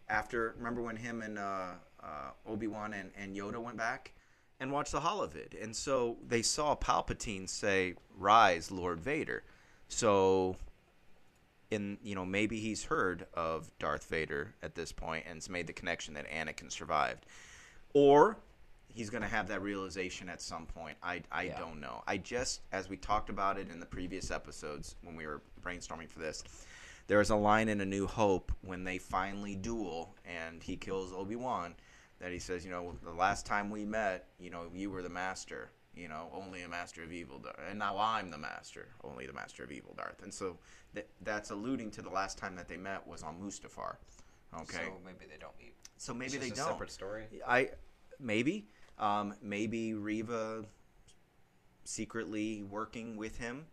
after 0.09 0.53
remember 0.57 0.81
when 0.81 0.95
him 0.95 1.21
and 1.21 1.37
uh, 1.37 1.67
uh, 2.03 2.31
obi-wan 2.47 2.93
and, 2.93 3.11
and 3.17 3.35
yoda 3.35 3.61
went 3.61 3.77
back 3.77 4.13
and 4.59 4.71
watched 4.71 4.91
the 4.91 4.99
holovid 4.99 5.61
and 5.61 5.75
so 5.75 6.17
they 6.27 6.41
saw 6.41 6.75
palpatine 6.75 7.47
say 7.47 7.93
rise 8.17 8.71
lord 8.71 8.99
vader 8.99 9.43
so 9.87 10.55
in 11.71 11.97
you 12.03 12.15
know 12.15 12.25
maybe 12.25 12.59
he's 12.59 12.85
heard 12.85 13.25
of 13.33 13.71
darth 13.79 14.05
vader 14.09 14.53
at 14.63 14.75
this 14.75 14.91
point 14.91 15.23
and 15.27 15.35
has 15.35 15.49
made 15.49 15.67
the 15.67 15.73
connection 15.73 16.13
that 16.13 16.27
anakin 16.29 16.71
survived 16.71 17.25
or 17.93 18.37
he's 18.93 19.09
going 19.09 19.21
to 19.21 19.27
have 19.29 19.47
that 19.47 19.61
realization 19.61 20.29
at 20.29 20.41
some 20.41 20.65
point 20.65 20.97
i, 21.03 21.21
I 21.31 21.43
Yeah. 21.43 21.59
don't 21.59 21.79
know 21.79 22.03
i 22.07 22.17
just 22.17 22.61
as 22.71 22.89
we 22.89 22.97
talked 22.97 23.29
about 23.29 23.57
it 23.57 23.69
in 23.69 23.79
the 23.79 23.85
previous 23.85 24.31
episodes 24.31 24.95
when 25.03 25.15
we 25.15 25.25
were 25.27 25.41
brainstorming 25.63 26.09
for 26.09 26.19
this 26.19 26.43
there's 27.07 27.31
a 27.31 27.35
line 27.35 27.69
in 27.69 27.81
A 27.81 27.85
New 27.87 28.05
Hope 28.05 28.51
when 28.61 28.83
they 28.83 28.99
finally 28.99 29.55
duel 29.55 30.13
and 30.25 30.61
he 30.61 30.75
kills 30.75 31.11
Obi 31.11 31.35
Wan 31.35 31.73
that 32.19 32.31
he 32.31 32.37
says, 32.37 32.63
you 32.63 32.69
know, 32.69 32.93
the 33.03 33.09
last 33.09 33.47
time 33.47 33.71
we 33.71 33.83
met, 33.83 34.27
you 34.39 34.51
know, 34.51 34.67
you 34.75 34.91
were 34.91 35.01
the 35.01 35.09
master, 35.09 35.71
you 35.95 36.07
know, 36.07 36.29
only 36.31 36.61
a 36.61 36.67
master 36.69 37.01
of 37.01 37.11
evil, 37.11 37.39
Darth, 37.39 37.55
and 37.67 37.79
now 37.79 37.97
I'm 37.97 38.29
the 38.29 38.37
master, 38.37 38.89
only 39.03 39.25
the 39.25 39.33
master 39.33 39.63
of 39.63 39.71
evil, 39.71 39.95
Darth. 39.97 40.21
And 40.21 40.31
so 40.31 40.57
th- 40.93 41.07
that's 41.23 41.49
alluding 41.49 41.89
to 41.91 42.03
the 42.03 42.11
last 42.11 42.37
time 42.37 42.55
that 42.57 42.67
they 42.67 42.77
met 42.77 43.07
was 43.07 43.23
on 43.23 43.41
Mustafar. 43.41 43.95
Okay, 44.61 44.73
So 44.85 44.91
maybe 45.03 45.25
they 45.27 45.39
don't 45.39 45.57
meet. 45.57 45.73
so 45.97 46.13
maybe 46.13 46.33
It's 46.37 46.45
they 46.45 46.51
a 46.51 46.55
don't. 46.55 46.67
Separate 46.73 46.91
story. 46.91 47.23
I 47.47 47.69
maybe 48.19 48.67
um, 48.99 49.33
maybe 49.41 49.93
Reva 49.93 50.65
secretly 51.83 52.63
working 52.63 53.17
with 53.17 53.37
him. 53.37 53.65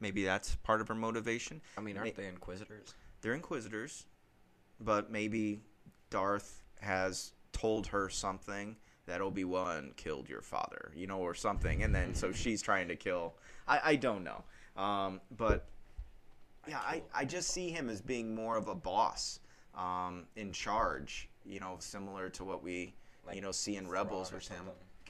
Maybe 0.00 0.24
that's 0.24 0.54
part 0.56 0.80
of 0.80 0.88
her 0.88 0.94
motivation. 0.94 1.60
I 1.76 1.80
mean, 1.80 1.96
aren't 1.98 2.14
they 2.14 2.26
Inquisitors? 2.26 2.94
they're 3.20 3.34
inquisitors, 3.34 4.06
but 4.78 5.10
maybe 5.10 5.60
Darth 6.10 6.62
has 6.80 7.32
told 7.52 7.88
her 7.88 8.08
something 8.08 8.76
that 9.06 9.20
Obi 9.20 9.44
Wan 9.44 9.92
killed 9.96 10.28
your 10.28 10.42
father, 10.42 10.92
you 10.94 11.06
know, 11.08 11.18
or 11.18 11.34
something, 11.34 11.82
and 11.82 11.92
then 11.94 12.14
so 12.14 12.30
she's 12.30 12.62
trying 12.62 12.86
to 12.88 12.96
kill. 12.96 13.34
I 13.66 13.80
I 13.84 13.96
don't 13.96 14.22
know, 14.22 14.44
um, 14.80 15.20
but 15.36 15.66
yeah, 16.68 16.78
I 16.78 17.02
I 17.12 17.24
just 17.24 17.50
see 17.50 17.70
him 17.70 17.88
as 17.88 18.00
being 18.00 18.34
more 18.34 18.56
of 18.56 18.68
a 18.68 18.74
boss, 18.74 19.40
um, 19.74 20.26
in 20.36 20.52
charge, 20.52 21.28
you 21.44 21.58
know, 21.58 21.76
similar 21.80 22.28
to 22.30 22.44
what 22.44 22.62
we 22.62 22.94
Like 23.28 23.36
you 23.36 23.42
know 23.42 23.52
seeing 23.52 23.82
Thrawn 23.82 23.92
Rebels 23.92 24.32
or 24.32 24.36
with 24.36 24.48
him. 24.48 24.64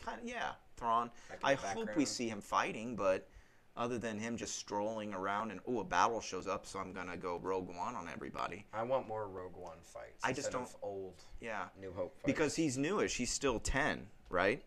Kind 0.05 0.21
of 0.21 0.29
yeah, 0.29 0.51
Thrawn. 0.77 1.11
Like 1.31 1.41
I 1.45 1.55
hope 1.55 1.95
we 1.97 2.05
see 2.05 2.29
him 2.29 2.41
fighting, 2.41 2.97
but 2.97 3.29
other 3.77 3.97
than 3.99 4.19
him 4.19 4.37
just 4.37 4.57
strolling 4.57 5.15
around 5.15 5.53
and 5.53 5.61
oh, 5.69 5.79
a 5.81 5.85
battle 5.85 6.21
shows 6.21 6.47
up, 6.49 6.67
so 6.67 6.81
I'm 6.81 6.93
gonna 6.93 7.17
go 7.17 7.39
Rogue 7.39 7.69
One 7.69 7.95
on 7.95 8.09
everybody. 8.13 8.65
I 8.73 8.83
want 8.83 9.07
more 9.07 9.29
Rogue 9.29 9.57
One 9.57 9.79
fights. 9.83 10.21
I 10.25 10.33
just 10.33 10.51
don't- 10.51 10.69
old 10.83 11.15
Yeah, 11.41 11.67
New 11.81 11.93
Hope 11.93 12.15
fights. 12.17 12.27
because 12.27 12.57
he's 12.57 12.77
newish. 12.77 13.17
He's 13.17 13.31
still 13.31 13.61
ten, 13.61 14.09
right? 14.31 14.63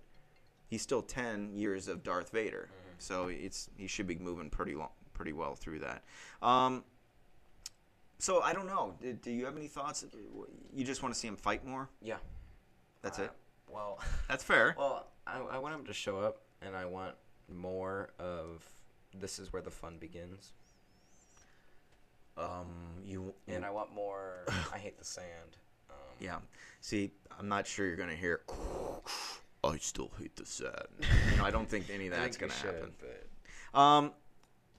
He's 0.67 0.81
still 0.81 1.01
ten 1.01 1.53
years 1.53 1.89
of 1.89 2.03
Darth 2.03 2.29
Vader, 2.31 2.69
so 2.99 3.27
it's 3.27 3.69
he 3.75 3.87
should 3.87 4.07
be 4.07 4.15
moving 4.15 4.49
pretty 4.49 4.75
long, 4.75 4.91
pretty 5.13 5.33
well 5.33 5.55
through 5.55 5.79
that. 5.79 6.03
Um, 6.41 6.85
so 8.17 8.41
I 8.41 8.53
don't 8.53 8.67
know. 8.67 8.93
Do, 9.01 9.11
do 9.13 9.31
you 9.31 9.43
have 9.45 9.57
any 9.57 9.67
thoughts? 9.67 10.05
You 10.73 10.85
just 10.85 11.01
want 11.03 11.13
to 11.13 11.19
see 11.19 11.27
him 11.27 11.35
fight 11.35 11.65
more? 11.65 11.89
yeah, 12.01 12.17
That's 13.01 13.19
Uh, 13.19 13.23
it. 13.23 13.31
Well, 13.71 13.99
That's 14.27 14.43
fair. 14.43 14.75
well, 14.77 15.07
I, 15.25 15.39
I 15.39 15.57
want 15.57 15.75
him 15.75 15.85
to 15.85 15.93
show 15.93 16.19
up, 16.19 16.41
and 16.61 16.75
I 16.75 16.85
want 16.85 17.15
more 17.49 18.09
of 18.19 18.63
this 19.13 19.39
is 19.39 19.51
where 19.51 19.61
the 19.61 19.71
fun 19.71 19.97
begins, 19.99 20.53
Um, 22.37 22.65
you 23.05 23.33
and 23.47 23.65
I 23.65 23.69
want 23.71 23.93
more. 23.93 24.45
I 24.73 24.77
hate 24.77 24.97
the 24.97 25.05
sand. 25.05 25.57
Um, 25.89 25.95
Yeah. 26.19 26.37
See, 26.79 27.11
I'm 27.37 27.47
not 27.47 27.67
sure 27.67 27.85
you're 27.85 27.97
gonna 27.97 28.15
hear. 28.15 28.41
I 29.63 29.77
still 29.77 30.11
hate 30.17 30.35
the 30.35 30.45
sand. 30.45 30.73
You 31.31 31.37
know, 31.37 31.45
I 31.45 31.51
don't 31.51 31.69
think 31.69 31.89
any 31.91 32.07
of 32.07 32.13
that's 32.15 32.37
gonna 32.37 32.53
should, 32.53 32.73
happen. 32.73 32.93
But 32.99 33.79
Um, 33.79 34.11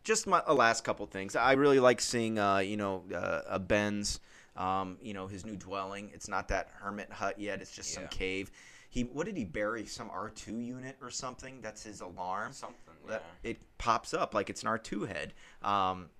just 0.03 0.26
my 0.26 0.43
a 0.47 0.55
last 0.55 0.82
couple 0.82 1.07
things. 1.07 1.36
I 1.36 1.53
really 1.53 1.78
like 1.78 2.01
seeing, 2.01 2.38
uh, 2.38 2.59
you 2.59 2.76
know, 2.76 3.05
uh, 3.14 3.43
a 3.47 3.59
Ben's, 3.61 4.18
um, 4.57 4.99
you 5.01 5.14
know, 5.14 5.26
his 5.28 5.45
new 5.47 5.57
dwelling. 5.57 6.11
It's 6.12 6.26
not 6.28 6.49
that 6.49 6.70
hermit 6.80 7.12
hut 7.12 7.38
yet. 7.38 7.61
It's 7.61 7.74
just 7.74 7.93
some 7.95 8.09
cave. 8.09 8.51
He 8.93 9.05
what 9.05 9.24
did 9.24 9.38
he 9.38 9.45
bury? 9.47 9.86
Some 9.86 10.11
R2 10.11 10.64
unit 10.66 10.99
or 11.01 11.09
something? 11.09 11.62
That's 11.62 11.82
his 11.82 12.03
alarm. 12.03 12.53
something. 12.53 12.76
that 13.09 13.24
yeah. 13.43 13.51
it 13.53 13.78
pops 13.78 14.12
up 14.12 14.34
like 14.34 14.51
it's 14.51 14.62
an 14.62 14.68
R2 14.68 15.09
head. 15.09 15.32
Um, 15.62 16.11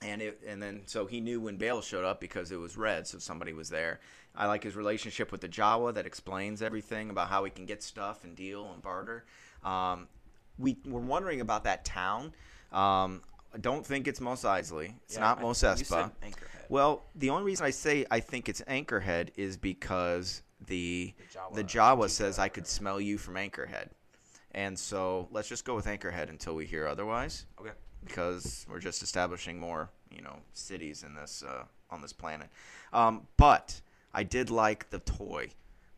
and 0.00 0.22
it, 0.22 0.40
and 0.46 0.62
then 0.62 0.82
so 0.86 1.06
he 1.06 1.20
knew 1.20 1.40
when 1.40 1.56
Bail 1.56 1.82
showed 1.82 2.04
up 2.04 2.20
because 2.20 2.52
it 2.52 2.60
was 2.60 2.76
red, 2.76 3.08
so 3.08 3.18
somebody 3.18 3.52
was 3.52 3.70
there. 3.70 3.98
I 4.36 4.46
like 4.46 4.62
his 4.62 4.76
relationship 4.76 5.32
with 5.32 5.40
the 5.40 5.48
Jawa 5.48 5.94
that 5.94 6.06
explains 6.06 6.62
everything 6.62 7.10
about 7.10 7.28
how 7.28 7.42
he 7.42 7.50
can 7.50 7.66
get 7.66 7.82
stuff 7.82 8.22
and 8.22 8.36
deal 8.36 8.70
and 8.72 8.80
barter. 8.80 9.24
Um, 9.64 10.06
we 10.58 10.78
were 10.86 11.00
wondering 11.00 11.40
about 11.40 11.64
that 11.64 11.84
town. 11.84 12.32
Um, 12.70 13.22
I 13.52 13.58
don't 13.60 13.84
think 13.84 14.06
it's 14.06 14.20
Mos 14.20 14.44
Eisley. 14.44 14.94
It's 15.06 15.14
Yeah, 15.14 15.22
not 15.22 15.38
I- 15.40 15.42
Mos 15.42 15.62
Espa. 15.62 16.12
Well, 16.68 17.04
the 17.16 17.30
only 17.30 17.42
reason 17.42 17.66
I 17.66 17.70
say 17.70 18.06
I 18.12 18.20
think 18.20 18.48
it's 18.48 18.62
Anchorhead 18.62 19.30
is 19.36 19.56
because 19.56 20.42
the 20.66 21.14
The 21.18 21.38
Jawa 21.38 21.54
the 21.54 21.64
Jawa 21.64 22.10
says 22.10 22.38
I 22.38 22.48
could 22.48 22.66
smell 22.66 23.00
you 23.00 23.18
from 23.18 23.34
Anchorhead, 23.34 23.88
and 24.52 24.78
so 24.78 25.28
let's 25.30 25.48
just 25.48 25.64
go 25.64 25.74
with 25.74 25.86
Anchorhead 25.86 26.28
until 26.30 26.54
we 26.54 26.66
hear 26.66 26.86
otherwise, 26.86 27.46
okay. 27.60 27.70
because 28.04 28.66
we're 28.68 28.80
just 28.80 29.02
establishing 29.02 29.58
more 29.58 29.90
you 30.10 30.22
know 30.22 30.36
cities 30.52 31.02
in 31.04 31.14
this 31.14 31.42
uh, 31.46 31.64
on 31.90 32.00
this 32.02 32.12
planet. 32.12 32.48
Um, 32.92 33.26
but 33.36 33.80
I 34.14 34.22
did 34.24 34.50
like 34.50 34.90
the 34.90 34.98
toy, 35.00 35.48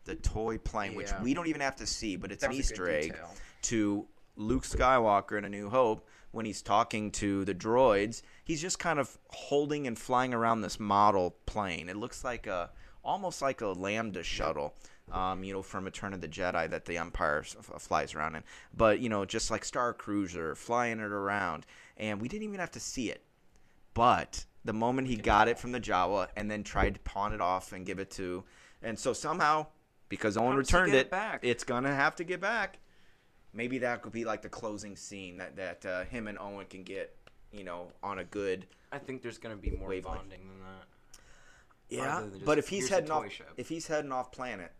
the 0.05 0.15
toy 0.15 0.57
plane, 0.57 0.95
which 0.95 1.09
Yeah. 1.09 1.21
we 1.21 1.33
don't 1.33 1.47
even 1.47 1.61
have 1.61 1.75
to 1.77 1.85
see, 1.87 2.15
but 2.15 2.31
it's 2.31 2.41
That 2.41 2.51
an 2.51 2.57
was 2.57 2.71
a 2.71 2.73
good 2.73 2.81
Easter 2.83 2.89
egg 2.89 3.11
detail. 3.13 3.33
to 3.63 4.07
Luke 4.37 4.63
Skywalker 4.63 5.37
in 5.37 5.45
A 5.45 5.49
New 5.49 5.69
Hope 5.69 6.07
when 6.31 6.45
he's 6.45 6.61
talking 6.61 7.11
to 7.11 7.45
the 7.45 7.55
droids. 7.55 8.21
He's 8.43 8.61
just 8.61 8.79
kind 8.79 8.99
of 8.99 9.17
holding 9.29 9.87
and 9.87 9.97
flying 9.97 10.33
around 10.33 10.61
this 10.61 10.79
model 10.79 11.37
plane. 11.45 11.87
It 11.89 11.95
looks 11.95 12.23
like 12.25 12.45
a 12.47 12.71
almost 13.05 13.41
like 13.41 13.61
a 13.61 13.67
Lambda 13.67 14.23
shuttle. 14.23 14.73
Um, 15.11 15.43
you 15.43 15.53
know, 15.53 15.61
from 15.61 15.85
Return 15.85 16.13
of 16.13 16.21
the 16.21 16.27
Jedi 16.27 16.67
that 16.67 16.85
the 16.85 16.97
Empire 16.97 17.43
f- 17.45 17.79
flies 17.79 18.15
around 18.15 18.37
in, 18.37 18.43
but 18.75 18.99
you 18.99 19.07
know, 19.07 19.23
just 19.23 19.51
like 19.51 19.63
Star 19.63 19.93
Cruiser, 19.93 20.55
flying 20.55 20.97
it 20.99 21.03
around, 21.03 21.67
and 21.95 22.19
we 22.19 22.27
didn't 22.27 22.45
even 22.47 22.59
have 22.59 22.71
to 22.71 22.79
see 22.79 23.11
it. 23.11 23.21
But 23.93 24.45
the 24.63 24.73
moment 24.73 25.07
he 25.07 25.15
got 25.15 25.47
it 25.47 25.59
from 25.59 25.71
the 25.73 25.79
Jawa 25.79 26.29
and 26.35 26.49
then 26.49 26.63
tried 26.63 26.95
to 26.95 26.99
pawn 27.01 27.33
it 27.33 27.39
off 27.39 27.71
and 27.71 27.85
give 27.85 27.99
it 27.99 28.09
to, 28.11 28.43
and 28.81 28.97
so 28.97 29.13
somehow, 29.13 29.67
because 30.09 30.37
Owen 30.37 30.53
How 30.53 30.57
does 30.57 30.69
he 30.71 30.75
returned 30.75 30.93
it, 30.95 30.97
it 30.97 31.11
back? 31.11 31.39
it's 31.43 31.63
gonna 31.63 31.93
have 31.93 32.15
to 32.15 32.23
get 32.23 32.41
back. 32.41 32.79
Maybe 33.53 33.77
that 33.77 34.01
could 34.01 34.11
be 34.11 34.25
like 34.25 34.41
the 34.41 34.49
closing 34.49 34.95
scene 34.95 35.37
that 35.37 35.55
that 35.55 35.85
uh, 35.85 36.03
him 36.05 36.27
and 36.27 36.39
Owen 36.39 36.65
can 36.65 36.81
get, 36.81 37.15
you 37.51 37.63
know, 37.63 37.89
on 38.01 38.17
a 38.17 38.23
good. 38.23 38.65
I 38.91 38.97
think 38.97 39.21
there's 39.21 39.37
gonna 39.37 39.55
be 39.55 39.69
more 39.69 39.89
Wavelength. 39.89 40.17
bonding 40.17 40.47
than 40.47 40.59
that. 40.61 40.87
Yeah, 41.89 42.21
than 42.21 42.41
but 42.45 42.57
if 42.57 42.69
he's 42.69 42.89
heading 42.89 43.11
off, 43.11 43.31
ship." 43.31 43.53
if 43.57 43.69
he's 43.69 43.87
heading 43.87 44.11
off 44.11 44.31
planet, 44.31 44.71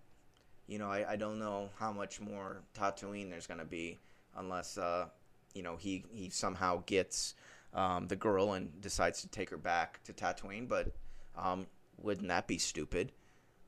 you 0.67 0.79
know, 0.79 0.89
I, 0.89 1.11
I 1.11 1.15
don't 1.15 1.39
know 1.39 1.69
how 1.77 1.91
much 1.91 2.19
more 2.19 2.63
Tatooine 2.73 3.29
there's 3.29 3.47
gonna 3.47 3.65
be 3.65 3.99
unless, 4.35 4.77
uh, 4.77 5.07
you 5.53 5.61
know, 5.63 5.75
he 5.77 6.03
he 6.11 6.29
somehow 6.29 6.83
gets 6.85 7.35
um, 7.73 8.07
the 8.07 8.15
girl 8.15 8.53
and 8.53 8.81
decides 8.81 9.21
to 9.21 9.27
take 9.27 9.49
her 9.49 9.57
back 9.57 10.01
to 10.03 10.13
Tatooine. 10.13 10.67
But 10.67 10.93
um, 11.35 11.67
wouldn't 12.01 12.27
that 12.29 12.47
be 12.47 12.57
stupid? 12.57 13.11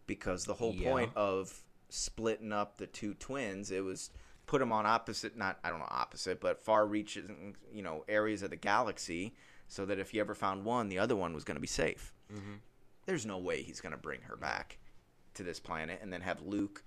Because 0.08 0.46
the 0.46 0.54
whole 0.56 0.74
Yeah. 0.74 0.90
point 0.92 1.12
of 1.16 1.64
splitting 1.90 2.52
up 2.52 2.78
the 2.78 2.88
two 2.88 3.14
twins, 3.14 3.72
it 3.72 3.84
was 3.84 4.10
put 4.46 4.60
them 4.60 4.72
on 4.72 4.86
opposite, 4.86 5.38
not 5.38 5.60
I 5.64 5.70
don't 5.70 5.80
know 5.80 5.88
opposite, 5.90 6.40
but 6.40 6.60
far 6.60 6.88
reaches, 6.88 7.30
you 7.72 7.82
know, 7.84 8.04
areas 8.08 8.42
of 8.42 8.50
the 8.50 8.56
galaxy, 8.56 9.34
so 9.68 9.86
that 9.86 10.00
if 10.00 10.14
you 10.14 10.22
ever 10.22 10.34
found 10.34 10.64
one, 10.66 10.90
the 10.90 11.00
other 11.00 11.16
one 11.16 11.34
was 11.34 11.44
going 11.44 11.56
to 11.58 11.62
be 11.62 11.68
safe 11.68 12.14
Mm-hmm. 12.34 12.56
There's 13.08 13.26
no 13.26 13.40
way 13.40 13.64
he's 13.64 13.82
going 13.82 13.94
to 13.94 13.98
bring 13.98 14.22
her 14.22 14.36
back 14.36 14.78
to 15.34 15.44
this 15.44 15.60
planet 15.60 16.00
and 16.04 16.14
then 16.14 16.22
have 16.22 16.42
Luke 16.42 16.84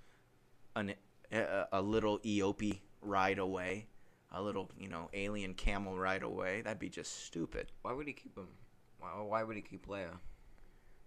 an, 0.75 0.93
a, 1.31 1.65
a 1.73 1.81
little 1.81 2.19
Eopie 2.19 2.79
ride 3.01 3.39
away, 3.39 3.87
a 4.31 4.41
little, 4.41 4.69
you 4.79 4.87
know, 4.87 5.09
alien 5.13 5.55
camel 5.55 5.97
ride 5.97 6.23
away. 6.23 6.61
That'd 6.61 6.79
be 6.79 6.89
just 6.89 7.25
stupid. 7.25 7.71
Why 7.81 7.91
would 7.91 8.07
he 8.07 8.13
keep 8.13 8.37
him? 8.37 8.47
Why, 8.99 9.09
why 9.09 9.43
would 9.43 9.55
he 9.55 9.61
keep 9.61 9.87
Leia? 9.87 10.19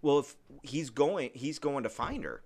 Well, 0.01 0.19
if 0.19 0.35
he's 0.61 0.89
going, 0.89 1.31
he's 1.33 1.59
going 1.59 1.83
to 1.83 1.89
find 1.89 2.23
her. 2.25 2.43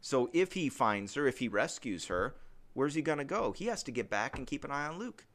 So 0.00 0.30
if 0.32 0.54
he 0.54 0.68
finds 0.68 1.14
her, 1.14 1.26
if 1.26 1.38
he 1.38 1.48
rescues 1.48 2.06
her, 2.06 2.36
where's 2.72 2.94
he 2.94 3.02
going 3.02 3.18
to 3.18 3.24
go? 3.24 3.52
He 3.52 3.66
has 3.66 3.82
to 3.82 3.90
get 3.90 4.08
back 4.08 4.38
and 4.38 4.46
keep 4.46 4.64
an 4.64 4.70
eye 4.70 4.86
on 4.86 4.98
Luke. 4.98 5.26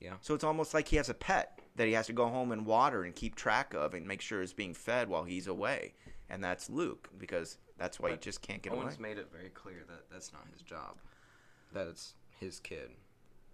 Yeah. 0.00 0.14
So 0.22 0.34
it's 0.34 0.44
almost 0.44 0.72
like 0.72 0.88
he 0.88 0.96
has 0.96 1.08
a 1.08 1.14
pet 1.14 1.57
that 1.78 1.86
he 1.86 1.94
has 1.94 2.06
to 2.08 2.12
go 2.12 2.28
home 2.28 2.52
and 2.52 2.66
water 2.66 3.04
and 3.04 3.14
keep 3.14 3.34
track 3.34 3.72
of 3.72 3.94
and 3.94 4.06
make 4.06 4.20
sure 4.20 4.42
is 4.42 4.52
being 4.52 4.74
fed 4.74 5.08
while 5.08 5.24
he's 5.24 5.46
away. 5.46 5.94
And 6.28 6.44
that's 6.44 6.68
Luke 6.68 7.08
because 7.18 7.56
that's 7.78 7.98
why 7.98 8.10
he 8.10 8.16
just 8.18 8.42
can't 8.42 8.60
get 8.60 8.72
Owen's 8.72 8.96
away. 8.96 9.10
made 9.10 9.18
it 9.18 9.28
very 9.32 9.48
clear 9.48 9.84
that 9.88 10.10
that's 10.12 10.32
not 10.32 10.42
his 10.52 10.60
job. 10.60 10.96
That 11.72 11.86
it's 11.86 12.14
his 12.38 12.60
kid. 12.60 12.90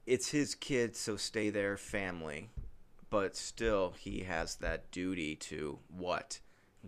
it's 0.07 0.31
his 0.31 0.55
kid, 0.55 0.97
so 0.97 1.17
stay 1.17 1.51
there, 1.51 1.77
family. 1.77 2.51
But 3.11 3.37
still, 3.37 3.95
he 3.99 4.21
has 4.21 4.57
that 4.57 4.91
duty 4.91 5.37
to 5.37 5.79
what? 5.89 6.41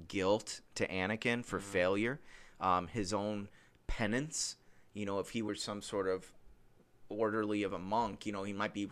Guilt 0.08 0.60
to 0.74 0.86
Anakin 0.88 1.44
for 1.44 1.60
failure, 1.60 2.20
um, 2.60 2.88
his 2.88 3.12
own 3.12 3.48
penance. 3.86 4.56
You 4.92 5.06
know, 5.06 5.20
if 5.20 5.30
he 5.30 5.42
were 5.42 5.54
some 5.54 5.82
sort 5.82 6.08
of 6.08 6.32
orderly 7.08 7.62
of 7.62 7.72
a 7.72 7.78
monk, 7.78 8.26
you 8.26 8.32
know, 8.32 8.42
he 8.42 8.52
might 8.52 8.74
be 8.74 8.88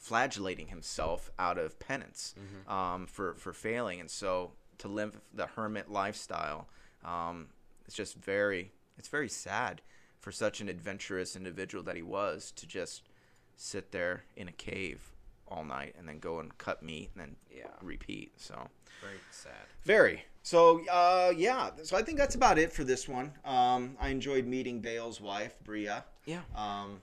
flagellating 0.00 0.68
himself 0.68 1.30
out 1.38 1.58
of 1.58 1.78
penance 1.78 2.34
um, 2.66 3.06
for 3.06 3.34
for 3.34 3.52
failing, 3.52 4.00
and 4.00 4.10
so 4.10 4.52
to 4.78 4.88
live 4.88 5.20
the 5.32 5.46
hermit 5.46 5.90
lifestyle, 5.90 6.68
um, 7.04 7.48
it's 7.86 7.94
just 7.94 8.16
very 8.16 8.72
it's 8.98 9.08
very 9.08 9.28
sad 9.28 9.82
for 10.18 10.32
such 10.32 10.60
an 10.60 10.68
adventurous 10.68 11.36
individual 11.36 11.84
that 11.84 11.96
he 11.96 12.02
was 12.02 12.50
to 12.56 12.66
just 12.66 13.08
sit 13.56 13.92
there 13.92 14.24
in 14.36 14.48
a 14.48 14.52
cave 14.52 15.12
all 15.48 15.64
night 15.64 15.94
and 15.98 16.08
then 16.08 16.18
go 16.18 16.40
and 16.40 16.56
cut 16.58 16.82
meat 16.82 17.10
and 17.14 17.20
then 17.22 17.36
Yeah. 17.54 17.66
repeat. 17.82 18.32
So 18.36 18.68
Very 19.00 19.18
sad. 19.30 19.52
very. 19.84 20.24
So 20.42 20.82
uh, 20.90 21.32
yeah. 21.36 21.70
So 21.82 21.96
I 21.96 22.02
think 22.02 22.16
that's 22.18 22.34
about 22.34 22.58
it 22.58 22.72
for 22.72 22.84
this 22.84 23.06
one. 23.08 23.32
Um, 23.44 23.96
I 24.00 24.08
enjoyed 24.08 24.46
meeting 24.46 24.80
Bail's 24.80 25.20
wife, 25.20 25.54
Breha. 25.64 26.04
Yeah. 26.24 26.40
Um, 26.54 27.00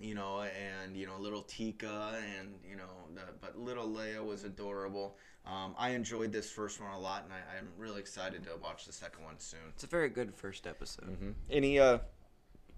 you 0.00 0.14
know, 0.14 0.42
and 0.42 0.96
you 0.96 1.06
know, 1.06 1.16
little 1.18 1.42
Teeka, 1.42 2.14
and 2.38 2.54
you 2.68 2.76
know, 2.76 2.84
the, 3.14 3.22
but 3.40 3.58
little 3.58 3.88
Leia 3.88 4.24
was 4.24 4.44
adorable. 4.44 5.16
Um, 5.46 5.74
I 5.78 5.90
enjoyed 5.90 6.32
this 6.32 6.50
first 6.50 6.80
one 6.80 6.90
a 6.92 6.98
lot, 6.98 7.24
and 7.24 7.32
I, 7.32 7.58
I'm 7.58 7.68
really 7.78 8.00
excited 8.00 8.44
to 8.44 8.50
watch 8.62 8.86
the 8.86 8.92
second 8.92 9.24
one 9.24 9.38
soon. 9.38 9.60
It's 9.70 9.84
a 9.84 9.88
very 9.88 10.08
good 10.08 10.34
first 10.34 10.66
episode. 10.66 11.34
Any 11.50 11.78
uh, 11.78 11.98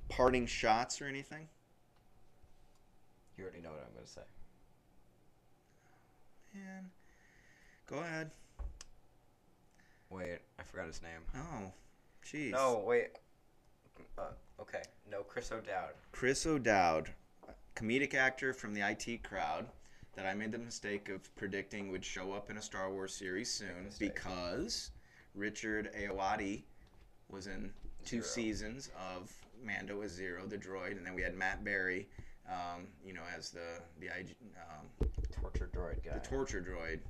parting 0.08 0.46
shots 0.46 1.00
or 1.00 1.06
anything? 1.06 1.48
You 3.36 3.44
already 3.44 3.60
know 3.60 3.70
what 3.70 3.86
I'm 3.86 3.94
gonna 3.94 4.06
say. 4.06 4.22
Man, 6.54 6.90
go 7.86 7.98
ahead. 7.98 8.30
Wait, 10.10 10.38
I 10.58 10.62
forgot 10.62 10.86
his 10.86 11.02
name. 11.02 11.20
Oh, 11.36 11.72
jeez. 12.24 12.52
No, 12.52 12.82
wait. 12.86 13.08
Uh, 14.18 14.22
okay. 14.61 14.82
No, 15.11 15.22
Chris 15.22 15.52
O'Dowd. 15.52 15.94
Chris 16.12 16.46
O'Dowd, 16.46 17.11
comedic 17.74 18.14
actor 18.14 18.52
from 18.52 18.74
the 18.74 18.80
IT 18.80 19.22
crowd, 19.22 19.66
that 20.14 20.26
I 20.26 20.34
made 20.34 20.52
the 20.52 20.59
mistake 20.59 21.09
of 21.11 21.34
predicting 21.36 21.90
would 21.90 22.04
show 22.04 22.32
up 22.32 22.50
in 22.50 22.57
a 22.57 22.62
Star 22.62 22.90
Wars 22.90 23.14
series 23.14 23.52
soon 23.52 23.90
because 23.98 24.90
Richard 25.34 25.90
Ayoade 25.94 26.62
was 27.30 27.46
in 27.46 27.70
two 28.04 28.22
Zero. 28.22 28.26
seasons 28.26 28.90
of 29.14 29.30
Mando 29.62 30.00
as 30.02 30.12
Zero, 30.12 30.46
the 30.46 30.57
droid, 30.57 30.92
and 30.92 31.04
then 31.07 31.14
we 31.14 31.22
had 31.22 31.34
Matt 31.34 31.64
Berry, 31.64 32.09
um, 32.48 32.86
you 33.04 33.12
know, 33.12 33.22
as 33.36 33.50
the 33.50 33.80
the 34.00 34.09
um, 34.11 35.09
torture 35.30 35.68
droid 35.74 36.02
guy. 36.04 36.14
the 36.14 36.20
torture 36.26 36.62
droid. 36.62 37.00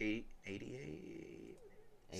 Eight, 0.00 0.26
88, 0.46 1.51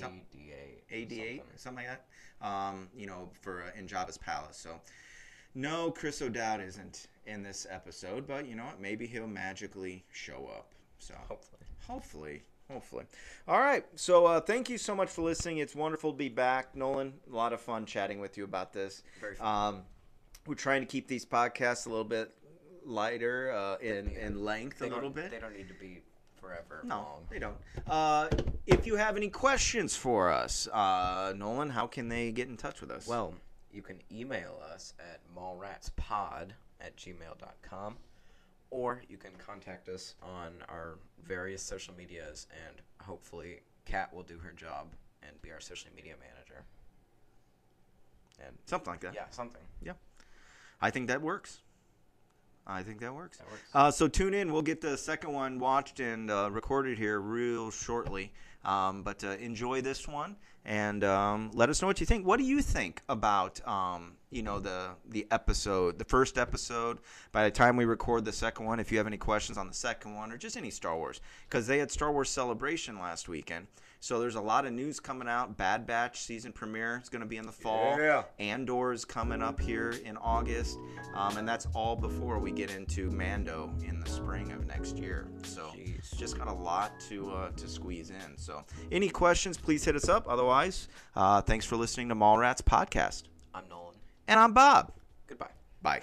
some- 0.01 0.21
88. 0.35 0.85
88, 0.91 1.37
something. 1.39 1.57
something 1.57 1.87
like 1.87 1.99
that. 2.41 2.47
Um, 2.47 2.89
you 2.95 3.07
know, 3.07 3.31
for 3.41 3.63
uh, 3.63 3.79
in 3.79 3.87
Jabba's 3.87 4.19
palace. 4.19 4.57
So, 4.57 4.81
no, 5.55 5.91
Chris 5.91 6.21
O'Dowd 6.23 6.61
isn't 6.61 7.07
in 7.27 7.43
this 7.43 7.67
episode, 7.71 8.27
but 8.27 8.47
you 8.47 8.55
know 8.57 8.65
what? 8.65 8.81
Maybe 8.81 9.07
he'll 9.07 9.27
magically 9.29 10.05
show 10.13 10.51
up. 10.57 10.73
So, 10.99 11.15
Hopefully. 11.29 11.61
hopefully, 11.87 12.43
hopefully. 12.71 13.05
All 13.49 13.61
right. 13.61 13.85
So, 13.95 14.27
uh, 14.27 14.41
thank 14.41 14.69
you 14.69 14.77
so 14.79 14.95
much 14.95 15.09
for 15.09 15.23
listening. 15.23 15.59
It's 15.59 15.75
wonderful 15.75 16.13
to 16.13 16.17
be 16.19 16.29
back, 16.29 16.75
Nolan. 16.75 17.15
A 17.31 17.35
lot 17.35 17.53
of 17.53 17.61
fun 17.61 17.87
chatting 17.87 18.19
with 18.21 18.37
you 18.37 18.45
about 18.45 18.73
this. 18.73 19.03
Very 19.21 19.37
fun. 19.37 19.75
Um, 19.75 19.83
we're 20.47 20.55
trying 20.55 20.81
to 20.83 20.87
keep 20.87 21.07
these 21.07 21.25
podcasts 21.25 21.87
a 21.87 21.89
little 21.91 22.05
bit 22.05 22.33
lighter 22.85 23.53
uh, 23.53 23.77
in 23.79 24.09
in 24.17 24.45
length 24.45 24.81
They 24.81 24.89
a 24.89 24.95
little 24.95 25.11
bit. 25.11 25.31
They 25.31 25.39
don't 25.39 25.57
need 25.57 25.69
to 25.69 25.75
be 25.75 26.01
forever 26.43 26.81
No, 26.85 26.97
long. 26.97 27.27
they 27.31 27.39
don't. 27.39 27.57
Uh, 27.87 28.29
if 28.67 28.87
you 28.87 28.97
have 28.97 29.17
any 29.17 29.29
questions 29.29 29.95
for 29.97 30.31
us, 30.31 30.67
uh, 30.73 31.33
Nolan, 31.37 31.71
how 31.71 31.87
can 31.87 32.09
they 32.09 32.33
get 32.33 32.49
in 32.49 32.57
touch 32.57 32.81
with 32.81 32.91
us? 32.91 33.07
Well, 33.07 33.35
you 33.71 33.81
can 33.83 34.01
email 34.11 34.61
us 34.73 34.93
at 34.99 35.21
maulratspod 35.37 36.51
at 36.81 36.97
gmail.com 36.97 37.97
or 38.71 39.03
you 39.09 39.17
can 39.17 39.31
contact 39.39 39.89
us 39.89 40.15
on 40.23 40.53
our 40.69 40.99
various 41.25 41.63
social 41.63 41.95
medias 41.95 42.47
and 42.67 42.77
hopefully 43.01 43.61
Kat 43.85 44.13
will 44.13 44.23
do 44.25 44.39
her 44.39 44.53
job 44.53 44.89
and 45.23 45.41
be 45.43 45.51
our 45.53 45.61
social 45.61 45.91
media 45.95 46.15
manager. 46.19 46.65
And 48.45 48.57
something 48.67 48.93
like 48.93 49.01
that. 49.01 49.15
yeah, 49.15 49.27
something. 49.31 49.63
Yeah. 49.83 49.93
I 50.81 50.91
think 50.91 51.07
that 51.09 51.23
works. 51.23 51.61
I 52.67 52.83
think 52.83 53.01
that 53.01 53.15
works. 53.15 53.39
That 53.39 53.51
works. 53.51 53.63
Uh, 53.75 53.91
so 53.91 54.09
tune 54.09 54.35
in. 54.35 54.53
We'll 54.53 54.63
get 54.63 54.81
the 54.81 54.97
second 54.97 55.33
one 55.33 55.59
watched 55.59 56.01
and 56.01 56.31
uh, 56.31 56.49
recorded 56.51 56.99
here 56.99 57.21
real 57.21 57.71
shortly. 57.71 58.33
Um, 58.65 59.03
but 59.03 59.25
uh, 59.25 59.31
enjoy 59.41 59.81
this 59.81 60.07
one 60.07 60.37
and 60.65 61.03
um, 61.03 61.51
let 61.55 61.69
us 61.69 61.83
know 61.83 61.89
what 61.89 61.99
you 62.01 62.07
think. 62.07 62.27
What 62.27 62.39
do 62.39 62.45
you 62.45 62.63
think 62.63 63.03
about 63.09 63.67
um, 63.67 64.13
you 64.31 64.43
know 64.43 64.61
the 64.61 64.91
the 65.09 65.27
episode, 65.31 65.99
the 65.99 66.05
first 66.05 66.39
episode? 66.39 66.99
By 67.33 67.45
the 67.45 67.51
time 67.51 67.77
we 67.77 67.85
record 67.85 68.25
the 68.25 68.33
second 68.33 68.67
one, 68.67 68.79
if 68.79 68.93
you 68.93 68.99
have 68.99 69.07
any 69.07 69.17
questions 69.17 69.59
on 69.59 69.67
the 69.67 69.75
second 69.75 70.15
one 70.15 70.31
or 70.31 70.37
just 70.37 70.57
any 70.57 70.71
Star 70.71 70.97
Wars, 70.97 71.21
because 71.49 71.67
they 71.67 71.79
had 71.79 71.91
Star 71.91 72.13
Wars 72.13 72.31
Celebration 72.31 72.99
last 72.99 73.29
weekend. 73.29 73.67
So 74.03 74.19
there's 74.19 74.35
a 74.35 74.41
lot 74.41 74.67
of 74.67 74.73
news 74.73 74.99
coming 74.99 75.29
out. 75.29 75.57
Bad 75.57 75.87
Batch 75.87 76.23
season 76.23 76.51
premiere 76.53 76.99
is 77.01 77.09
going 77.09 77.21
to 77.21 77.27
be 77.27 77.37
in 77.37 77.47
the 77.47 77.53
fall. 77.53 77.97
Yeah. 77.97 78.25
Andor 78.41 78.93
is 78.93 79.05
coming 79.05 79.41
up 79.41 79.61
here 79.61 79.95
in 80.05 80.17
August, 80.17 80.77
um, 81.15 81.37
and 81.37 81.49
that's 81.49 81.69
all 81.73 81.95
before 81.95 82.41
we 82.41 82.51
get 82.51 82.73
into 82.73 83.13
Mando 83.13 83.73
in 83.87 84.01
the 84.01 84.11
spring 84.11 84.51
of 84.51 84.67
next 84.67 84.99
year. 84.99 85.29
So 85.45 85.71
Jeez. 85.77 86.17
just 86.19 86.37
got 86.37 86.49
a 86.49 86.53
lot 86.53 86.99
to 87.11 87.31
uh, 87.31 87.51
to 87.53 87.69
squeeze 87.69 88.11
in. 88.11 88.37
So 88.37 88.65
any 88.91 89.09
questions, 89.09 89.57
please 89.57 89.85
hit 89.85 89.95
us 89.95 90.09
up. 90.09 90.27
Otherwise, 90.29 90.89
uh, 91.15 91.41
thanks 91.41 91.65
for 91.65 91.77
listening 91.77 92.09
to 92.09 92.17
Maulrats 92.17 92.61
podcast, 92.61 93.23
I'm 93.55 93.69
Nolan. 93.69 93.95
and 94.27 94.41
I'm 94.41 94.53
Bob. 94.53 94.91
Goodbye. 95.29 95.51
Bye. 95.81 96.03